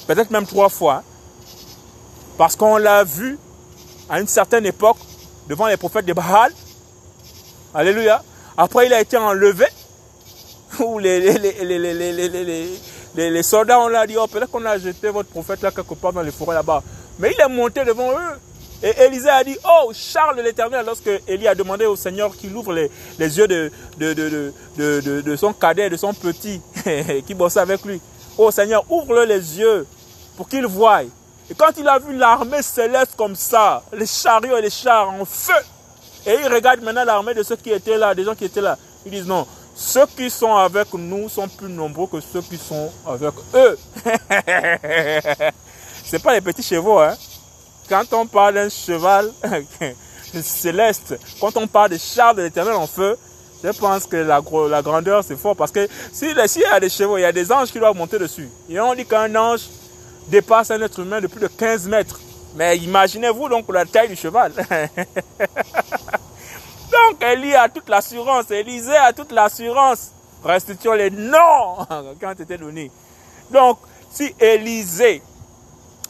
Peut-être 0.06 0.30
même 0.30 0.46
trois 0.46 0.68
fois. 0.68 1.02
Parce 2.36 2.56
qu'on 2.56 2.76
l'a 2.76 3.04
vu 3.04 3.38
à 4.08 4.20
une 4.20 4.26
certaine 4.26 4.66
époque 4.66 4.96
devant 5.48 5.66
les 5.66 5.76
prophètes 5.76 6.06
de 6.06 6.12
Baal. 6.12 6.52
Alléluia. 7.72 8.22
Après, 8.56 8.86
il 8.86 8.92
a 8.92 9.00
été 9.00 9.16
enlevé. 9.16 9.66
Où 10.80 10.98
les, 10.98 11.20
les, 13.16 13.42
soldats, 13.42 13.78
on 13.80 13.88
l'a 13.88 14.06
dit, 14.06 14.16
oh, 14.18 14.26
peut-être 14.26 14.50
qu'on 14.50 14.64
a 14.64 14.78
jeté 14.78 15.08
votre 15.10 15.28
prophète 15.28 15.62
là 15.62 15.70
quelque 15.70 15.94
part 15.94 16.12
dans 16.12 16.22
les 16.22 16.32
forêts 16.32 16.54
là-bas. 16.54 16.82
Mais 17.18 17.32
il 17.36 17.40
est 17.40 17.48
monté 17.48 17.84
devant 17.84 18.10
eux. 18.10 18.38
Et 18.82 19.04
Élisée 19.04 19.30
a 19.30 19.42
dit, 19.42 19.56
oh, 19.64 19.92
Charles 19.94 20.36
de 20.36 20.42
l'Éternel, 20.42 20.84
lorsque 20.84 21.08
Élie 21.26 21.48
a 21.48 21.54
demandé 21.54 21.86
au 21.86 21.96
Seigneur 21.96 22.36
qu'il 22.36 22.54
ouvre 22.54 22.74
les, 22.74 22.90
yeux 23.18 23.48
de, 23.48 23.72
de, 23.96 25.20
de, 25.22 25.36
son 25.36 25.54
cadet, 25.54 25.88
de 25.88 25.96
son 25.96 26.12
petit, 26.12 26.60
qui 27.26 27.32
bossait 27.32 27.60
avec 27.60 27.82
lui. 27.84 28.00
Oh 28.36 28.50
Seigneur, 28.50 28.84
ouvre-le 28.90 29.24
les 29.24 29.58
yeux 29.58 29.86
pour 30.36 30.48
qu'il 30.48 30.66
voie. 30.66 31.02
Et 31.02 31.54
quand 31.56 31.70
il 31.78 31.88
a 31.88 31.98
vu 31.98 32.14
l'armée 32.16 32.62
céleste 32.62 33.14
comme 33.16 33.36
ça, 33.36 33.82
les 33.92 34.06
chariots 34.06 34.58
et 34.58 34.62
les 34.62 34.70
chars 34.70 35.08
en 35.08 35.24
feu, 35.24 35.54
et 36.26 36.34
ils 36.42 36.52
regardent 36.52 36.82
maintenant 36.82 37.04
l'armée 37.04 37.34
de 37.34 37.42
ceux 37.42 37.56
qui 37.56 37.70
étaient 37.70 37.96
là, 37.96 38.14
des 38.14 38.24
gens 38.24 38.34
qui 38.34 38.44
étaient 38.44 38.60
là. 38.60 38.76
Ils 39.06 39.12
disent 39.12 39.26
non, 39.26 39.46
ceux 39.74 40.06
qui 40.16 40.30
sont 40.30 40.54
avec 40.56 40.92
nous 40.94 41.28
sont 41.28 41.48
plus 41.48 41.68
nombreux 41.68 42.06
que 42.06 42.20
ceux 42.20 42.42
qui 42.42 42.56
sont 42.56 42.90
avec 43.06 43.32
eux. 43.54 43.78
C'est 46.04 46.22
pas 46.22 46.34
les 46.34 46.40
petits 46.40 46.62
chevaux, 46.62 46.98
hein. 46.98 47.14
Quand 47.88 48.04
on 48.12 48.26
parle 48.26 48.54
d'un 48.54 48.68
cheval 48.68 49.30
céleste, 50.42 51.18
quand 51.40 51.56
on 51.56 51.66
parle 51.66 51.90
des 51.90 51.98
chars 51.98 52.34
de 52.34 52.42
l'éternel 52.42 52.74
en 52.74 52.86
feu, 52.86 53.16
je 53.62 53.70
pense 53.70 54.06
que 54.06 54.16
la, 54.16 54.40
grandeur 54.40 55.22
c'est 55.24 55.36
fort 55.36 55.56
parce 55.56 55.70
que 55.70 55.88
si 56.12 56.26
y 56.26 56.64
a 56.64 56.80
des 56.80 56.88
chevaux, 56.88 57.18
il 57.18 57.22
y 57.22 57.24
a 57.24 57.32
des 57.32 57.50
anges 57.52 57.70
qui 57.70 57.78
doivent 57.78 57.96
monter 57.96 58.18
dessus. 58.18 58.48
Et 58.68 58.78
on 58.80 58.94
dit 58.94 59.06
qu'un 59.06 59.34
ange 59.36 59.62
dépasse 60.28 60.70
un 60.70 60.80
être 60.80 61.00
humain 61.00 61.20
de 61.20 61.26
plus 61.26 61.40
de 61.40 61.46
15 61.46 61.88
mètres. 61.88 62.20
Mais 62.56 62.76
imaginez-vous 62.78 63.48
donc 63.48 63.70
la 63.72 63.84
taille 63.84 64.08
du 64.08 64.16
cheval. 64.16 64.52
donc 66.92 67.22
Élie 67.22 67.54
a 67.54 67.68
toute 67.68 67.88
l'assurance, 67.88 68.50
Élisée 68.50 68.96
a 68.96 69.12
toute 69.12 69.32
l'assurance 69.32 70.10
restituons 70.44 70.92
les 70.92 71.10
noms 71.10 71.86
qui 72.18 72.26
ont 72.26 72.32
été 72.32 72.56
donnés. 72.56 72.90
Donc, 73.50 73.78
si 74.10 74.34
Élisée, 74.38 75.22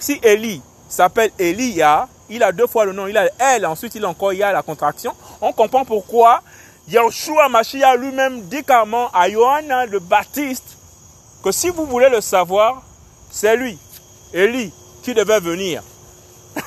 si 0.05 0.21
Élie 0.23 0.61
s'appelle 0.87 1.31
Elia, 1.39 2.07
il 2.29 2.43
a 2.43 2.53
deux 2.53 2.67
fois 2.67 2.85
le 2.85 2.93
nom, 2.93 3.07
il 3.07 3.17
a 3.17 3.27
elle, 3.39 3.65
ensuite 3.65 3.95
il 3.95 4.05
a 4.05 4.09
encore 4.11 4.35
il 4.35 4.41
la 4.41 4.63
contraction. 4.63 5.15
On 5.41 5.51
comprend 5.55 5.87
pourquoi 5.87 6.43
Yahushua 6.89 7.49
Mashiach 7.49 7.97
lui-même 7.97 8.43
dit 8.43 8.63
carrément 8.63 9.11
à 9.13 9.31
Johanna 9.31 9.87
le 9.87 10.01
Baptiste 10.01 10.77
que 11.43 11.51
si 11.51 11.71
vous 11.71 11.87
voulez 11.87 12.11
le 12.11 12.21
savoir, 12.21 12.83
c'est 13.31 13.57
lui, 13.57 13.79
Élie, 14.35 14.75
qui 15.03 15.15
devait 15.15 15.41
venir. 15.41 15.83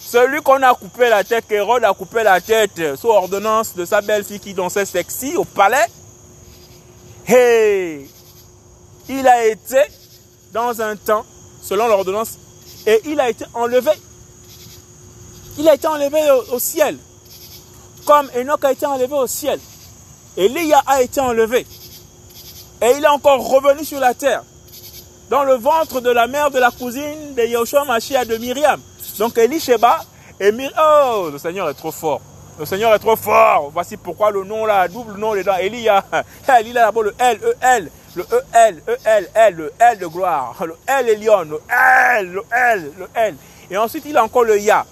Celui 0.00 0.40
qu'on 0.40 0.62
a 0.62 0.74
coupé 0.74 1.10
la 1.10 1.24
tête, 1.24 1.44
Hérode 1.50 1.84
a 1.84 1.92
coupé 1.92 2.22
la 2.22 2.40
tête 2.40 2.96
sous 2.96 3.08
ordonnance 3.08 3.74
de 3.74 3.84
sa 3.84 4.00
belle-fille 4.00 4.40
qui 4.40 4.54
dansait 4.54 4.86
sexy 4.86 5.36
au 5.36 5.44
palais. 5.44 5.86
Hey! 7.26 8.08
Il 9.10 9.28
a 9.28 9.44
été 9.44 9.82
dans 10.52 10.80
un 10.80 10.96
temps, 10.96 11.24
selon 11.66 11.88
l'ordonnance, 11.88 12.38
et 12.86 13.00
il 13.06 13.18
a 13.18 13.28
été 13.28 13.44
enlevé. 13.54 13.90
Il 15.58 15.68
a 15.68 15.74
été 15.74 15.88
enlevé 15.88 16.20
au, 16.52 16.58
ciel. 16.58 16.96
Comme 18.04 18.30
Enoch 18.36 18.64
a 18.64 18.72
été 18.72 18.86
enlevé 18.86 19.14
au 19.14 19.26
ciel. 19.26 19.58
Elia 20.36 20.80
a 20.86 21.02
été 21.02 21.20
enlevé. 21.20 21.66
Et 22.82 22.92
il 22.96 23.02
est 23.02 23.08
encore 23.08 23.48
revenu 23.48 23.84
sur 23.84 23.98
la 23.98 24.14
terre. 24.14 24.44
Dans 25.28 25.42
le 25.42 25.54
ventre 25.54 26.00
de 26.00 26.10
la 26.10 26.28
mère 26.28 26.52
de 26.52 26.60
la 26.60 26.70
cousine 26.70 27.34
de 27.34 27.42
Yahushua 27.42 27.84
Mashiach 27.84 28.26
de 28.26 28.36
Myriam. 28.36 28.80
Donc 29.18 29.36
Elisheba 29.38 30.04
et 30.38 30.52
Myriam. 30.52 30.78
Oh, 30.78 31.30
le 31.32 31.38
Seigneur 31.38 31.68
est 31.68 31.74
trop 31.74 31.90
fort. 31.90 32.20
Le 32.60 32.64
Seigneur 32.66 32.94
est 32.94 32.98
trop 33.00 33.16
fort. 33.16 33.70
Voici 33.72 33.96
pourquoi 33.96 34.30
le 34.30 34.44
nom 34.44 34.66
là, 34.66 34.86
double 34.86 35.18
nom 35.18 35.34
dedans. 35.34 35.56
Elia. 35.56 36.04
Il 36.64 36.78
a 36.78 36.84
d'abord 36.84 37.02
le 37.02 37.14
L, 37.18 37.40
E, 37.42 37.54
L. 37.60 37.90
Le 38.16 38.22
E, 38.22 38.40
L, 38.54 38.82
E, 38.88 38.96
L, 39.34 39.54
le 39.54 39.72
L 39.78 39.98
de 39.98 40.06
gloire. 40.06 40.56
Le 40.64 40.74
L 40.86 41.08
est 41.10 41.16
lion. 41.16 41.42
Le 41.42 41.60
L, 42.18 42.32
le 42.32 42.42
L, 42.50 42.92
le 42.98 43.08
L. 43.14 43.36
Et 43.70 43.76
ensuite, 43.76 44.04
il 44.06 44.16
a 44.16 44.24
encore 44.24 44.44
le 44.44 44.58
Ya. 44.58 44.86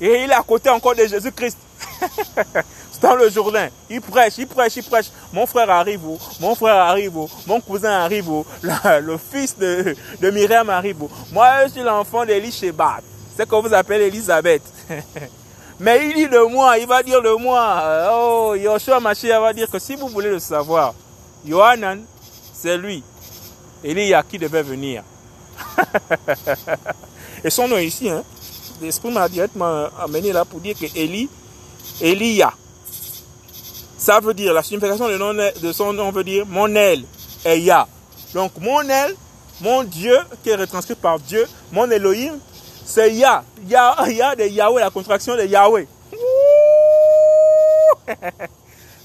Et 0.00 0.24
il 0.24 0.30
est 0.30 0.34
à 0.34 0.42
côté 0.42 0.68
encore 0.68 0.94
de 0.94 1.06
Jésus-Christ. 1.06 1.56
C'est 2.92 3.00
dans 3.02 3.14
le 3.14 3.30
Jourdain. 3.30 3.68
Il 3.88 4.02
prêche, 4.02 4.34
il 4.38 4.46
prêche, 4.46 4.76
il 4.76 4.84
prêche. 4.84 5.06
Mon 5.32 5.46
frère 5.46 5.70
arrive, 5.70 6.02
mon 6.40 6.54
frère 6.54 6.76
arrive, 6.76 7.16
mon 7.46 7.60
cousin 7.60 7.92
arrive, 7.92 8.28
le, 8.62 9.16
fils 9.16 9.56
de, 9.56 9.96
de 10.20 10.30
Myriam 10.30 10.68
arrive. 10.68 11.04
Moi, 11.32 11.66
je 11.66 11.72
suis 11.72 11.82
l'enfant 11.82 12.26
d'Élie 12.26 12.52
Shebat. 12.52 13.00
C'est 13.36 13.48
qu'on 13.48 13.62
vous 13.62 13.72
appelle 13.72 14.02
Elisabeth. 14.02 14.62
Mais 15.80 16.06
il 16.08 16.14
dit 16.14 16.28
de 16.28 16.38
moi, 16.38 16.78
il 16.78 16.86
va 16.86 17.02
dire 17.02 17.20
de 17.22 17.30
moi. 17.30 18.10
Oh, 18.12 18.54
Yoshua 18.54 19.00
Mashiach 19.00 19.40
va 19.40 19.52
dire 19.52 19.68
que 19.70 19.78
si 19.78 19.96
vous 19.96 20.08
voulez 20.08 20.30
le 20.30 20.38
savoir, 20.38 20.94
Yohanan, 21.44 22.04
c'est 22.64 22.78
lui. 22.78 23.02
Elia 23.84 24.22
qui 24.22 24.38
devait 24.38 24.62
venir. 24.62 25.02
Et 27.44 27.50
son 27.50 27.68
nom 27.68 27.76
ici, 27.76 28.08
hein, 28.08 28.24
l'esprit 28.80 29.12
m'a 29.12 29.28
directement 29.28 29.88
amené 30.00 30.32
là 30.32 30.46
pour 30.46 30.60
dire 30.60 30.74
que 30.74 30.86
Eli, 30.96 31.28
Elia. 32.00 32.54
Ça 33.98 34.18
veut 34.18 34.32
dire, 34.32 34.54
la 34.54 34.62
signification 34.62 35.08
de, 35.08 35.60
de 35.60 35.72
son 35.72 35.92
nom 35.92 36.10
veut 36.10 36.24
dire 36.24 36.46
mon 36.46 36.74
aile 36.74 37.04
est 37.44 37.60
Ya. 37.60 37.86
Donc 38.32 38.52
mon 38.58 38.80
aile, 38.88 39.14
mon 39.60 39.84
Dieu, 39.84 40.16
qui 40.42 40.48
est 40.48 40.56
retranscrit 40.56 40.94
par 40.94 41.18
Dieu, 41.20 41.46
mon 41.70 41.90
Elohim, 41.90 42.38
c'est 42.86 43.12
Ya. 43.12 43.44
Ya, 43.68 43.94
Ya 44.08 44.34
de 44.34 44.44
Yahweh, 44.44 44.80
la 44.80 44.88
contraction 44.88 45.36
de 45.36 45.44
Yahweh. 45.44 45.86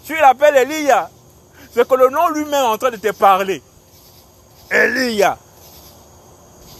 tu 0.06 0.16
l'appelles 0.16 0.56
Elia. 0.56 1.10
Que 1.84 1.96
le 1.96 2.10
nom 2.10 2.30
lui-même 2.30 2.66
en 2.66 2.78
train 2.78 2.92
de 2.92 2.98
te 2.98 3.12
parler. 3.12 3.62
Elia. 4.70 5.38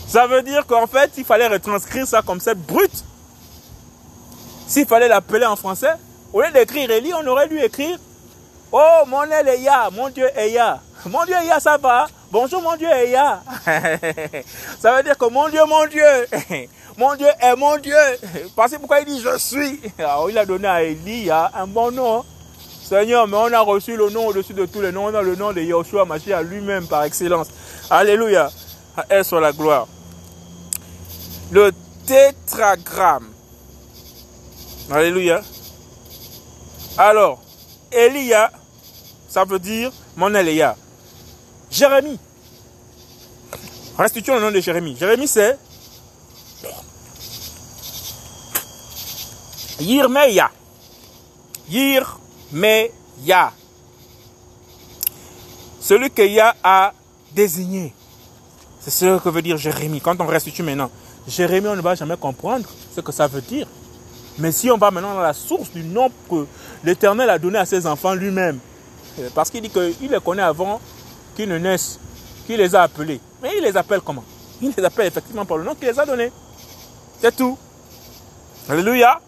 Ça 0.08 0.28
veut 0.28 0.42
dire 0.42 0.66
qu'en 0.66 0.88
fait, 0.88 1.12
il 1.18 1.24
fallait 1.24 1.48
retranscrire 1.48 2.08
ça 2.08 2.22
comme 2.22 2.40
ça, 2.40 2.54
brut. 2.54 2.92
S'il 4.68 4.86
fallait 4.86 5.08
l'appeler 5.08 5.46
en 5.46 5.56
français, 5.56 5.94
au 6.34 6.42
lieu 6.42 6.52
d'écrire 6.52 6.90
Elie, 6.92 7.14
on 7.14 7.26
aurait 7.28 7.48
dû 7.48 7.60
écrire 7.60 7.98
Oh, 8.72 9.04
mon 9.08 9.24
Elia, 9.24 9.90
mon 9.92 10.10
Dieu 10.10 10.28
Eya. 10.38 10.80
Mon 11.06 11.26
Dieu 11.26 11.36
Eya, 11.44 11.60
ça 11.60 11.78
va 11.78 12.08
Bonjour, 12.32 12.62
mon 12.62 12.76
Dieu 12.76 12.88
Eya. 12.88 13.42
ça 14.80 14.96
veut 14.96 15.04
dire 15.04 15.18
que 15.18 15.30
mon 15.30 15.50
Dieu, 15.50 15.62
mon 15.66 15.88
Dieu, 15.88 16.28
mon 16.98 17.16
Dieu 17.16 17.28
est 17.40 17.56
mon 17.56 17.78
Dieu. 17.78 17.96
Parce 18.56 18.74
pourquoi 18.78 19.00
il 19.00 19.06
dit 19.06 19.22
je 19.22 19.38
suis? 19.40 19.82
Alors, 19.98 20.30
il 20.30 20.38
a 20.38 20.46
donné 20.46 20.68
à 20.68 20.84
Elia 20.84 21.52
un 21.56 21.66
bon 21.66 21.92
nom. 21.92 22.24
Seigneur, 22.90 23.28
mais 23.28 23.38
on 23.38 23.54
a 23.54 23.60
reçu 23.60 23.96
le 23.96 24.10
nom 24.10 24.26
au-dessus 24.26 24.56
de 24.56 24.66
tous 24.66 24.82
les 24.82 24.92
noms. 24.92 25.06
On 25.06 25.14
a 25.14 25.22
le 25.22 25.36
nom 25.36 25.54
de 25.54 25.62
Yahushua 25.62 26.08
à 26.34 26.42
lui-même 26.42 26.88
par 26.88 27.04
excellence. 27.04 27.50
Alléluia. 27.88 28.50
Elle 29.10 29.24
soit 29.24 29.40
la 29.40 29.52
gloire. 29.52 29.88
Le 31.52 31.72
tétragramme. 32.08 33.28
Alléluia. 34.90 35.44
Alors, 36.98 37.40
Elia, 37.92 38.52
ça 39.28 39.44
veut 39.44 39.60
dire 39.60 39.92
mon 40.18 40.34
Elia. 40.34 40.76
Jérémie. 41.70 42.20
Restituons 44.00 44.34
le 44.34 44.42
nom 44.42 44.52
de 44.52 44.62
Jérémie. 44.62 44.98
Jérémie, 45.00 45.28
c'est 45.28 45.60
Yirmeya. 49.80 50.50
Yirmeya. 52.54 53.54
Celui 55.80 56.10
que 56.12 56.22
Yah 56.22 56.56
a 56.64 56.94
désigné. 57.34 57.94
C'est 58.80 58.92
ce 58.92 59.20
que 59.20 59.30
veut 59.30 59.42
dire 59.42 59.58
Jérémie. 59.58 60.02
Quand 60.02 60.20
on 60.20 60.26
restitue 60.26 60.64
maintenant, 60.64 60.90
Jérémie, 61.28 61.68
on 61.68 61.76
ne 61.76 61.82
va 61.82 61.96
jamais 61.96 62.18
comprendre 62.18 62.68
ce 62.96 63.02
que 63.02 63.12
ça 63.12 63.28
veut 63.28 63.42
dire. 63.42 63.68
Mais 64.38 64.52
si 64.52 64.72
on 64.72 64.78
va 64.78 64.90
maintenant 64.90 65.14
dans 65.14 65.22
la 65.22 65.34
source 65.34 65.72
du 65.72 65.84
nom 65.84 66.10
que 66.30 66.46
l'Éternel 66.84 67.30
a 67.30 67.38
donné 67.38 67.58
à 67.60 67.66
ses 67.66 67.86
enfants 67.86 68.14
lui-même, 68.14 68.60
euh, 69.20 69.30
parce 69.36 69.50
qu'il 69.50 69.62
dit 69.62 69.70
qu'il 69.70 70.10
les 70.10 70.20
connaît 70.20 70.44
avant 70.44 70.80
qu'ils 71.36 71.50
ne 71.50 71.58
naissent, 71.58 72.00
qu'il 72.46 72.58
les 72.58 72.74
a 72.74 72.84
appelés. 72.84 73.20
Mais 73.42 73.52
il 73.58 73.64
les 73.64 73.76
appelle 73.76 74.02
comment? 74.02 74.24
Il 74.62 74.74
les 74.76 74.84
appelle 74.84 75.08
effectivement 75.08 75.46
par 75.46 75.58
le 75.58 75.64
nom 75.66 75.76
qu'il 75.76 75.88
les 75.88 76.00
a 76.00 76.06
donné. 76.06 76.32
C'est 77.22 77.36
tout. 77.36 77.58
Alléluia. 78.70 79.20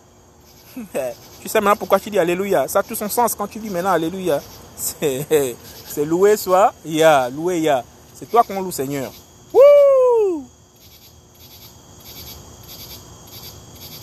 Tu 1.42 1.50
sais 1.50 1.60
maintenant 1.60 1.76
pourquoi 1.76 2.00
tu 2.00 2.10
dis 2.10 2.20
Alléluia. 2.20 2.68
Ça 2.68 2.80
a 2.80 2.84
tout 2.84 2.96
son 2.96 3.10
sens 3.10 3.34
quand 3.36 3.48
tu 3.48 3.60
dis 3.60 3.70
maintenant 3.70 3.92
Alléluia. 3.92 4.42
C'est 5.00 6.06
loué 6.06 6.38
soit 6.38 6.74
Ya, 6.86 7.30
loué 7.30 7.60
Ya. 7.60 7.84
C'est 8.14 8.30
toi 8.30 8.44
qu'on 8.44 8.62
loue 8.62 8.72
Seigneur. 8.72 9.12
Wouh 9.54 10.46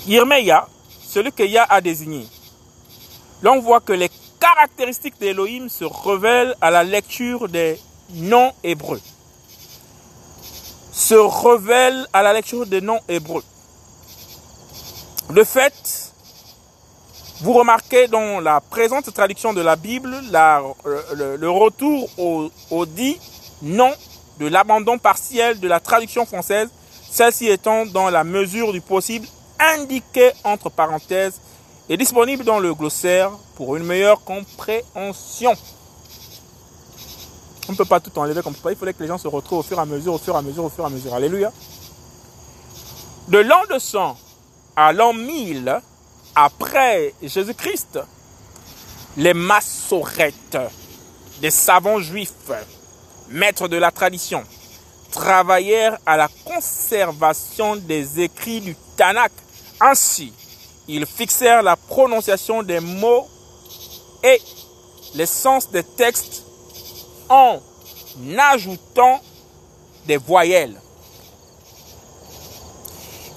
Irmeya, 0.09 0.67
celui 1.07 1.33
que 1.33 1.43
Yah 1.43 1.67
a 1.69 1.81
désigné. 1.81 2.27
Là, 3.43 3.53
on 3.53 3.61
voit 3.61 3.81
que 3.81 3.93
les 3.93 4.11
caractéristiques 4.41 5.21
d'Elohim 5.21 5.69
se 5.69 5.85
révèlent 5.85 6.57
à 6.61 6.71
la 6.71 6.83
lecture 6.83 7.49
des 7.49 7.79
noms 8.15 8.53
hébreux. 8.65 9.01
Se 10.93 11.15
révèlent 11.15 12.07
à 12.13 12.23
la 12.23 12.33
lecture 12.33 12.67
des 12.67 12.81
noms 12.81 13.01
hébreux. 13.09 13.45
De 15.31 15.45
fait, 15.45 16.08
vous 17.41 17.53
remarquez 17.53 18.09
dans 18.09 18.41
la 18.41 18.61
présente 18.61 19.13
traduction 19.13 19.53
de 19.53 19.61
la 19.61 19.77
Bible 19.77 20.15
le, 20.33 21.49
retour 21.49 22.09
au, 22.19 22.51
au 22.71 22.87
dit 22.87 23.19
nom 23.63 23.93
de 24.39 24.47
l'abandon 24.47 24.99
partiel 24.99 25.61
de 25.61 25.69
la 25.69 25.81
traduction 25.81 26.27
française, 26.27 26.69
celle-ci 27.11 27.49
étant 27.49 27.87
dans 27.87 28.11
la 28.11 28.25
mesure 28.25 28.73
du 28.73 28.81
possible 28.81 29.27
indiqué 29.59 30.31
entre 30.45 30.71
parenthèses 30.71 31.41
et 31.89 31.97
disponible 31.97 32.45
dans 32.45 32.59
le 32.59 32.75
glossaire 32.75 33.31
pour 33.57 33.77
une 33.77 33.85
meilleure 33.85 34.23
compréhension. 34.25 35.53
On 37.69 37.73
ne 37.73 37.77
peut 37.77 37.85
pas 37.85 38.01
tout 38.01 38.17
enlever 38.19 38.43
comme 38.43 38.55
ça. 38.55 38.71
Il 38.71 38.77
fallait 38.77 38.95
que 38.95 39.03
les 39.03 39.09
gens 39.09 39.19
se 39.19 39.29
retrouvent 39.29 39.61
au 39.61 39.63
fur 39.63 39.79
et 39.79 39.83
à 39.83 39.85
mesure, 39.85 40.15
au 40.15 40.19
fur 40.19 40.35
et 40.35 40.39
à 40.39 40.43
mesure, 40.43 40.65
au 40.65 40.71
fur 40.71 40.85
et 40.85 40.87
à 40.87 40.91
mesure. 40.91 41.15
Alléluia. 41.15 41.53
De 43.29 43.39
l'an 43.39 43.61
200 43.69 44.17
à 44.77 44.93
l'an 44.93 45.13
1000 45.13 45.81
après 46.45 47.15
Jésus-Christ, 47.21 47.99
les 49.17 49.35
massorettes, 49.35 50.59
des 51.41 51.51
savants 51.51 51.99
juifs, 51.99 52.33
maîtres 53.29 53.67
de 53.67 53.77
la 53.77 53.91
tradition, 53.91 54.45
travaillèrent 55.11 55.99
à 56.07 56.17
la 56.17 56.29
conservation 56.45 57.75
des 57.75 58.21
écrits 58.21 58.61
du 58.61 58.77
Tanakh 58.97 59.33
ainsi, 59.81 60.33
ils 60.87 61.07
fixèrent 61.07 61.63
la 61.63 61.75
prononciation 61.75 62.63
des 62.63 62.81
mots 62.81 63.29
et 64.23 64.41
l'essence 65.15 65.71
des 65.71 65.83
textes 65.83 66.45
en 67.29 67.61
ajoutant 68.39 69.21
des 70.07 70.17
voyelles. 70.17 70.81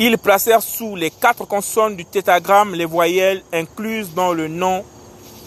Ils 0.04 0.18
placèrent 0.18 0.64
sous 0.64 0.95
les 0.95 1.12
quatre 1.12 1.45
consonnes 1.45 1.95
du 1.95 2.06
tétragramme 2.06 2.74
les 2.74 2.86
voyelles 2.86 3.43
incluses 3.54 4.16
dans 4.16 4.34
le 4.34 4.47
nom 4.47 4.84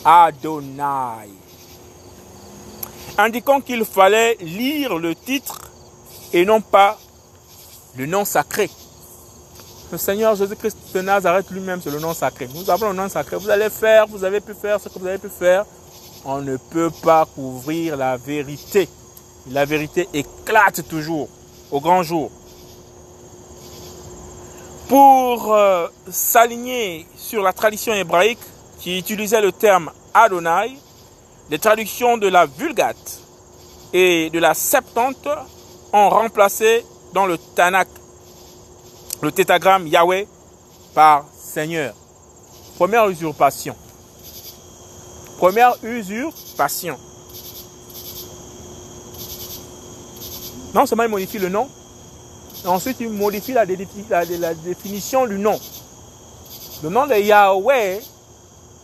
Adonai. 0.05 1.29
indiquant 3.19 3.61
qu'il 3.61 3.85
fallait 3.85 4.37
lire 4.41 4.97
le 4.97 5.17
titre 5.17 5.61
et 6.33 6.45
non 6.45 6.61
pas 6.61 6.97
le 7.97 8.07
nom 8.07 8.25
sacré. 8.25 8.71
Le 9.91 9.99
Seigneur 9.99 10.37
Jésus-Christ 10.37 10.79
de 10.95 11.01
Nazareth 11.01 11.51
lui-même, 11.51 11.81
c'est 11.83 11.91
le 11.91 11.99
nom 11.99 12.15
sacré. 12.15 12.49
Nous 12.55 12.71
avons 12.71 12.91
le 12.91 12.95
nom 12.95 13.09
sacré. 13.09 13.37
Vous 13.37 13.51
allez 13.51 13.71
faire, 13.71 14.07
vous 14.07 14.23
avez 14.23 14.41
pu 14.41 14.55
faire 14.55 14.79
ce 14.81 14.89
que 14.89 15.01
vous 15.01 15.07
avez 15.09 15.19
pu 15.19 15.31
faire. 15.31 15.67
On 16.25 16.41
ne 16.41 16.57
peut 16.59 16.93
pas 17.03 17.27
couvrir 17.27 17.97
la 17.97 18.17
vérité. 18.17 18.89
La 19.51 19.65
vérité 19.65 20.09
éclate 20.15 20.87
toujours 20.87 21.29
au 21.73 21.81
grand 21.81 22.05
jour. 22.05 22.31
Pour 24.89 25.55
euh, 25.55 25.89
s'aligner 26.11 27.07
sur 27.16 27.43
la 27.43 27.53
tradition 27.53 27.95
hébraïque 27.95 28.39
qui 28.78 28.99
utilisait 28.99 29.41
le 29.41 29.51
terme 29.51 29.91
Adonai, 30.12 30.78
les 31.51 31.59
traductions 31.59 32.18
de 32.18 32.28
la 32.28 32.47
Vulgate 32.47 33.20
et 33.93 34.30
de 34.30 34.39
la 34.39 34.55
Septante 34.55 35.28
ont 35.93 36.09
remplacé 36.09 36.85
dans 37.12 37.26
le 37.26 37.39
Tanakh 37.39 37.89
le 39.22 39.32
tétagramme 39.32 39.87
Yahweh 39.87 40.26
par 40.95 41.24
Seigneur. 41.35 41.95
Première 42.76 43.09
usurpation. 43.09 43.74
Première 45.39 45.76
usurpation. 45.82 46.99
Non 50.74 50.87
seulement 50.87 51.05
il 51.05 51.09
modifie 51.09 51.39
le 51.39 51.49
nom, 51.49 51.68
ensuite 52.67 52.99
il 53.01 53.11
modifie 53.11 53.53
la, 53.53 53.65
la, 53.65 54.55
définition 54.55 55.27
du 55.27 55.39
nom. 55.39 55.59
Le 56.83 56.89
nom 56.89 57.07
de 57.07 57.15
Yahweh 57.15 58.01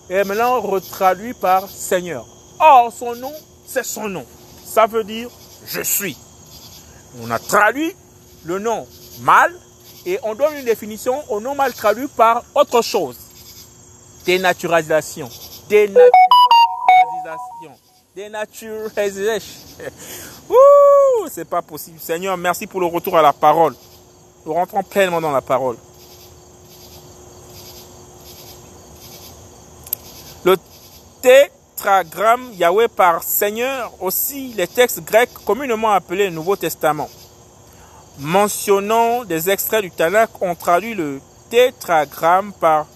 est 0.08 0.24
maintenant 0.24 0.60
retraduit 0.60 1.34
par 1.34 1.68
Seigneur. 1.68 2.26
Or, 2.58 2.92
son 2.92 3.14
nom, 3.14 3.32
c'est 3.66 3.84
son 3.84 4.08
nom. 4.08 4.24
Ça 4.64 4.86
veut 4.86 5.04
dire 5.04 5.30
je 5.66 5.82
suis. 5.82 6.16
On 7.22 7.30
a 7.30 7.38
traduit 7.38 7.94
le 8.44 8.58
nom 8.58 8.86
mal 9.20 9.52
et 10.06 10.18
on 10.22 10.34
donne 10.34 10.56
une 10.56 10.64
définition 10.64 11.22
au 11.30 11.40
nom 11.40 11.54
mal 11.54 11.72
traduit 11.74 12.08
par 12.08 12.42
autre 12.54 12.82
chose. 12.82 13.16
Dénaturalisation. 14.24 15.28
Dénaturalisation. 15.68 16.10
Dénaturalisation. 18.14 19.60
c'est 21.30 21.44
pas 21.44 21.62
possible. 21.62 21.98
Seigneur, 22.00 22.36
merci 22.36 22.66
pour 22.66 22.80
le 22.80 22.86
retour 22.86 23.16
à 23.16 23.22
la 23.22 23.32
parole. 23.32 23.74
Nous 24.44 24.52
rentrons 24.52 24.82
pleinement 24.82 25.20
dans 25.20 25.32
la 25.32 25.42
parole. 25.42 25.76
Le 30.44 30.56
tétragramme 31.20 32.52
Yahweh 32.54 32.88
par 32.88 33.22
Seigneur, 33.22 33.92
aussi 34.00 34.54
les 34.56 34.66
textes 34.66 35.04
grecs 35.04 35.32
communément 35.44 35.90
appelés 35.90 36.30
Nouveau 36.30 36.56
Testament 36.56 37.08
mentionnant 38.20 39.24
des 39.24 39.50
extraits 39.50 39.82
du 39.82 39.90
Tanakh, 39.90 40.30
ont 40.40 40.54
traduit 40.54 40.94
le 40.94 41.20
tétragramme 41.48 42.52
par 42.52 42.86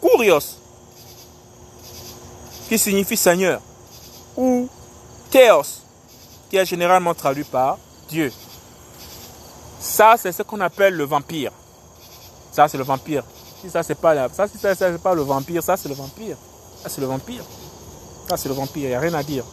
Kurios, 0.00 0.58
qui 2.68 2.78
signifie 2.78 3.16
Seigneur, 3.16 3.60
ou 4.36 4.68
Théos, 5.30 5.83
généralement 6.62 7.14
traduit 7.14 7.44
par 7.44 7.78
Dieu. 8.08 8.32
Ça, 9.80 10.14
c'est 10.16 10.32
ce 10.32 10.42
qu'on 10.42 10.60
appelle 10.60 10.94
le 10.94 11.04
vampire. 11.04 11.50
Ça, 12.52 12.68
c'est 12.68 12.78
le 12.78 12.84
vampire. 12.84 13.24
Si 13.60 13.70
ça, 13.70 13.82
c'est 13.82 13.96
pas, 13.96 14.28
ça, 14.28 14.46
pas 15.02 15.14
le 15.14 15.22
vampire, 15.22 15.62
ça, 15.62 15.76
c'est 15.76 15.88
le 15.88 15.94
vampire. 15.94 16.36
Ça, 16.82 16.88
c'est 16.88 17.00
le 17.00 17.06
vampire. 17.06 17.42
Ça, 18.28 18.36
c'est 18.36 18.48
le 18.48 18.54
vampire. 18.54 18.84
Il 18.84 18.88
n'y 18.88 18.94
a 18.94 19.00
rien 19.00 19.14
à 19.14 19.22
dire. 19.22 19.44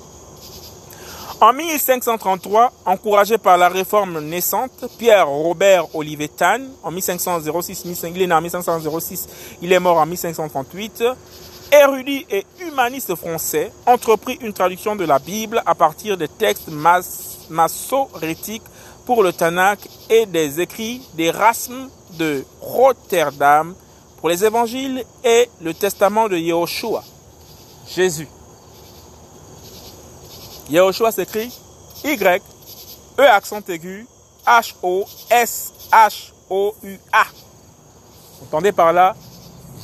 En 1.42 1.54
1533, 1.54 2.72
encouragé 2.86 3.40
par 3.40 3.58
la 3.58 3.68
réforme 3.68 4.20
naissante, 4.20 4.86
Pierre 5.00 5.28
Robert 5.28 5.88
Olivet 5.96 6.28
Tan, 6.28 6.60
en 6.84 6.92
1506, 6.92 7.84
il 7.84 8.22
est 8.22 8.32
en 8.32 8.42
1506, 8.42 9.28
il 9.64 9.74
est 9.74 9.80
mort 9.80 9.98
en 9.98 10.06
1538, 10.06 11.04
érudit 11.72 12.26
et 12.30 12.46
humaniste 12.60 13.16
français, 13.16 13.72
entreprit 13.86 14.38
une 14.42 14.54
traduction 14.54 14.96
de 14.96 15.06
la 15.06 15.20
Bible 15.20 15.62
à 15.66 15.76
partir 15.76 16.18
des 16.18 16.28
textes 16.28 16.70
massorétiques 17.50 18.64
pour 19.06 19.24
le 19.24 19.32
Tanakh 19.34 19.80
et 20.10 20.26
des 20.26 20.60
écrits 20.60 21.02
d'Erasme 21.16 21.90
de 22.18 22.46
Rotterdam 22.60 23.74
pour 24.20 24.30
les 24.30 24.44
évangiles 24.46 25.04
et 25.24 25.50
le 25.62 25.74
testament 25.74 26.28
de 26.30 26.38
Yehoshua, 26.38 27.04
Jésus. 27.88 28.28
Yehoshua 30.70 31.12
s'écrit 31.12 31.52
Y, 32.04 32.42
E 33.20 33.24
accent 33.24 33.62
aigu, 33.70 34.08
H-O-S-H-O-U-A. 34.46 35.66
Entendez 38.44 38.72
par 38.72 38.94
là 38.94 39.16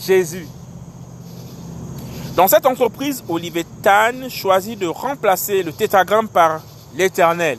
Jésus. 0.06 0.48
Dans 2.38 2.48
cette 2.48 2.68
entreprise, 2.68 3.24
Olivier 3.28 3.66
Tan 3.82 4.30
choisit 4.30 4.78
de 4.78 4.86
remplacer 4.86 5.64
le 5.64 5.74
tétragramme 5.74 6.30
par 6.30 6.62
l'éternel. 6.94 7.58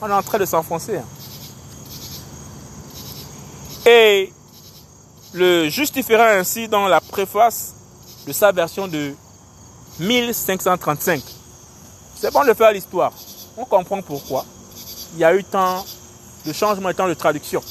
On 0.00 0.08
est 0.08 0.14
en 0.14 0.22
train 0.22 0.38
de 0.38 0.46
s'enfoncer. 0.46 0.96
Hein. 0.96 1.04
Et 3.84 4.32
le 5.34 5.68
justifiera 5.68 6.30
ainsi 6.30 6.68
dans 6.68 6.88
la 6.88 7.02
préface 7.02 7.74
de 8.26 8.32
sa 8.32 8.50
version 8.50 8.88
de 8.88 9.12
1535. 10.00 11.22
C'est 12.18 12.32
bon 12.32 12.46
de 12.46 12.54
faire 12.54 12.72
l'histoire. 12.72 13.12
On 13.58 13.66
comprend 13.66 14.00
pourquoi 14.00 14.46
il 15.12 15.18
y 15.18 15.24
a 15.24 15.34
eu 15.34 15.44
tant 15.44 15.84
de 16.46 16.52
changements 16.54 16.88
et 16.88 16.94
tant 16.94 17.08
de 17.08 17.14
traductions. 17.14 17.62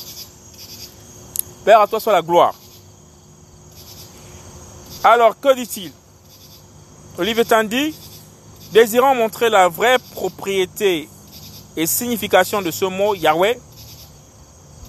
Père, 1.65 1.81
à 1.81 1.87
toi 1.87 1.99
soit 1.99 2.13
la 2.13 2.21
gloire. 2.21 2.53
Alors, 5.07 5.39
que 5.39 5.53
dit-il? 5.53 5.91
Olivier 7.19 7.45
Tandy, 7.45 7.93
désirant 8.73 9.13
montrer 9.13 9.51
la 9.51 9.67
vraie 9.67 9.99
propriété 10.13 11.07
et 11.77 11.85
signification 11.85 12.63
de 12.63 12.71
ce 12.71 12.85
mot 12.85 13.13
Yahweh, 13.13 13.59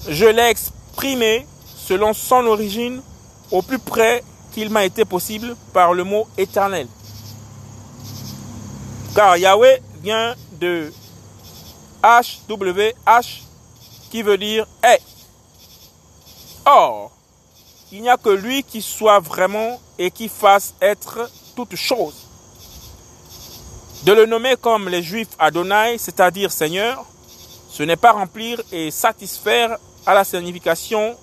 je 0.09 0.25
l'ai 0.25 0.49
exprimé 0.49 1.47
selon 1.77 2.15
son 2.15 2.47
origine 2.47 3.03
au 3.51 3.61
plus 3.61 3.79
près 3.79 4.25
qu'il 4.53 4.71
m'a 4.71 4.87
été 4.87 5.05
possible 5.05 5.55
par 5.75 5.93
le 5.93 6.03
mot 6.03 6.27
éternel. 6.39 6.89
Car 9.15 9.37
Yahweh 9.37 9.83
vient 10.03 10.35
de 10.59 10.95
HWH 12.03 13.43
qui 14.11 14.23
veut 14.23 14.39
dire 14.39 14.67
est. 14.83 15.03
Or, 16.65 17.13
il 17.97 18.03
n'y 18.03 18.11
a 18.11 18.19
que 18.19 18.29
lui 18.29 18.63
qui 18.63 18.83
soit 18.83 19.21
vraiment 19.21 19.81
et 19.99 20.11
qui 20.11 20.29
fasse 20.29 20.75
être 20.83 21.31
toute 21.55 21.77
chose. 21.77 22.15
De 24.03 24.13
le 24.13 24.27
nommer 24.27 24.57
comme 24.61 24.91
les 24.91 25.03
Juifs 25.03 25.31
Adonai, 25.39 25.97
c'est-à-dire 25.97 26.53
Seigneur, 26.53 27.07
ce 27.71 27.83
n'est 27.85 27.97
pas 27.97 28.13
remplir 28.13 28.61
et 28.71 28.91
satisfaire 28.91 29.79
à 30.05 30.13
la 30.13 30.25
signification 30.25 31.17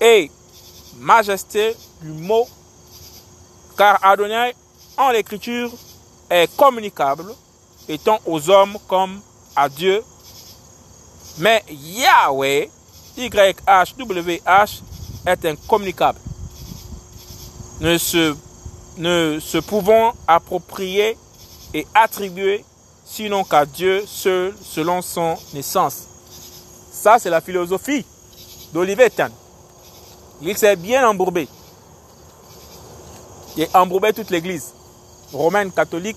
et 0.00 0.28
majesté 0.98 1.76
du 2.02 2.08
mot, 2.10 2.48
car 3.78 4.04
Adonai 4.04 4.56
en 4.96 5.10
l'écriture 5.10 5.70
est 6.28 6.54
communicable, 6.56 7.32
étant 7.88 8.18
aux 8.26 8.50
hommes 8.50 8.76
comme 8.88 9.20
à 9.54 9.68
Dieu. 9.68 10.02
Mais 11.38 11.62
Yahweh, 11.70 12.70
YHWH, 13.16 14.82
est 15.26 15.44
incommunicable. 15.44 16.18
Ne 17.80 17.98
se, 17.98 18.34
ne 18.96 19.38
se 19.40 19.58
pouvant 19.58 20.14
approprier 20.26 21.18
et 21.74 21.86
attribuer 21.94 22.64
sinon 23.04 23.44
qu'à 23.44 23.66
Dieu 23.66 24.04
seul 24.06 24.54
selon 24.62 25.02
son 25.02 25.36
essence. 25.54 26.04
Ça, 26.92 27.18
c'est 27.18 27.30
la 27.30 27.40
philosophie 27.40 28.04
d'Olivier 28.72 29.10
Tan. 29.10 29.28
Il 30.42 30.56
s'est 30.56 30.76
bien 30.76 31.06
embourbé. 31.06 31.48
Il 33.56 33.68
a 33.72 33.82
embourbé 33.82 34.12
toute 34.12 34.30
l'église 34.30 34.72
romaine 35.32 35.72
catholique, 35.72 36.16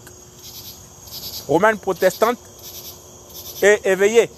romaine 1.48 1.78
protestante, 1.78 2.38
et 3.62 3.80
éveillée 3.84 4.30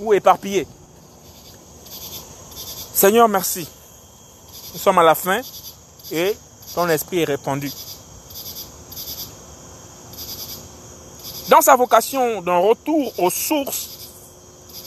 ou 0.00 0.12
éparpillée. 0.12 0.66
Seigneur, 2.94 3.28
merci. 3.28 3.68
Nous 4.76 4.82
sommes 4.82 4.98
à 4.98 5.02
la 5.02 5.14
fin 5.14 5.40
et 6.12 6.36
ton 6.74 6.86
esprit 6.90 7.22
est 7.22 7.24
répandu. 7.24 7.72
Dans 11.48 11.62
sa 11.62 11.76
vocation 11.76 12.42
d'un 12.42 12.58
retour 12.58 13.10
aux 13.18 13.30
sources, 13.30 14.10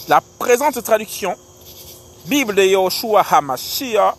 la 0.07 0.21
présente 0.37 0.83
traduction, 0.83 1.35
Bible 2.25 2.53
de 2.53 2.61
Yahushua 2.61 3.25
Hamashiach, 3.31 4.13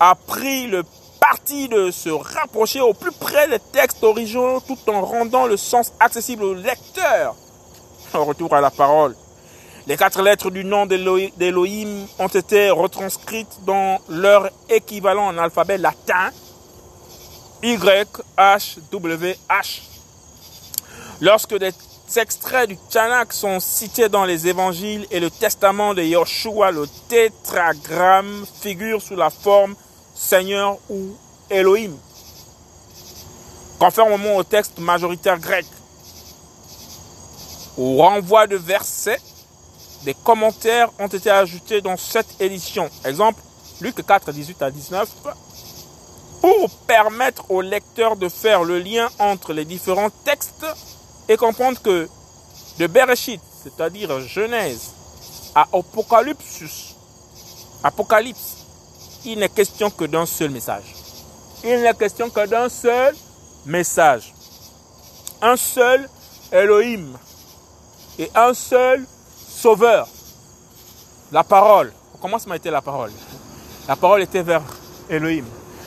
a 0.00 0.14
pris 0.14 0.66
le 0.66 0.84
partie 1.18 1.66
de 1.68 1.90
se 1.90 2.10
rapprocher 2.10 2.82
au 2.82 2.92
plus 2.92 3.12
près 3.12 3.48
des 3.48 3.58
textes 3.72 4.04
originaux 4.04 4.60
tout 4.60 4.78
en 4.90 5.00
rendant 5.00 5.46
le 5.46 5.56
sens 5.56 5.94
accessible 5.98 6.44
au 6.44 6.52
lecteur. 6.52 7.36
Retour 8.12 8.54
à 8.54 8.60
la 8.60 8.70
parole. 8.70 9.16
Les 9.86 9.96
quatre 9.96 10.22
lettres 10.22 10.50
du 10.50 10.64
nom 10.64 10.86
d'Elohim 10.86 12.06
ont 12.18 12.28
été 12.28 12.70
retranscrites 12.70 13.64
dans 13.64 13.98
leur 14.08 14.50
équivalent 14.68 15.26
en 15.26 15.38
alphabet 15.38 15.78
latin 15.78 16.30
Y, 17.62 18.22
H, 18.38 18.78
W, 18.90 19.36
H. 19.48 19.80
Lorsque 21.20 21.56
des 21.56 21.72
extraits 22.16 22.68
du 22.68 22.76
Tanakh 22.90 23.32
sont 23.32 23.60
cités 23.60 24.08
dans 24.08 24.24
les 24.24 24.48
évangiles 24.48 25.06
et 25.10 25.20
le 25.20 25.30
testament 25.30 25.94
de 25.94 26.02
Yoshua, 26.02 26.70
le 26.70 26.86
tétragramme 27.08 28.46
figure 28.60 29.00
sous 29.00 29.16
la 29.16 29.30
forme 29.30 29.74
Seigneur 30.14 30.78
ou 30.88 31.16
Elohim, 31.48 31.96
conformément 33.78 34.36
au 34.36 34.44
texte 34.44 34.78
majoritaire 34.78 35.38
grec. 35.38 35.66
Au 37.76 37.96
renvoi 37.96 38.46
de 38.46 38.56
versets, 38.56 39.20
des 40.04 40.14
commentaires 40.14 40.90
ont 40.98 41.08
été 41.08 41.30
ajoutés 41.30 41.80
dans 41.80 41.96
cette 41.96 42.40
édition. 42.40 42.88
Exemple, 43.04 43.40
Luc 43.80 44.04
4, 44.06 44.32
18 44.32 44.62
à 44.62 44.70
19. 44.70 45.08
Pour 46.40 46.70
permettre 46.86 47.50
au 47.50 47.60
lecteur 47.60 48.16
de 48.16 48.28
faire 48.28 48.64
le 48.64 48.78
lien 48.78 49.08
entre 49.18 49.52
les 49.52 49.66
différents 49.66 50.10
textes 50.24 50.64
et 51.28 51.36
comprendre 51.36 51.80
que 51.82 52.08
de 52.78 52.86
Bereshit, 52.86 53.40
c'est-à-dire 53.62 54.20
Genèse, 54.20 54.92
à 55.54 55.66
Apocalypse, 55.72 56.94
Apocalypse, 57.84 58.56
il 59.24 59.38
n'est 59.38 59.50
question 59.50 59.90
que 59.90 60.04
d'un 60.04 60.24
seul 60.24 60.50
message. 60.50 60.94
Il 61.62 61.82
n'est 61.82 61.94
question 61.94 62.30
que 62.30 62.46
d'un 62.46 62.70
seul 62.70 63.14
message. 63.66 64.32
Un 65.42 65.56
seul 65.56 66.08
Elohim 66.52 67.18
et 68.18 68.30
un 68.34 68.54
seul 68.54 69.06
Sauveur. 69.60 70.08
La 71.32 71.44
parole. 71.44 71.92
Comment 72.22 72.38
ça 72.38 72.48
m'a 72.48 72.56
été 72.56 72.70
la 72.70 72.80
parole 72.80 73.10
La 73.86 73.94
parole 73.94 74.22
était 74.22 74.42
vers 74.42 74.62
Elohim. 75.10 75.44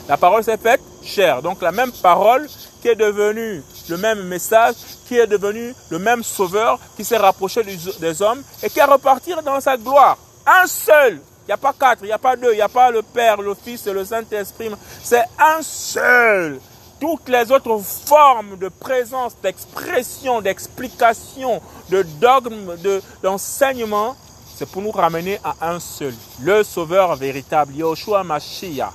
La 0.08 0.16
parole 0.16 0.44
s'est 0.44 0.56
faite 0.56 0.80
chère. 1.02 1.42
Donc 1.42 1.60
la 1.60 1.72
même 1.72 1.90
parole 1.90 2.46
qui 2.80 2.86
est 2.86 2.94
devenue 2.94 3.64
le 3.88 3.96
même 3.96 4.22
message, 4.28 4.76
qui 5.08 5.18
est 5.18 5.26
devenu 5.26 5.74
le 5.90 5.98
même 5.98 6.22
sauveur, 6.22 6.78
qui 6.96 7.04
s'est 7.04 7.16
rapproché 7.16 7.64
des 7.64 8.22
hommes 8.22 8.44
et 8.62 8.70
qui 8.70 8.78
est 8.78 8.84
reparti 8.84 9.32
dans 9.44 9.60
sa 9.60 9.76
gloire. 9.76 10.18
Un 10.46 10.68
seul. 10.68 11.14
Il 11.42 11.48
n'y 11.48 11.54
a 11.54 11.56
pas 11.56 11.72
quatre, 11.72 12.02
il 12.02 12.06
n'y 12.06 12.12
a 12.12 12.18
pas 12.18 12.36
deux, 12.36 12.52
il 12.52 12.56
n'y 12.56 12.62
a 12.62 12.68
pas 12.68 12.92
le 12.92 13.02
Père, 13.02 13.42
le 13.42 13.54
Fils 13.54 13.88
et 13.88 13.92
le 13.92 14.04
Saint-Esprit. 14.04 14.70
C'est 15.02 15.24
un 15.36 15.60
seul. 15.62 16.60
Toutes 17.04 17.28
les 17.28 17.52
autres 17.52 17.78
formes 18.06 18.56
de 18.56 18.70
présence, 18.70 19.34
d'expression, 19.42 20.40
d'explication, 20.40 21.60
de 21.90 22.00
dogme, 22.02 22.74
d'enseignement, 23.22 24.16
c'est 24.56 24.64
pour 24.64 24.80
nous 24.80 24.90
ramener 24.90 25.38
à 25.44 25.68
un 25.68 25.80
seul, 25.80 26.14
le 26.40 26.62
Sauveur 26.62 27.14
véritable, 27.16 27.74
Yoshua 27.76 28.24
Mashiach. 28.24 28.88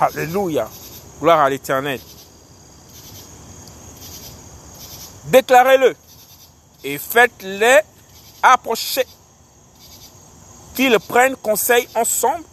Alléluia. 0.00 0.68
Gloire 1.20 1.40
à 1.40 1.50
l'Éternel. 1.50 1.98
Déclarez-le 5.24 5.96
et 6.84 6.96
faites-les 6.96 7.80
approcher. 8.40 9.04
Qu'ils 10.76 11.00
prennent 11.00 11.34
conseil 11.34 11.88
ensemble. 11.96 12.44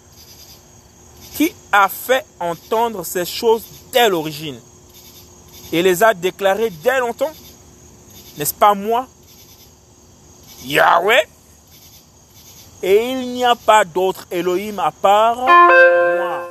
Qui 1.35 1.53
a 1.71 1.87
fait 1.87 2.25
entendre 2.39 3.05
ces 3.05 3.25
choses 3.25 3.63
dès 3.93 4.09
l'origine 4.09 4.59
et 5.71 5.81
les 5.81 6.03
a 6.03 6.13
déclarées 6.13 6.69
dès 6.69 6.99
longtemps 6.99 7.31
N'est-ce 8.37 8.53
pas 8.53 8.73
moi? 8.73 9.07
Yahweh 10.65 11.27
et 12.81 13.11
il 13.11 13.33
n'y 13.33 13.43
a 13.43 13.55
pas 13.55 13.83
d'autre 13.83 14.25
Elohim 14.31 14.79
à 14.79 14.91
part 14.91 15.35
moi. 15.35 16.49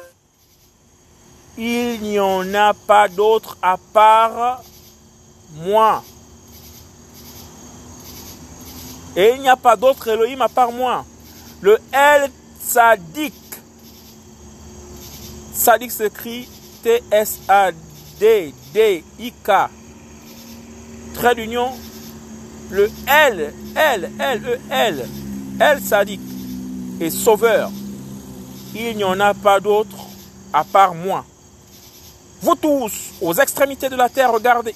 Il 1.56 2.00
n'y 2.02 2.20
en 2.20 2.54
a 2.54 2.74
pas 2.74 3.08
d'autre 3.08 3.56
à 3.62 3.78
part 3.78 4.62
moi. 5.54 6.04
Et 9.16 9.32
il 9.34 9.40
n'y 9.40 9.48
a 9.48 9.56
pas 9.56 9.74
d'autre 9.74 10.06
Elohim 10.08 10.42
à 10.42 10.48
part 10.48 10.70
moi. 10.70 11.04
Le 11.62 11.78
El 11.92 12.30
Tzadik. 12.62 13.34
Tzadik 15.54 15.90
s'écrit 15.90 16.46
T-S-A-D-D-I-K. 18.72 19.50
Trait 21.14 21.34
d'union. 21.34 21.70
Le 22.70 22.90
L, 23.06 23.54
L, 23.74 24.10
L, 24.18 24.42
E, 24.46 24.58
L. 24.70 25.08
El 25.60 25.80
Tzadik 25.80 26.20
est 27.00 27.10
sauveur. 27.10 27.70
Il 28.74 28.96
n'y 28.96 29.04
en 29.04 29.18
a 29.20 29.34
pas 29.34 29.60
d'autre 29.60 29.96
à 30.52 30.64
part 30.64 30.94
moi. 30.94 31.24
Vous 32.42 32.54
tous, 32.54 33.14
aux 33.20 33.34
extrémités 33.34 33.88
de 33.88 33.96
la 33.96 34.08
terre, 34.08 34.32
regardez 34.32 34.74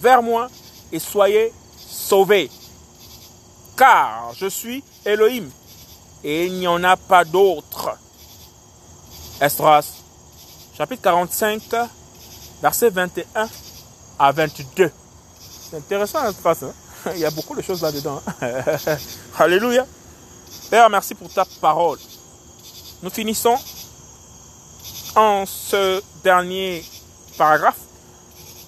vers 0.00 0.22
moi 0.22 0.48
et 0.92 0.98
soyez 0.98 1.52
sauvés. 1.76 2.50
Car 3.76 4.32
je 4.34 4.46
suis 4.46 4.82
Elohim 5.04 5.50
et 6.24 6.46
il 6.46 6.54
n'y 6.54 6.68
en 6.68 6.82
a 6.84 6.96
pas 6.96 7.24
d'autre. 7.24 7.90
Estras, 9.40 9.84
chapitre 10.76 11.02
45, 11.02 11.62
verset 12.62 12.90
21 12.90 13.48
à 14.18 14.32
22. 14.32 14.90
C'est 15.70 15.76
intéressant. 15.76 16.20
Hein? 16.20 16.72
Il 17.14 17.18
y 17.18 17.24
a 17.24 17.30
beaucoup 17.30 17.56
de 17.56 17.62
choses 17.62 17.82
là-dedans. 17.82 18.22
Hein. 18.40 18.56
Alléluia. 19.38 19.84
Père, 20.70 20.88
merci 20.88 21.14
pour 21.14 21.28
ta 21.30 21.44
parole. 21.60 21.98
Nous 23.02 23.10
finissons 23.10 23.56
en 25.16 25.44
ce 25.44 26.00
dernier 26.22 26.84
paragraphe. 27.36 27.80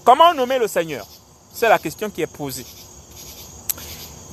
Comment 0.05 0.35
nommer 0.35 0.59
le 0.59 0.67
Seigneur? 0.67 1.07
C'est 1.53 1.69
la 1.69 1.79
question 1.79 2.11
qui 2.11 2.21
est 2.21 2.27
posée. 2.27 2.67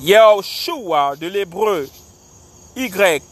Yahushua 0.00 1.14
de 1.16 1.28
l'hébreu 1.28 1.88
Y 2.74 3.22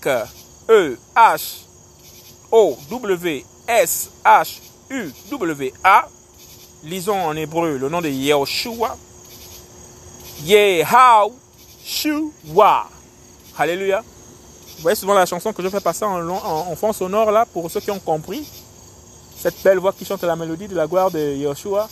Lisons 6.85 7.20
en 7.20 7.37
hébreu 7.37 7.76
le 7.76 7.89
nom 7.89 8.01
de 8.01 8.09
Yahushua. 8.09 8.97
Yehoshua. 10.45 11.37
Alléluia. 13.59 14.03
Vous 14.76 14.83
voyez 14.83 14.97
souvent 14.97 15.14
la 15.14 15.26
chanson 15.26 15.53
que 15.53 15.62
je 15.62 15.68
fais 15.68 15.81
passer 15.81 16.07
en, 16.07 16.26
en, 16.26 16.74
fond 16.76 16.95
sonore 16.95 17.31
là, 17.31 17.45
pour 17.45 17.70
ceux 17.70 17.81
qui 17.81 17.91
ont 17.91 17.99
compris. 17.99 18.49
Cette 19.37 19.62
belle 19.62 19.78
voix 19.78 19.93
qui 19.93 20.07
chante 20.07 20.22
la 20.22 20.37
mélodie 20.37 20.68
de 20.68 20.74
la 20.74 20.87
gloire 20.87 21.11
de 21.11 21.18
Yeshua. 21.18 21.89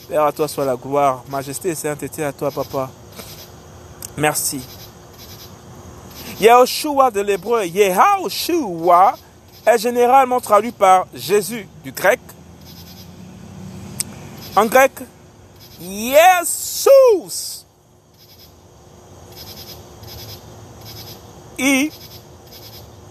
Père, 0.10 0.24
à 0.24 0.32
toi 0.34 0.48
soit 0.48 0.66
la 0.66 0.76
gloire, 0.76 1.24
majesté 1.30 1.70
et 1.70 1.76
sainteté 1.76 2.24
à 2.24 2.34
toi, 2.34 2.52
Papa. 2.52 2.90
Merci. 4.18 4.62
Yahushua 6.42 7.12
de 7.12 7.22
l'hébreu, 7.22 7.66
Yehoshua 7.66 9.16
est 9.66 9.78
généralement 9.78 10.42
traduit 10.42 10.74
par 10.74 11.08
Jésus 11.14 11.68
du 11.84 11.92
grec. 11.94 12.20
En 14.56 14.66
grec, 14.66 14.92
Jesus. 15.80 17.66
I, 21.60 21.90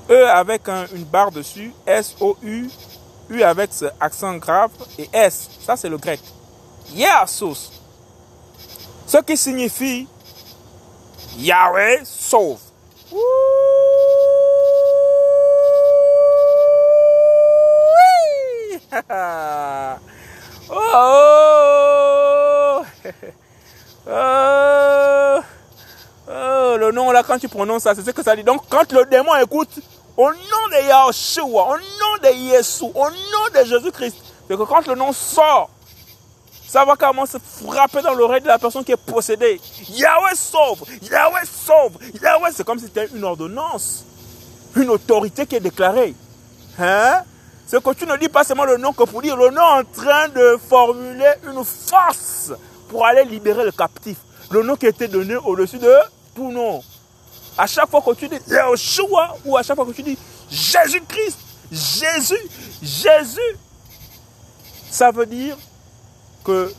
E 0.08 0.24
avec 0.28 0.68
un- 0.68 0.86
une 0.94 1.04
barre 1.04 1.32
dessus, 1.32 1.72
S-O-U, 1.86 2.70
U 3.30 3.42
avec 3.42 3.72
ce 3.72 3.86
accent 4.00 4.34
grave 4.36 4.70
et 4.98 5.08
S. 5.12 5.48
Ça, 5.64 5.76
c'est 5.76 5.88
le 5.88 5.98
grec. 5.98 6.20
Jesus. 6.94 7.70
Ce 9.06 9.18
qui 9.18 9.36
signifie 9.36 10.06
Yahweh 11.38 12.02
sauve. 12.04 12.58
Ouh! 13.12 13.18
oh, 20.70 22.82
oh, 24.08 25.40
oh, 26.28 26.76
le 26.78 26.90
nom 26.92 27.10
là, 27.10 27.22
quand 27.22 27.38
tu 27.38 27.48
prononces 27.48 27.82
ça, 27.82 27.94
c'est 27.94 28.02
ce 28.04 28.10
que 28.10 28.22
ça 28.22 28.36
dit. 28.36 28.44
Donc, 28.44 28.62
quand 28.68 28.90
le 28.92 29.04
démon 29.06 29.34
écoute, 29.42 29.70
au 30.16 30.30
nom 30.30 30.68
de 30.70 30.86
Yahushua, 30.88 31.44
au 31.44 31.76
nom 31.76 32.16
de 32.22 32.34
Jésus, 32.34 32.84
au 32.84 33.10
nom 33.10 33.60
de 33.60 33.64
Jésus-Christ, 33.64 34.16
c'est 34.48 34.56
que 34.56 34.62
quand 34.62 34.86
le 34.86 34.94
nom 34.94 35.12
sort, 35.12 35.70
ça 36.66 36.84
va 36.84 36.96
comment 36.96 37.26
se 37.26 37.38
frapper 37.38 38.02
dans 38.02 38.14
l'oreille 38.14 38.40
de 38.40 38.48
la 38.48 38.58
personne 38.58 38.84
qui 38.84 38.92
est 38.92 38.96
possédée. 38.96 39.60
Yahweh 39.88 40.34
sauve, 40.34 40.82
Yahweh 41.02 41.44
sauve, 41.44 41.92
Yahweh, 42.20 42.50
c'est 42.54 42.64
comme 42.64 42.78
si 42.78 42.86
c'était 42.86 43.08
une 43.14 43.24
ordonnance, 43.24 44.04
une 44.74 44.90
autorité 44.90 45.46
qui 45.46 45.56
est 45.56 45.60
déclarée. 45.60 46.14
Hein? 46.78 47.22
C'est 47.66 47.82
que 47.82 47.90
tu 47.94 48.06
ne 48.06 48.16
dis 48.16 48.28
pas 48.28 48.44
seulement 48.44 48.64
le 48.64 48.76
nom 48.76 48.92
que 48.92 49.04
pour 49.04 49.22
dire 49.22 49.36
le 49.36 49.50
nom 49.50 49.62
en 49.62 49.82
train 49.84 50.28
de 50.28 50.56
formuler 50.68 51.32
une 51.48 51.64
force 51.64 52.52
pour 52.88 53.04
aller 53.04 53.24
libérer 53.24 53.64
le 53.64 53.72
captif. 53.72 54.18
Le 54.50 54.62
nom 54.62 54.76
qui 54.76 54.86
était 54.86 55.08
donné 55.08 55.36
au-dessus 55.36 55.78
de 55.78 55.92
tout 56.34 56.52
nom. 56.52 56.82
À 57.58 57.66
chaque 57.66 57.88
fois 57.90 58.02
que 58.02 58.12
tu 58.12 58.28
dis 58.28 58.38
Yeshua 58.48 59.36
ou 59.44 59.56
à 59.56 59.62
chaque 59.62 59.76
fois 59.76 59.86
que 59.86 59.92
tu 59.92 60.02
dis 60.02 60.18
Jésus-Christ, 60.50 61.38
Jésus, 61.70 62.48
Jésus, 62.82 63.56
ça 64.90 65.10
veut 65.10 65.26
dire 65.26 65.56
qu'il 66.44 66.74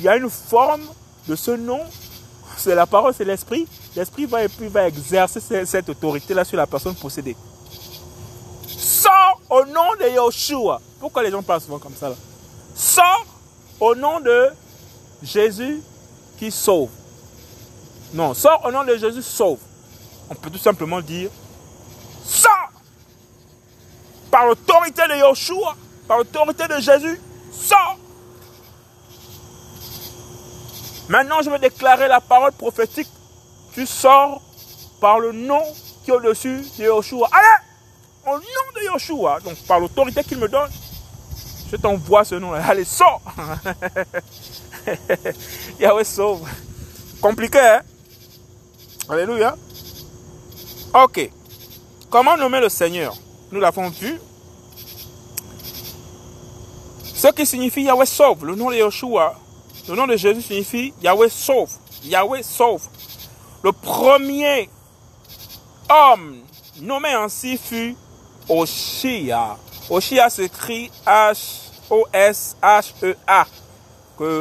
y 0.00 0.08
a 0.08 0.16
une 0.16 0.30
forme 0.30 0.82
de 1.26 1.34
ce 1.34 1.52
nom. 1.52 1.80
C'est 2.56 2.74
la 2.74 2.86
parole, 2.86 3.14
c'est 3.14 3.24
l'esprit. 3.24 3.66
L'esprit 3.96 4.26
va, 4.26 4.40
va 4.60 4.88
exercer 4.88 5.40
cette, 5.40 5.88
autorité-là 5.88 6.44
sur 6.44 6.56
la 6.56 6.66
personne 6.66 6.94
possédée. 6.94 7.36
Sors 8.66 9.40
au 9.50 9.64
nom 9.64 9.94
de 9.98 10.08
Yeshua. 10.08 10.80
Pourquoi 11.00 11.22
les 11.22 11.30
gens 11.30 11.42
parlent 11.42 11.60
souvent 11.60 11.78
comme 11.78 11.94
ça 11.94 12.08
là? 12.10 12.16
Sors 12.74 13.26
au 13.80 13.94
nom 13.94 14.20
de 14.20 14.48
Jésus 15.22 15.82
qui 16.38 16.50
sauve. 16.50 16.90
Non, 18.14 18.34
sors 18.34 18.64
au 18.64 18.70
nom 18.70 18.84
de 18.84 18.96
Jésus 18.96 19.22
sauve. 19.22 19.58
On 20.30 20.34
peut 20.34 20.50
tout 20.50 20.58
simplement 20.58 21.00
dire 21.00 21.30
sors 22.24 22.70
par 24.30 24.46
l'autorité 24.46 25.02
de 25.08 25.14
Yeshua, 25.28 25.74
par 26.06 26.18
l'autorité 26.18 26.68
de 26.68 26.78
Jésus, 26.80 27.20
sors. 27.50 27.98
Maintenant, 31.08 31.40
je 31.42 31.48
vais 31.48 31.58
déclarer 31.58 32.08
la 32.08 32.20
parole 32.20 32.52
prophétique. 32.52 33.08
Tu 33.72 33.86
sors 33.86 34.42
par 35.00 35.18
le 35.18 35.32
nom 35.32 35.62
qui 36.04 36.10
est 36.10 36.14
au-dessus 36.14 36.62
de 36.78 36.84
Yeshua. 36.84 37.28
Allez 37.32 37.64
Au 38.26 38.36
nom 38.38 38.72
de 38.76 38.92
Yeshua, 38.92 39.40
donc 39.40 39.56
par 39.66 39.80
l'autorité 39.80 40.22
qu'il 40.22 40.38
me 40.38 40.48
donne, 40.48 40.70
je 41.70 41.76
t'envoie 41.76 42.24
ce 42.24 42.34
nom-là. 42.34 42.62
Allez, 42.68 42.84
sors 42.84 43.22
Yahweh 45.80 46.04
sauve. 46.04 46.46
Compliqué, 47.20 47.58
hein? 47.58 47.80
Alléluia. 49.08 49.56
Ok. 50.94 51.30
Comment 52.10 52.36
nommer 52.36 52.60
le 52.60 52.68
Seigneur? 52.68 53.14
Nous 53.52 53.60
l'avons 53.60 53.88
vu. 53.90 54.20
Ce 57.14 57.28
qui 57.28 57.44
signifie 57.44 57.82
Yahweh 57.82 58.06
sauve, 58.06 58.46
le 58.46 58.54
nom 58.54 58.70
de 58.70 58.76
Yeshua, 58.76 59.34
le 59.88 59.96
nom 59.96 60.06
de 60.06 60.16
Jésus 60.16 60.40
signifie 60.42 60.94
Yahweh 61.02 61.28
sauve. 61.28 61.72
Yahweh 62.04 62.42
sauve. 62.42 62.86
Le 63.62 63.72
premier 63.72 64.70
homme 65.90 66.38
nommé 66.80 67.12
ainsi 67.12 67.58
fut 67.58 67.96
Oshia. 68.48 69.56
Oshia 69.90 70.30
s'écrit 70.30 70.90
H-O-S-H-E-A, 71.06 71.96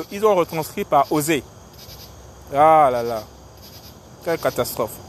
qu'ils 0.09 0.25
ont 0.25 0.35
retranscrit 0.35 0.85
par 0.85 1.11
Osée. 1.11 1.43
Ah 2.53 2.89
là 2.91 3.03
là, 3.03 3.23
quelle 4.23 4.37
catastrophe. 4.39 5.06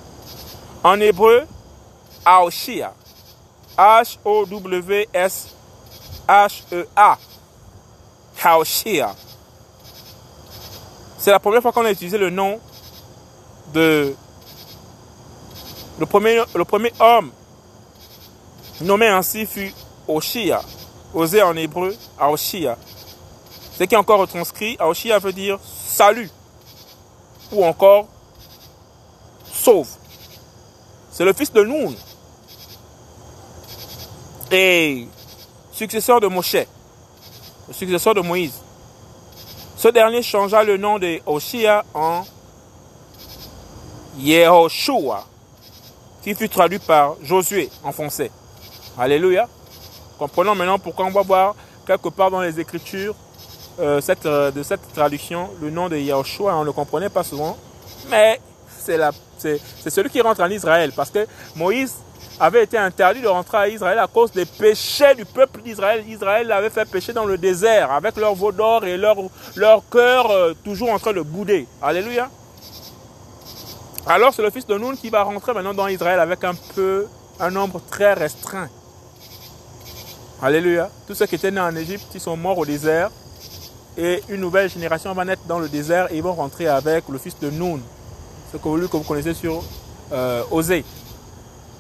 En 0.85 1.01
hébreu, 1.01 1.47
Aoshia. 2.25 2.95
H-O-W-S-H-E-A. 3.77 4.39
Haoshia. 8.45 9.15
C'est 11.19 11.31
la 11.33 11.41
première 11.41 11.61
fois 11.63 11.73
qu'on 11.73 11.85
a 11.85 11.91
utilisé 11.91 12.17
le 12.19 12.31
nom 12.31 12.61
de 13.75 14.15
le 15.99 16.07
premier, 16.07 16.43
le 16.55 16.65
premier 16.65 16.93
homme 17.01 17.33
nommé 18.81 19.09
ainsi 19.09 19.47
fut 19.47 19.75
Oshia, 20.07 20.63
osé 21.13 21.43
en 21.43 21.57
hébreu 21.57 21.97
Aoshia. 22.19 22.79
Ce 23.77 23.83
qui 23.85 23.95
est 23.95 23.99
encore 23.99 24.21
retranscrit, 24.21 24.77
Aoshia 24.79 25.19
veut 25.19 25.33
dire 25.33 25.59
salut 25.63 26.31
ou 27.51 27.65
encore 27.65 28.07
sauve. 29.53 29.89
C'est 31.19 31.25
le 31.25 31.33
fils 31.33 31.53
de 31.53 31.65
Noun 31.65 31.97
et 34.53 35.09
successeur 35.73 36.21
de 36.21 36.29
Moshe, 36.29 36.55
le 37.67 37.75
successeur 37.75 38.15
de 38.15 38.21
Moïse. 38.21 38.55
Ce 39.77 39.89
dernier 39.89 40.23
changea 40.23 40.63
le 40.63 40.77
nom 40.77 41.01
de 41.01 41.19
Oshia 41.27 41.85
en 41.93 42.23
Yehoshua, 44.21 45.25
qui 46.23 46.37
fut 46.37 46.49
traduit 46.49 46.79
par 46.79 47.17
Josué 47.25 47.69
en 47.83 47.91
français. 47.91 48.31
Alléluia. 48.97 49.49
Comprenons 50.21 50.55
maintenant 50.55 50.79
pourquoi 50.79 51.07
on 51.07 51.11
va 51.11 51.23
voir 51.23 51.57
quelque 51.85 52.11
part 52.11 52.31
dans 52.31 52.43
les 52.43 52.61
Écritures 52.61 53.17
euh, 53.81 54.01
cette, 54.01 54.25
euh, 54.27 54.53
de 54.53 54.63
cette 54.63 54.93
traduction 54.93 55.51
le 55.61 55.71
nom 55.71 55.89
de 55.89 55.97
Yahushua. 55.97 56.55
On 56.55 56.61
ne 56.61 56.67
le 56.67 56.73
comprenait 56.73 57.11
pas 57.11 57.25
souvent, 57.25 57.57
mais 58.09 58.41
c'est 58.79 58.97
celui 59.41 60.11
qui 60.11 60.21
rentre 60.21 60.43
en 60.43 60.51
Israël 60.51 60.93
parce 60.95 61.11
que 61.11 61.27
Moïse 61.57 61.95
avait 62.41 62.65
été 62.65 62.79
interdit 62.79 63.21
de 63.21 63.29
rentrer 63.29 63.59
à 63.59 63.69
Israël 63.69 63.99
à 63.99 64.07
cause 64.07 64.33
des 64.33 64.45
péchés 64.45 65.15
du 65.15 65.25
peuple 65.25 65.63
d'Israël. 65.63 66.05
Israël 66.09 66.51
avait 66.53 66.71
fait 66.71 66.89
pécher 66.89 67.13
dans 67.13 67.25
le 67.25 67.37
désert 67.37 67.91
avec 67.91 68.17
leur 68.17 68.35
veau 68.35 68.53
d'or 68.53 68.85
et 68.85 68.97
leur, 68.97 69.17
leur 69.57 69.83
cœur 69.91 70.31
euh, 70.31 70.55
toujours 70.65 70.91
en 70.91 70.99
train 70.99 71.13
de 71.13 71.21
bouder. 71.21 71.67
Alléluia. 71.83 72.31
Alors 74.07 74.33
c'est 74.33 74.43
le 74.43 74.51
fils 74.51 74.67
de 74.67 74.79
Noun 74.79 74.97
qui 74.97 75.11
va 75.11 75.23
rentrer 75.23 75.53
maintenant 75.53 75.75
dans 75.75 75.89
Israël 75.89 76.21
avec 76.21 76.45
un 76.45 76.55
peu, 76.75 77.07
un 77.41 77.51
nombre 77.51 77.81
très 77.91 78.15
restreint. 78.15 78.69
Alléluia. 80.41 80.89
Tous 81.07 81.15
ceux 81.15 81.27
qui 81.27 81.35
étaient 81.35 81.51
nés 81.51 81.61
en 81.61 81.75
Égypte, 81.75 82.07
ils 82.15 82.21
sont 82.21 82.37
morts 82.37 82.59
au 82.59 82.65
désert. 82.65 83.11
Et 83.97 84.23
une 84.29 84.41
nouvelle 84.41 84.71
génération 84.71 85.13
va 85.13 85.25
naître 85.25 85.43
dans 85.49 85.59
le 85.59 85.69
désert 85.69 86.13
et 86.13 86.17
ils 86.17 86.23
vont 86.23 86.33
rentrer 86.33 86.69
avec 86.69 87.09
le 87.09 87.19
fils 87.19 87.37
de 87.41 87.51
Noun. 87.51 87.83
Ce 88.53 88.57
que 88.57 88.69
vous, 88.69 88.89
que 88.89 88.97
vous 88.97 89.03
connaissez 89.03 89.35
sur 89.35 89.63
euh, 90.13 90.43
Osée. 90.51 90.85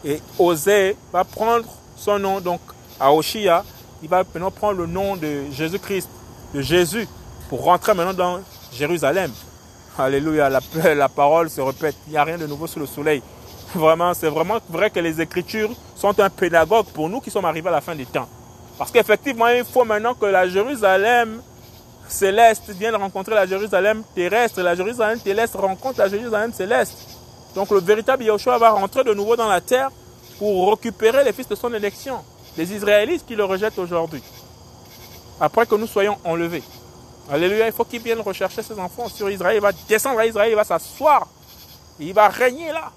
Et 0.05 0.21
Osée 0.39 0.97
va 1.12 1.25
prendre 1.25 1.64
son 1.97 2.19
nom, 2.19 2.41
donc 2.41 2.61
Aoshia. 3.01 3.64
Il 4.03 4.09
va 4.09 4.19
maintenant 4.19 4.51
prendre 4.51 4.79
le 4.79 4.87
nom 4.87 5.16
de 5.16 5.45
Jésus-Christ, 5.51 6.09
de 6.55 6.61
Jésus, 6.61 7.09
pour 7.49 7.64
rentrer 7.64 7.95
maintenant 7.95 8.14
dans 8.14 8.41
Jérusalem. 8.73 9.33
Alléluia, 9.99 10.49
la, 10.49 10.61
la 10.95 11.09
parole 11.09 11.51
se 11.51 11.61
répète. 11.61 11.97
Il 12.07 12.12
n'y 12.12 12.16
a 12.16 12.25
rien 12.25 12.39
de 12.39 12.47
nouveau 12.47 12.66
sous 12.66 12.79
le 12.79 12.87
soleil. 12.87 13.23
Vraiment, 13.75 14.14
c'est 14.14 14.29
vraiment 14.29 14.59
vrai 14.71 14.91
que 14.91 15.01
les 15.01 15.21
Écritures 15.21 15.71
sont 15.97 16.19
un 16.21 16.31
pédagogue 16.31 16.87
pour 16.87 17.09
nous 17.09 17.21
qui 17.21 17.31
sommes 17.31 17.45
arrivés 17.45 17.69
à 17.69 17.73
la 17.73 17.81
fin 17.81 17.95
des 17.95 18.07
temps. 18.07 18.29
Parce 18.79 18.91
qu'effectivement, 18.93 19.49
il 19.49 19.64
faut 19.64 19.85
maintenant 19.85 20.14
que 20.14 20.27
la 20.27 20.49
Jérusalem 20.49 21.43
céleste 22.09 22.71
vienne 22.71 22.95
rencontrer 22.95 23.35
la 23.35 23.47
Jérusalem 23.47 24.03
terrestre. 24.15 24.61
La 24.63 24.75
Jérusalem 24.75 25.19
terrestre 25.21 25.59
rencontre 25.59 25.99
la 25.99 26.09
Jérusalem 26.09 26.53
céleste. 26.53 26.97
Donc 27.55 27.71
le 27.71 27.81
véritable 27.81 28.25
Yahushua 28.25 28.59
va 28.59 28.71
rentrer 28.71 29.05
de 29.05 29.15
nouveau 29.15 29.37
dans 29.37 29.49
la 29.49 29.61
terre 29.61 29.91
pour 30.39 30.71
récupérer 30.71 31.25
les 31.25 31.33
fils 31.33 31.49
de 31.49 31.55
son 31.55 31.73
élection. 31.75 32.19
Les 32.57 32.73
Israélites 32.73 33.25
qui 33.27 33.35
le 33.35 33.45
rejettent 33.45 33.79
aujourd'hui. 33.79 34.23
Après 35.41 35.67
que 35.67 35.75
nous 35.75 35.87
soyons 35.87 36.19
enlevés. 36.25 36.63
Alléluia, 37.31 37.67
il 37.67 37.73
faut 37.73 37.85
qu'il 37.85 38.03
vienne 38.03 38.21
rechercher 38.21 38.63
ses 38.63 38.79
enfants 38.79 39.09
sur 39.09 39.29
Israël. 39.31 39.57
Il 39.57 39.61
va 39.61 39.73
descendre 39.89 40.19
à 40.19 40.27
Israël, 40.27 40.51
il 40.51 40.57
va 40.57 40.65
s'asseoir. 40.65 41.27
Il 42.01 42.15
va 42.15 42.29
régner 42.29 42.73
là. 42.73 42.91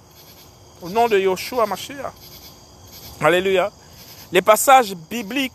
Au 0.82 0.89
nom 0.89 1.07
de 1.07 1.20
Yoshua 1.20 1.66
Mashiach. 1.66 2.14
Alléluia. 3.20 3.72
Les 4.32 4.41
passages 4.41 4.95
bibliques 4.95 5.51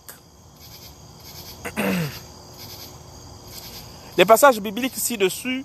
Les 4.17 4.25
passages 4.25 4.61
bibliques 4.61 4.97
ci-dessus, 4.97 5.65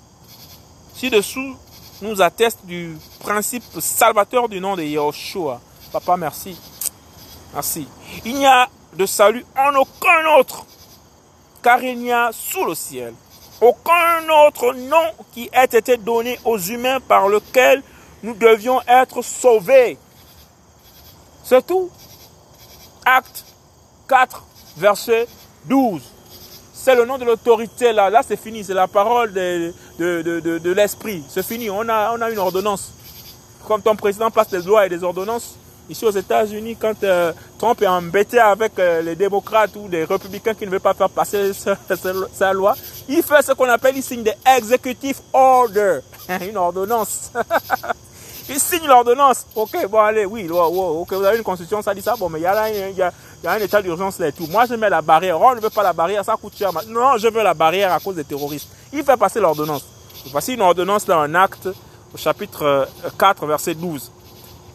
ci-dessous, 0.94 1.56
nous 2.02 2.20
attestent 2.20 2.66
du 2.66 2.96
principe 3.20 3.64
salvateur 3.80 4.48
du 4.48 4.60
nom 4.60 4.76
de 4.76 4.82
Yahushua. 4.82 5.60
Papa, 5.92 6.16
merci. 6.16 6.58
Merci. 7.54 7.86
Il 8.24 8.34
n'y 8.34 8.46
a 8.46 8.68
de 8.94 9.06
salut 9.06 9.44
en 9.56 9.74
aucun 9.74 10.38
autre, 10.38 10.66
car 11.62 11.82
il 11.82 11.98
n'y 11.98 12.12
a 12.12 12.30
sous 12.32 12.64
le 12.64 12.74
ciel 12.74 13.14
aucun 13.62 14.28
autre 14.44 14.74
nom 14.74 15.12
qui 15.32 15.48
ait 15.52 15.78
été 15.78 15.96
donné 15.96 16.38
aux 16.44 16.58
humains 16.58 16.98
par 17.00 17.28
lequel 17.28 17.82
nous 18.24 18.34
devions 18.34 18.80
être 18.88 19.22
sauvés. 19.22 19.96
C'est 21.44 21.64
tout. 21.64 21.88
Acte 23.04 23.44
4, 24.08 24.44
verset 24.76 25.28
12. 25.66 26.02
C'est 26.84 26.96
le 26.96 27.04
nom 27.04 27.16
de 27.16 27.24
l'autorité 27.24 27.92
là. 27.92 28.10
Là, 28.10 28.22
c'est 28.26 28.36
fini. 28.36 28.64
C'est 28.64 28.74
la 28.74 28.88
parole 28.88 29.32
de, 29.32 29.72
de, 30.00 30.72
l'esprit. 30.72 31.22
C'est 31.28 31.46
fini. 31.46 31.70
On 31.70 31.88
a, 31.88 32.12
on 32.12 32.20
a 32.20 32.28
une 32.28 32.38
ordonnance. 32.38 32.92
Comme 33.68 33.82
ton 33.82 33.94
président 33.94 34.32
passe 34.32 34.48
des 34.48 34.60
lois 34.62 34.84
et 34.84 34.88
des 34.88 35.04
ordonnances, 35.04 35.54
ici 35.88 36.04
aux 36.04 36.10
États-Unis, 36.10 36.76
quand 36.80 37.04
euh, 37.04 37.32
Trump 37.56 37.80
est 37.82 37.86
embêté 37.86 38.40
avec 38.40 38.76
euh, 38.80 39.00
les 39.00 39.14
démocrates 39.14 39.76
ou 39.76 39.86
les 39.88 40.02
républicains 40.02 40.54
qui 40.54 40.66
ne 40.66 40.70
veulent 40.70 40.80
pas 40.80 40.94
faire 40.94 41.08
passer 41.08 41.52
sa, 42.32 42.52
loi, 42.52 42.74
il 43.08 43.22
fait 43.22 43.42
ce 43.42 43.52
qu'on 43.52 43.68
appelle, 43.68 43.96
il 43.96 44.02
signe 44.02 44.24
des 44.24 44.34
executive 44.56 45.20
order, 45.32 46.00
une 46.40 46.56
ordonnance. 46.56 47.30
il 48.48 48.58
signe 48.58 48.88
l'ordonnance. 48.88 49.46
Ok, 49.54 49.86
bon, 49.88 50.00
allez, 50.00 50.24
oui, 50.24 50.48
ok, 50.50 51.12
vous 51.12 51.24
avez 51.24 51.38
une 51.38 51.44
constitution, 51.44 51.80
ça 51.80 51.94
dit 51.94 52.02
ça, 52.02 52.16
bon, 52.16 52.28
mais 52.28 52.40
il 52.40 52.42
y 52.42 52.46
a, 52.46 52.88
il 52.88 52.96
y 52.96 53.02
a, 53.02 53.12
il 53.42 53.46
y 53.46 53.48
a 53.48 53.52
un 53.52 53.58
état 53.58 53.82
d'urgence 53.82 54.20
là 54.20 54.28
et 54.28 54.32
tout. 54.32 54.46
Moi, 54.46 54.66
je 54.66 54.74
mets 54.74 54.88
la 54.88 55.02
barrière. 55.02 55.40
Oh, 55.40 55.48
on 55.50 55.54
ne 55.56 55.60
veut 55.60 55.70
pas 55.70 55.82
la 55.82 55.92
barrière, 55.92 56.24
ça 56.24 56.36
coûte 56.40 56.56
cher. 56.56 56.70
Non, 56.88 57.16
je 57.18 57.26
veux 57.26 57.42
la 57.42 57.54
barrière 57.54 57.92
à 57.92 57.98
cause 57.98 58.14
des 58.14 58.22
terroristes. 58.24 58.68
Il 58.92 59.02
fait 59.02 59.16
passer 59.16 59.40
l'ordonnance. 59.40 59.84
Voici 60.30 60.54
une 60.54 60.60
ordonnance 60.60 61.08
là, 61.08 61.16
un 61.16 61.34
acte, 61.34 61.68
au 62.14 62.16
chapitre 62.16 62.86
4, 63.18 63.42
euh, 63.42 63.46
verset 63.46 63.74
12. 63.74 64.12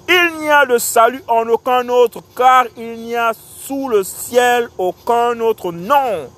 Il 0.10 0.40
n'y 0.40 0.50
a 0.50 0.66
de 0.66 0.78
salut 0.78 1.24
en 1.30 1.48
aucun 1.48 1.88
autre, 1.88 2.22
car 2.36 2.66
il 2.76 2.98
n'y 3.04 3.16
a 3.16 3.32
sous 3.34 3.88
le 3.88 4.04
ciel 4.04 4.68
aucun 4.78 5.40
autre 5.40 5.72
nom. 5.72 6.30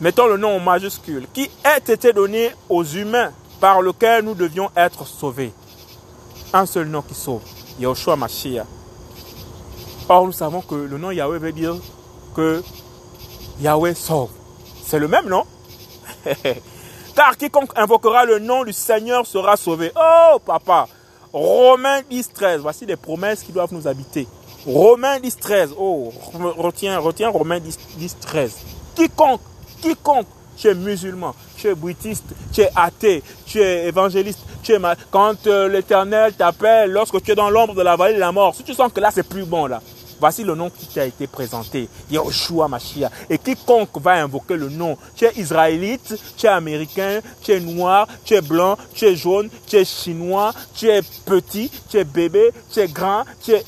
Mettons 0.00 0.26
le 0.28 0.38
nom 0.38 0.56
en 0.56 0.60
majuscule, 0.60 1.26
qui 1.34 1.50
ait 1.64 1.92
été 1.92 2.14
donné 2.14 2.52
aux 2.70 2.84
humains 2.84 3.32
par 3.60 3.82
lequel 3.82 4.24
nous 4.24 4.34
devions 4.34 4.70
être 4.74 5.06
sauvés. 5.06 5.52
Un 6.54 6.64
seul 6.64 6.86
nom 6.88 7.02
qui 7.02 7.14
sauve, 7.14 7.42
Yahushua 7.78 8.16
Mashiach. 8.16 8.75
Or, 10.08 10.24
nous 10.24 10.32
savons 10.32 10.60
que 10.60 10.74
le 10.74 10.98
nom 10.98 11.10
Yahweh 11.10 11.38
veut 11.38 11.52
dire 11.52 11.74
que 12.34 12.62
Yahweh 13.60 13.94
sauve. 13.94 14.30
C'est 14.84 15.00
le 15.00 15.08
même 15.08 15.28
nom. 15.28 15.44
Car 17.16 17.36
quiconque 17.36 17.70
invoquera 17.76 18.24
le 18.24 18.38
nom 18.38 18.62
du 18.62 18.72
Seigneur 18.72 19.26
sera 19.26 19.56
sauvé. 19.56 19.90
Oh, 19.96 20.38
papa. 20.38 20.86
Romains 21.32 22.02
10, 22.08 22.32
13. 22.32 22.60
Voici 22.60 22.86
des 22.86 22.96
promesses 22.96 23.42
qui 23.42 23.50
doivent 23.50 23.72
nous 23.72 23.88
habiter. 23.88 24.28
Romains 24.64 25.18
10, 25.18 25.36
13. 25.38 25.74
Oh, 25.76 26.12
retiens, 26.56 26.98
retiens 26.98 27.28
Romains 27.30 27.58
10, 27.58 27.78
10 27.96 28.16
13. 28.20 28.56
Quiconque, 28.94 29.40
quiconque, 29.82 30.26
tu 30.56 30.68
es 30.68 30.74
musulman, 30.74 31.34
tu 31.56 31.68
es 31.68 31.74
bouddhiste, 31.74 32.24
tu 32.52 32.62
es 32.62 32.70
athée, 32.74 33.22
tu 33.44 33.60
es 33.60 33.86
évangéliste, 33.86 34.40
tu 34.62 34.72
es 34.72 34.78
mal. 34.78 34.96
Quand 35.10 35.46
euh, 35.46 35.68
l'éternel 35.68 36.32
t'appelle, 36.32 36.90
lorsque 36.90 37.22
tu 37.22 37.32
es 37.32 37.34
dans 37.34 37.50
l'ombre 37.50 37.74
de 37.74 37.82
la 37.82 37.96
vallée 37.96 38.14
de 38.14 38.20
la 38.20 38.32
mort, 38.32 38.54
si 38.54 38.62
tu 38.62 38.72
sens 38.72 38.90
que 38.92 39.00
là 39.00 39.10
c'est 39.12 39.28
plus 39.28 39.44
bon 39.44 39.66
là, 39.66 39.82
Voici 40.18 40.44
le 40.44 40.54
nom 40.54 40.70
qui 40.70 40.86
t'a 40.86 41.04
été 41.04 41.26
présenté, 41.26 41.88
Yahushua 42.10 42.68
Mashiach. 42.68 43.10
Et 43.28 43.38
quiconque 43.38 44.00
va 44.00 44.22
invoquer 44.22 44.56
le 44.56 44.68
nom, 44.68 44.96
tu 45.14 45.24
es 45.24 45.32
israélite, 45.36 46.14
tu 46.36 46.46
es 46.46 46.48
américain, 46.48 47.20
tu 47.42 47.52
es 47.52 47.60
noir, 47.60 48.06
tu 48.24 48.34
es 48.34 48.40
blanc, 48.40 48.76
tu 48.94 49.04
es 49.04 49.16
jaune, 49.16 49.50
tu 49.66 49.76
es 49.76 49.84
chinois, 49.84 50.52
tu 50.74 50.88
es 50.88 51.02
petit, 51.24 51.70
tu 51.88 51.98
es 51.98 52.04
bébé, 52.04 52.50
tu 52.72 52.80
es 52.80 52.88
grand, 52.88 53.24
tu 53.42 53.52
es... 53.52 53.64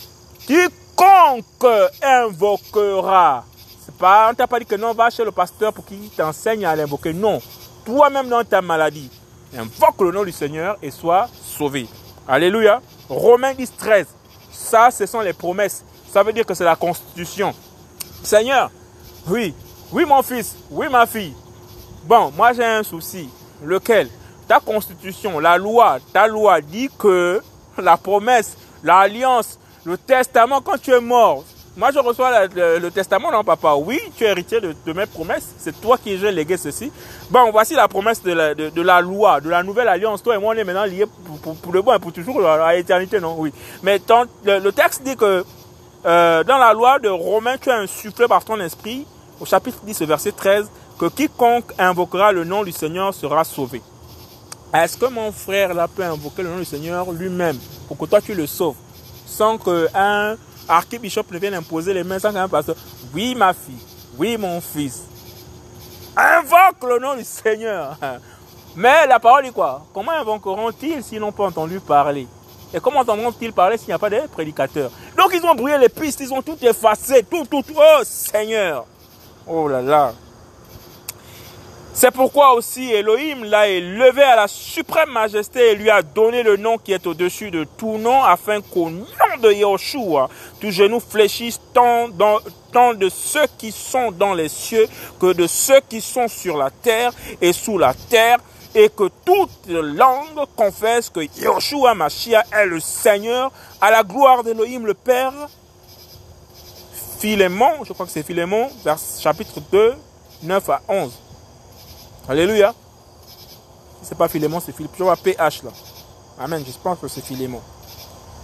Quiconque 0.46 1.90
invoquera. 2.02 3.44
C'est 3.84 3.94
pas, 3.94 4.30
on 4.30 4.34
t'a 4.34 4.46
pas 4.46 4.58
dit 4.58 4.66
que 4.66 4.76
non, 4.76 4.94
va 4.94 5.10
chez 5.10 5.24
le 5.24 5.32
pasteur 5.32 5.72
pour 5.72 5.84
qu'il 5.84 6.08
t'enseigne 6.10 6.64
à 6.64 6.74
l'invoquer. 6.74 7.12
Non. 7.12 7.40
Toi-même 7.84 8.28
dans 8.28 8.44
ta 8.44 8.62
maladie, 8.62 9.10
invoque 9.56 10.00
le 10.00 10.12
nom 10.12 10.24
du 10.24 10.32
Seigneur 10.32 10.76
et 10.82 10.90
sois 10.90 11.28
sauvé. 11.42 11.86
Alléluia. 12.26 12.80
Romains 13.08 13.54
10, 13.54 13.72
13. 13.78 14.06
Ça, 14.50 14.90
ce 14.90 15.06
sont 15.06 15.20
les 15.20 15.32
promesses. 15.32 15.84
Ça 16.12 16.22
veut 16.22 16.32
dire 16.32 16.46
que 16.46 16.54
c'est 16.54 16.64
la 16.64 16.76
constitution. 16.76 17.54
Seigneur, 18.22 18.70
oui, 19.26 19.54
oui 19.92 20.04
mon 20.04 20.22
fils, 20.22 20.56
oui 20.70 20.86
ma 20.90 21.06
fille. 21.06 21.34
Bon, 22.04 22.32
moi 22.36 22.52
j'ai 22.52 22.64
un 22.64 22.82
souci. 22.82 23.28
Lequel? 23.64 24.08
Ta 24.46 24.60
constitution, 24.60 25.40
la 25.40 25.58
loi, 25.58 25.98
ta 26.12 26.26
loi 26.26 26.60
dit 26.60 26.88
que 26.98 27.42
la 27.76 27.96
promesse, 27.96 28.56
l'alliance, 28.82 29.58
le 29.84 29.98
testament, 29.98 30.60
quand 30.62 30.80
tu 30.80 30.90
es 30.90 31.00
mort, 31.00 31.44
moi 31.76 31.90
je 31.92 31.98
reçois 31.98 32.46
le, 32.46 32.88
testament, 32.90 33.30
non 33.30 33.44
papa 33.44 33.74
Oui, 33.74 34.00
tu 34.16 34.24
es 34.24 34.28
héritier 34.28 34.60
de, 34.60 34.92
mes 34.92 35.06
promesses, 35.06 35.54
c'est 35.58 35.78
toi 35.80 35.98
qui 35.98 36.16
j'ai 36.16 36.32
légué 36.32 36.56
ceci. 36.56 36.90
Bon, 37.30 37.50
voici 37.50 37.74
la 37.74 37.88
promesse 37.88 38.22
de 38.22 38.32
la, 38.82 39.00
loi, 39.00 39.40
de 39.40 39.50
la 39.50 39.62
nouvelle 39.62 39.88
alliance. 39.88 40.22
Toi 40.22 40.36
et 40.36 40.38
moi, 40.38 40.54
on 40.54 40.58
est 40.58 40.64
maintenant 40.64 40.84
liés 40.84 41.06
pour, 41.42 41.72
le 41.72 41.82
bon 41.82 41.94
et 41.94 41.98
pour 41.98 42.12
toujours 42.12 42.44
à 42.46 42.74
l'éternité, 42.74 43.20
non? 43.20 43.36
Oui. 43.38 43.52
Mais 43.82 44.00
le 44.44 44.70
texte 44.70 45.02
dit 45.02 45.16
que 45.16 45.44
euh, 46.04 46.44
dans 46.44 46.58
la 46.58 46.72
loi 46.72 46.98
de 46.98 47.08
Romains, 47.08 47.56
tu 47.58 47.70
as 47.70 47.78
insufflé 47.78 48.28
par 48.28 48.44
ton 48.44 48.60
esprit, 48.60 49.06
au 49.40 49.44
chapitre 49.44 49.78
10, 49.84 50.02
verset 50.02 50.32
13, 50.32 50.70
que 50.98 51.06
quiconque 51.06 51.72
invoquera 51.78 52.32
le 52.32 52.44
nom 52.44 52.62
du 52.62 52.72
Seigneur 52.72 53.12
sera 53.14 53.44
sauvé. 53.44 53.82
Est-ce 54.72 54.96
que 54.96 55.06
mon 55.06 55.32
frère 55.32 55.74
là 55.74 55.88
peut 55.88 56.04
invoquer 56.04 56.42
le 56.42 56.50
nom 56.50 56.58
du 56.58 56.64
Seigneur 56.64 57.10
lui-même 57.12 57.58
pour 57.86 57.96
que 57.96 58.04
toi 58.04 58.20
tu 58.20 58.34
le 58.34 58.46
sauves 58.46 58.76
sans 59.24 59.56
qu'un 59.56 60.36
archibishop 60.68 61.24
ne 61.30 61.38
vienne 61.38 61.54
imposer 61.54 61.94
les 61.94 62.04
mains 62.04 62.18
sans 62.18 62.32
qu'un 62.32 62.48
pasteur 62.48 62.76
Oui 63.14 63.34
ma 63.34 63.54
fille, 63.54 63.80
oui 64.18 64.36
mon 64.36 64.60
fils, 64.60 65.04
invoque 66.16 66.82
le 66.88 66.98
nom 66.98 67.16
du 67.16 67.24
Seigneur. 67.24 67.96
Mais 68.76 69.06
la 69.06 69.18
parole 69.18 69.44
dit 69.44 69.52
quoi? 69.52 69.86
Comment 69.94 70.12
invoqueront-ils 70.12 71.02
s'ils 71.02 71.20
n'ont 71.20 71.32
pas 71.32 71.46
entendu 71.46 71.80
parler? 71.80 72.28
Et 72.72 72.80
comment 72.80 73.00
entendront-ils 73.00 73.52
parler 73.52 73.78
s'il 73.78 73.88
n'y 73.88 73.94
a 73.94 73.98
pas 73.98 74.10
de 74.10 74.26
prédicateurs 74.26 74.90
Donc 75.16 75.30
ils 75.34 75.44
ont 75.44 75.54
brûlé 75.54 75.78
les 75.78 75.88
pistes, 75.88 76.20
ils 76.20 76.32
ont 76.32 76.42
tout 76.42 76.58
effacé, 76.62 77.24
tout, 77.24 77.44
tout, 77.50 77.62
tout. 77.62 77.74
Oh 77.76 78.02
Seigneur. 78.04 78.84
Oh 79.46 79.68
là 79.68 79.80
là. 79.80 80.12
C'est 82.00 82.12
pourquoi 82.12 82.52
aussi 82.52 82.92
Elohim 82.92 83.42
l'a 83.42 83.66
élevé 83.66 84.22
à 84.22 84.36
la 84.36 84.46
suprême 84.46 85.10
majesté 85.10 85.72
et 85.72 85.74
lui 85.74 85.90
a 85.90 86.00
donné 86.00 86.44
le 86.44 86.56
nom 86.56 86.78
qui 86.78 86.92
est 86.92 87.04
au-dessus 87.08 87.50
de 87.50 87.64
tout 87.76 87.98
nom, 87.98 88.22
afin 88.22 88.60
qu'au 88.60 88.88
nom 88.88 89.04
de 89.42 89.50
Yahushua, 89.50 90.28
tout 90.60 90.70
genou 90.70 91.00
fléchisse 91.00 91.60
tant, 91.74 92.08
dans, 92.08 92.38
tant 92.72 92.94
de 92.94 93.08
ceux 93.08 93.46
qui 93.58 93.72
sont 93.72 94.12
dans 94.12 94.32
les 94.32 94.48
cieux 94.48 94.86
que 95.18 95.32
de 95.32 95.48
ceux 95.48 95.80
qui 95.88 96.00
sont 96.00 96.28
sur 96.28 96.56
la 96.56 96.70
terre 96.70 97.10
et 97.40 97.52
sous 97.52 97.78
la 97.78 97.94
terre, 97.94 98.38
et 98.74 98.88
que 98.88 99.08
toute 99.24 99.66
langue 99.68 100.44
confesse 100.56 101.10
que 101.10 101.20
Yoshua 101.40 101.94
Mashiach 101.94 102.46
est 102.52 102.66
le 102.66 102.80
Seigneur 102.80 103.50
à 103.80 103.90
la 103.90 104.02
gloire 104.02 104.44
d'Elohim 104.44 104.86
le 104.86 104.94
Père. 104.94 105.32
Philémon, 107.18 107.84
je 107.84 107.92
crois 107.92 108.06
que 108.06 108.12
c'est 108.12 108.22
Philémon, 108.22 108.70
vers 108.84 108.98
chapitre 108.98 109.60
2, 109.72 109.94
9 110.42 110.68
à 110.70 110.82
11. 110.88 111.12
Alléluia. 112.28 112.74
Si 114.00 114.08
ce 114.08 114.14
n'est 114.14 114.18
pas 114.18 114.28
Philémon, 114.28 114.60
c'est 114.60 114.72
Philippe. 114.72 114.92
Je 114.96 115.02
vois 115.02 115.16
PH 115.16 115.62
là. 115.64 115.70
Amen. 116.38 116.62
Je 116.64 116.72
pense 116.82 116.98
que 116.98 117.08
c'est 117.08 117.24
Philémon. 117.24 117.60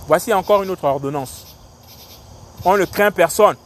Voici 0.08 0.32
encore 0.32 0.62
une 0.62 0.70
autre 0.70 0.84
ordonnance. 0.84 1.46
On 2.64 2.76
ne 2.76 2.84
craint 2.84 3.10
personne. 3.10 3.56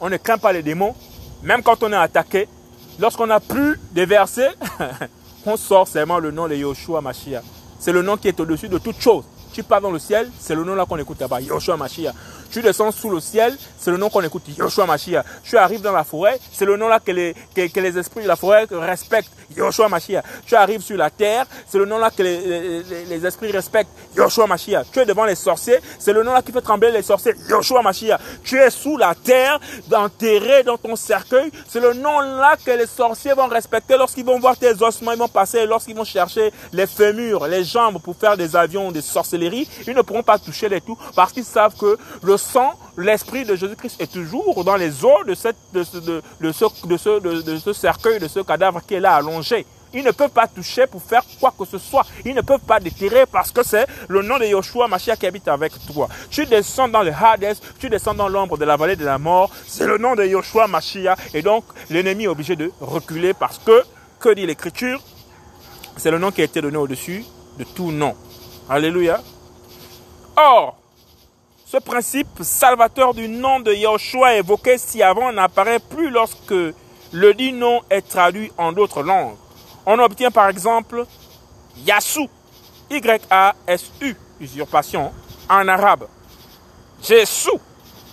On 0.00 0.08
ne 0.08 0.16
craint 0.16 0.38
pas 0.38 0.52
les 0.52 0.62
démons. 0.62 0.94
Même 1.42 1.62
quand 1.62 1.82
on 1.82 1.92
est 1.92 1.96
attaqué, 1.96 2.48
lorsqu'on 2.98 3.26
n'a 3.26 3.40
plus 3.40 3.78
de 3.92 4.02
versets, 4.02 4.54
on 5.46 5.56
sort 5.56 5.86
seulement 5.86 6.18
le 6.18 6.30
nom 6.32 6.48
de 6.48 6.56
Yoshua 6.56 7.00
Mashiach. 7.00 7.44
C'est 7.78 7.92
le 7.92 8.02
nom 8.02 8.16
qui 8.16 8.28
est 8.28 8.40
au-dessus 8.40 8.68
de 8.68 8.78
toute 8.78 9.00
chose. 9.00 9.24
Tu 9.52 9.62
pars 9.62 9.80
dans 9.80 9.90
le 9.90 9.98
ciel, 9.98 10.30
c'est 10.38 10.54
le 10.54 10.64
nom 10.64 10.74
là 10.74 10.84
qu'on 10.84 10.98
écoute 10.98 11.20
là-bas, 11.20 11.40
Yoshua 11.40 11.76
Mashiach. 11.76 12.14
Tu 12.56 12.62
descends 12.62 12.90
sous 12.90 13.10
le 13.10 13.20
ciel, 13.20 13.54
c'est 13.78 13.90
le 13.90 13.98
nom 13.98 14.08
qu'on 14.08 14.22
écoute, 14.22 14.44
Yoshua 14.56 14.86
Mashiach. 14.86 15.26
Tu 15.44 15.58
arrives 15.58 15.82
dans 15.82 15.92
la 15.92 16.04
forêt, 16.04 16.40
c'est 16.50 16.64
le 16.64 16.78
nom 16.78 16.88
là 16.88 17.00
que 17.00 17.12
les, 17.12 17.34
que, 17.54 17.80
les 17.80 17.98
esprits 17.98 18.22
de 18.22 18.28
la 18.28 18.34
forêt 18.34 18.66
respectent, 18.70 19.30
Yoshua 19.54 19.90
Mashiach. 19.90 20.24
Tu 20.46 20.54
arrives 20.54 20.80
sur 20.80 20.96
la 20.96 21.10
terre, 21.10 21.44
c'est 21.68 21.76
le 21.76 21.84
nom 21.84 21.98
là 21.98 22.10
que 22.10 22.22
les, 22.22 22.82
les, 23.04 23.26
esprits 23.26 23.52
respectent, 23.52 23.90
Yoshua 24.16 24.46
Mashiach. 24.46 24.86
Tu 24.90 25.00
es 25.00 25.04
devant 25.04 25.26
les 25.26 25.34
sorciers, 25.34 25.80
c'est 25.98 26.14
le 26.14 26.22
nom 26.22 26.32
là 26.32 26.40
qui 26.40 26.50
fait 26.50 26.62
trembler 26.62 26.90
les 26.92 27.02
sorciers, 27.02 27.34
Yoshua 27.50 27.82
Mashiach. 27.82 28.22
Tu 28.42 28.56
es 28.56 28.70
sous 28.70 28.96
la 28.96 29.14
terre, 29.14 29.60
enterré 29.94 30.62
dans 30.62 30.78
ton 30.78 30.96
cercueil, 30.96 31.52
c'est 31.68 31.80
le 31.80 31.92
nom 31.92 32.20
là 32.20 32.56
que 32.56 32.70
les 32.70 32.86
sorciers 32.86 33.34
vont 33.34 33.48
respecter 33.48 33.98
lorsqu'ils 33.98 34.24
vont 34.24 34.38
voir 34.38 34.56
tes 34.56 34.82
ossements, 34.82 35.12
ils 35.12 35.18
vont 35.18 35.28
passer, 35.28 35.66
lorsqu'ils 35.66 35.94
vont 35.94 36.04
chercher 36.04 36.54
les 36.72 36.86
fémurs, 36.86 37.48
les 37.48 37.64
jambes 37.64 38.00
pour 38.00 38.16
faire 38.16 38.38
des 38.38 38.56
avions, 38.56 38.92
des 38.92 39.02
sorcelleries, 39.02 39.68
ils 39.86 39.94
ne 39.94 40.00
pourront 40.00 40.22
pas 40.22 40.38
toucher 40.38 40.70
les 40.70 40.80
tout 40.80 40.96
parce 41.14 41.34
qu'ils 41.34 41.44
savent 41.44 41.76
que 41.76 41.98
le 42.22 42.38
l'esprit 42.96 43.44
de 43.44 43.56
Jésus-Christ 43.56 44.00
est 44.00 44.12
toujours 44.12 44.64
dans 44.64 44.76
les 44.76 45.04
os 45.04 45.26
de 45.26 45.34
ce 47.58 47.72
cercueil, 47.72 48.18
de 48.18 48.28
ce 48.28 48.40
cadavre 48.40 48.80
qui 48.86 48.94
est 48.94 49.00
là 49.00 49.14
allongé. 49.16 49.66
Ils 49.96 50.04
ne 50.04 50.10
peuvent 50.10 50.30
pas 50.30 50.46
toucher 50.46 50.86
pour 50.86 51.02
faire 51.02 51.22
quoi 51.40 51.54
que 51.58 51.64
ce 51.64 51.78
soit. 51.78 52.04
Ils 52.24 52.34
ne 52.34 52.42
peuvent 52.42 52.60
pas 52.60 52.80
déterrer 52.80 53.24
parce 53.24 53.50
que 53.50 53.62
c'est 53.62 53.86
le 54.08 54.20
nom 54.20 54.38
de 54.38 54.44
Yoshua 54.44 54.88
Mashiach 54.88 55.18
qui 55.18 55.26
habite 55.26 55.48
avec 55.48 55.72
toi. 55.86 56.08
Tu 56.30 56.44
descends 56.44 56.88
dans 56.88 57.02
le 57.02 57.12
Hades, 57.12 57.56
tu 57.78 57.88
descends 57.88 58.12
dans 58.12 58.28
l'ombre 58.28 58.58
de 58.58 58.64
la 58.66 58.76
vallée 58.76 58.96
de 58.96 59.04
la 59.04 59.16
mort. 59.16 59.50
C'est 59.66 59.86
le 59.86 59.96
nom 59.96 60.14
de 60.14 60.24
Yoshua 60.24 60.66
Mashiach. 60.66 61.34
Et 61.34 61.40
donc, 61.40 61.64
l'ennemi 61.88 62.24
est 62.24 62.28
obligé 62.28 62.56
de 62.56 62.70
reculer 62.80 63.32
parce 63.32 63.58
que, 63.58 63.84
que 64.20 64.34
dit 64.34 64.44
l'Écriture 64.46 65.00
C'est 65.96 66.10
le 66.10 66.18
nom 66.18 66.30
qui 66.30 66.42
a 66.42 66.44
été 66.44 66.60
donné 66.60 66.76
au-dessus 66.76 67.24
de 67.58 67.64
tout 67.64 67.90
nom. 67.90 68.14
Alléluia. 68.68 69.22
Or, 70.36 70.75
ce 71.66 71.78
principe 71.78 72.42
salvateur 72.42 73.12
du 73.12 73.28
nom 73.28 73.58
de 73.58 73.72
Yahushua 73.72 74.36
évoqué 74.36 74.78
si 74.78 75.02
avant 75.02 75.32
n'apparaît 75.32 75.80
plus 75.80 76.10
lorsque 76.10 76.54
le 77.12 77.34
dit 77.34 77.52
nom 77.52 77.82
est 77.90 78.08
traduit 78.08 78.52
en 78.56 78.70
d'autres 78.70 79.02
langues. 79.02 79.34
On 79.84 79.98
obtient 79.98 80.30
par 80.30 80.48
exemple 80.48 81.04
Yasu, 81.84 82.28
Y-A-S-U, 82.88 84.16
usurpation, 84.40 85.12
en 85.50 85.66
arabe. 85.66 86.06
Jésus, 87.02 87.50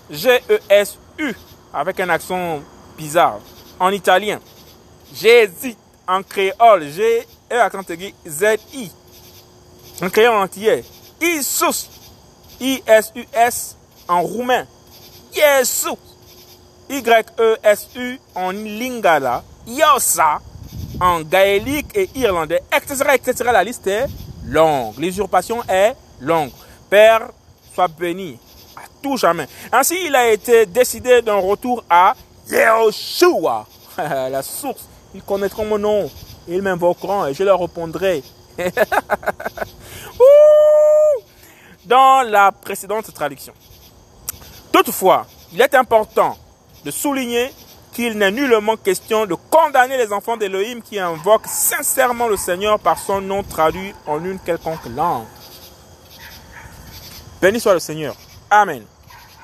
G-E-S-U, 0.09 1.35
avec 1.73 1.99
un 1.99 2.09
accent 2.09 2.59
bizarre, 2.97 3.39
en 3.79 3.91
italien. 3.91 4.39
Jésus, 5.13 5.75
en 6.07 6.23
créole, 6.23 6.89
G-E 6.89 7.59
accent 7.59 7.83
aigu, 7.89 8.13
Z-I, 8.27 8.91
en 10.01 10.09
créole 10.09 10.35
entier. 10.35 10.83
Isus, 11.21 11.89
I-S-U-S, 12.59 13.77
en 14.07 14.21
roumain. 14.21 14.65
Yesu, 15.33 15.89
Y-E-S-U, 16.89 18.19
en 18.35 18.51
lingala. 18.51 19.43
Yosa, 19.65 20.39
en 20.99 21.21
gaélique 21.21 21.95
et 21.95 22.09
irlandais, 22.15 22.61
etc., 22.75 23.03
etc. 23.13 23.49
La 23.51 23.63
liste 23.63 23.87
est 23.87 24.07
longue. 24.45 24.97
L'usurpation 24.97 25.63
est 25.67 25.95
longue. 26.19 26.51
Père, 26.89 27.29
sois 27.73 27.87
béni 27.87 28.37
à 28.75 28.81
tout 29.01 29.17
jamais. 29.17 29.47
Ainsi, 29.71 29.95
il 30.05 30.15
a 30.15 30.29
été 30.29 30.65
décidé 30.65 31.21
d'un 31.21 31.37
retour 31.37 31.83
à 31.89 32.13
Yehoshua, 32.49 33.65
la 33.97 34.43
source. 34.43 34.87
Ils 35.15 35.23
connaîtront 35.23 35.65
mon 35.65 35.77
nom. 35.77 36.09
Ils 36.47 36.61
m'invoqueront 36.61 37.27
et 37.27 37.33
je 37.33 37.43
leur 37.43 37.59
répondrai. 37.59 38.23
Dans 41.85 42.21
la 42.21 42.51
précédente 42.51 43.13
traduction. 43.13 43.53
Toutefois, 44.71 45.27
il 45.51 45.61
est 45.61 45.75
important 45.75 46.37
de 46.85 46.91
souligner 46.91 47.51
qu'il 47.93 48.17
n'est 48.17 48.31
nullement 48.31 48.75
question 48.75 49.25
de 49.25 49.35
condamner 49.35 49.97
les 49.97 50.11
enfants 50.11 50.37
d'Élohim 50.37 50.81
qui 50.81 50.99
invoquent 50.99 51.47
sincèrement 51.47 52.27
le 52.27 52.37
Seigneur 52.37 52.79
par 52.79 52.97
son 52.97 53.21
nom 53.21 53.43
traduit 53.43 53.93
en 54.07 54.23
une 54.23 54.39
quelconque 54.39 54.85
langue. 54.95 55.25
Béni 57.41 57.59
soit 57.59 57.73
le 57.73 57.79
Seigneur. 57.79 58.15
Amen. 58.49 58.83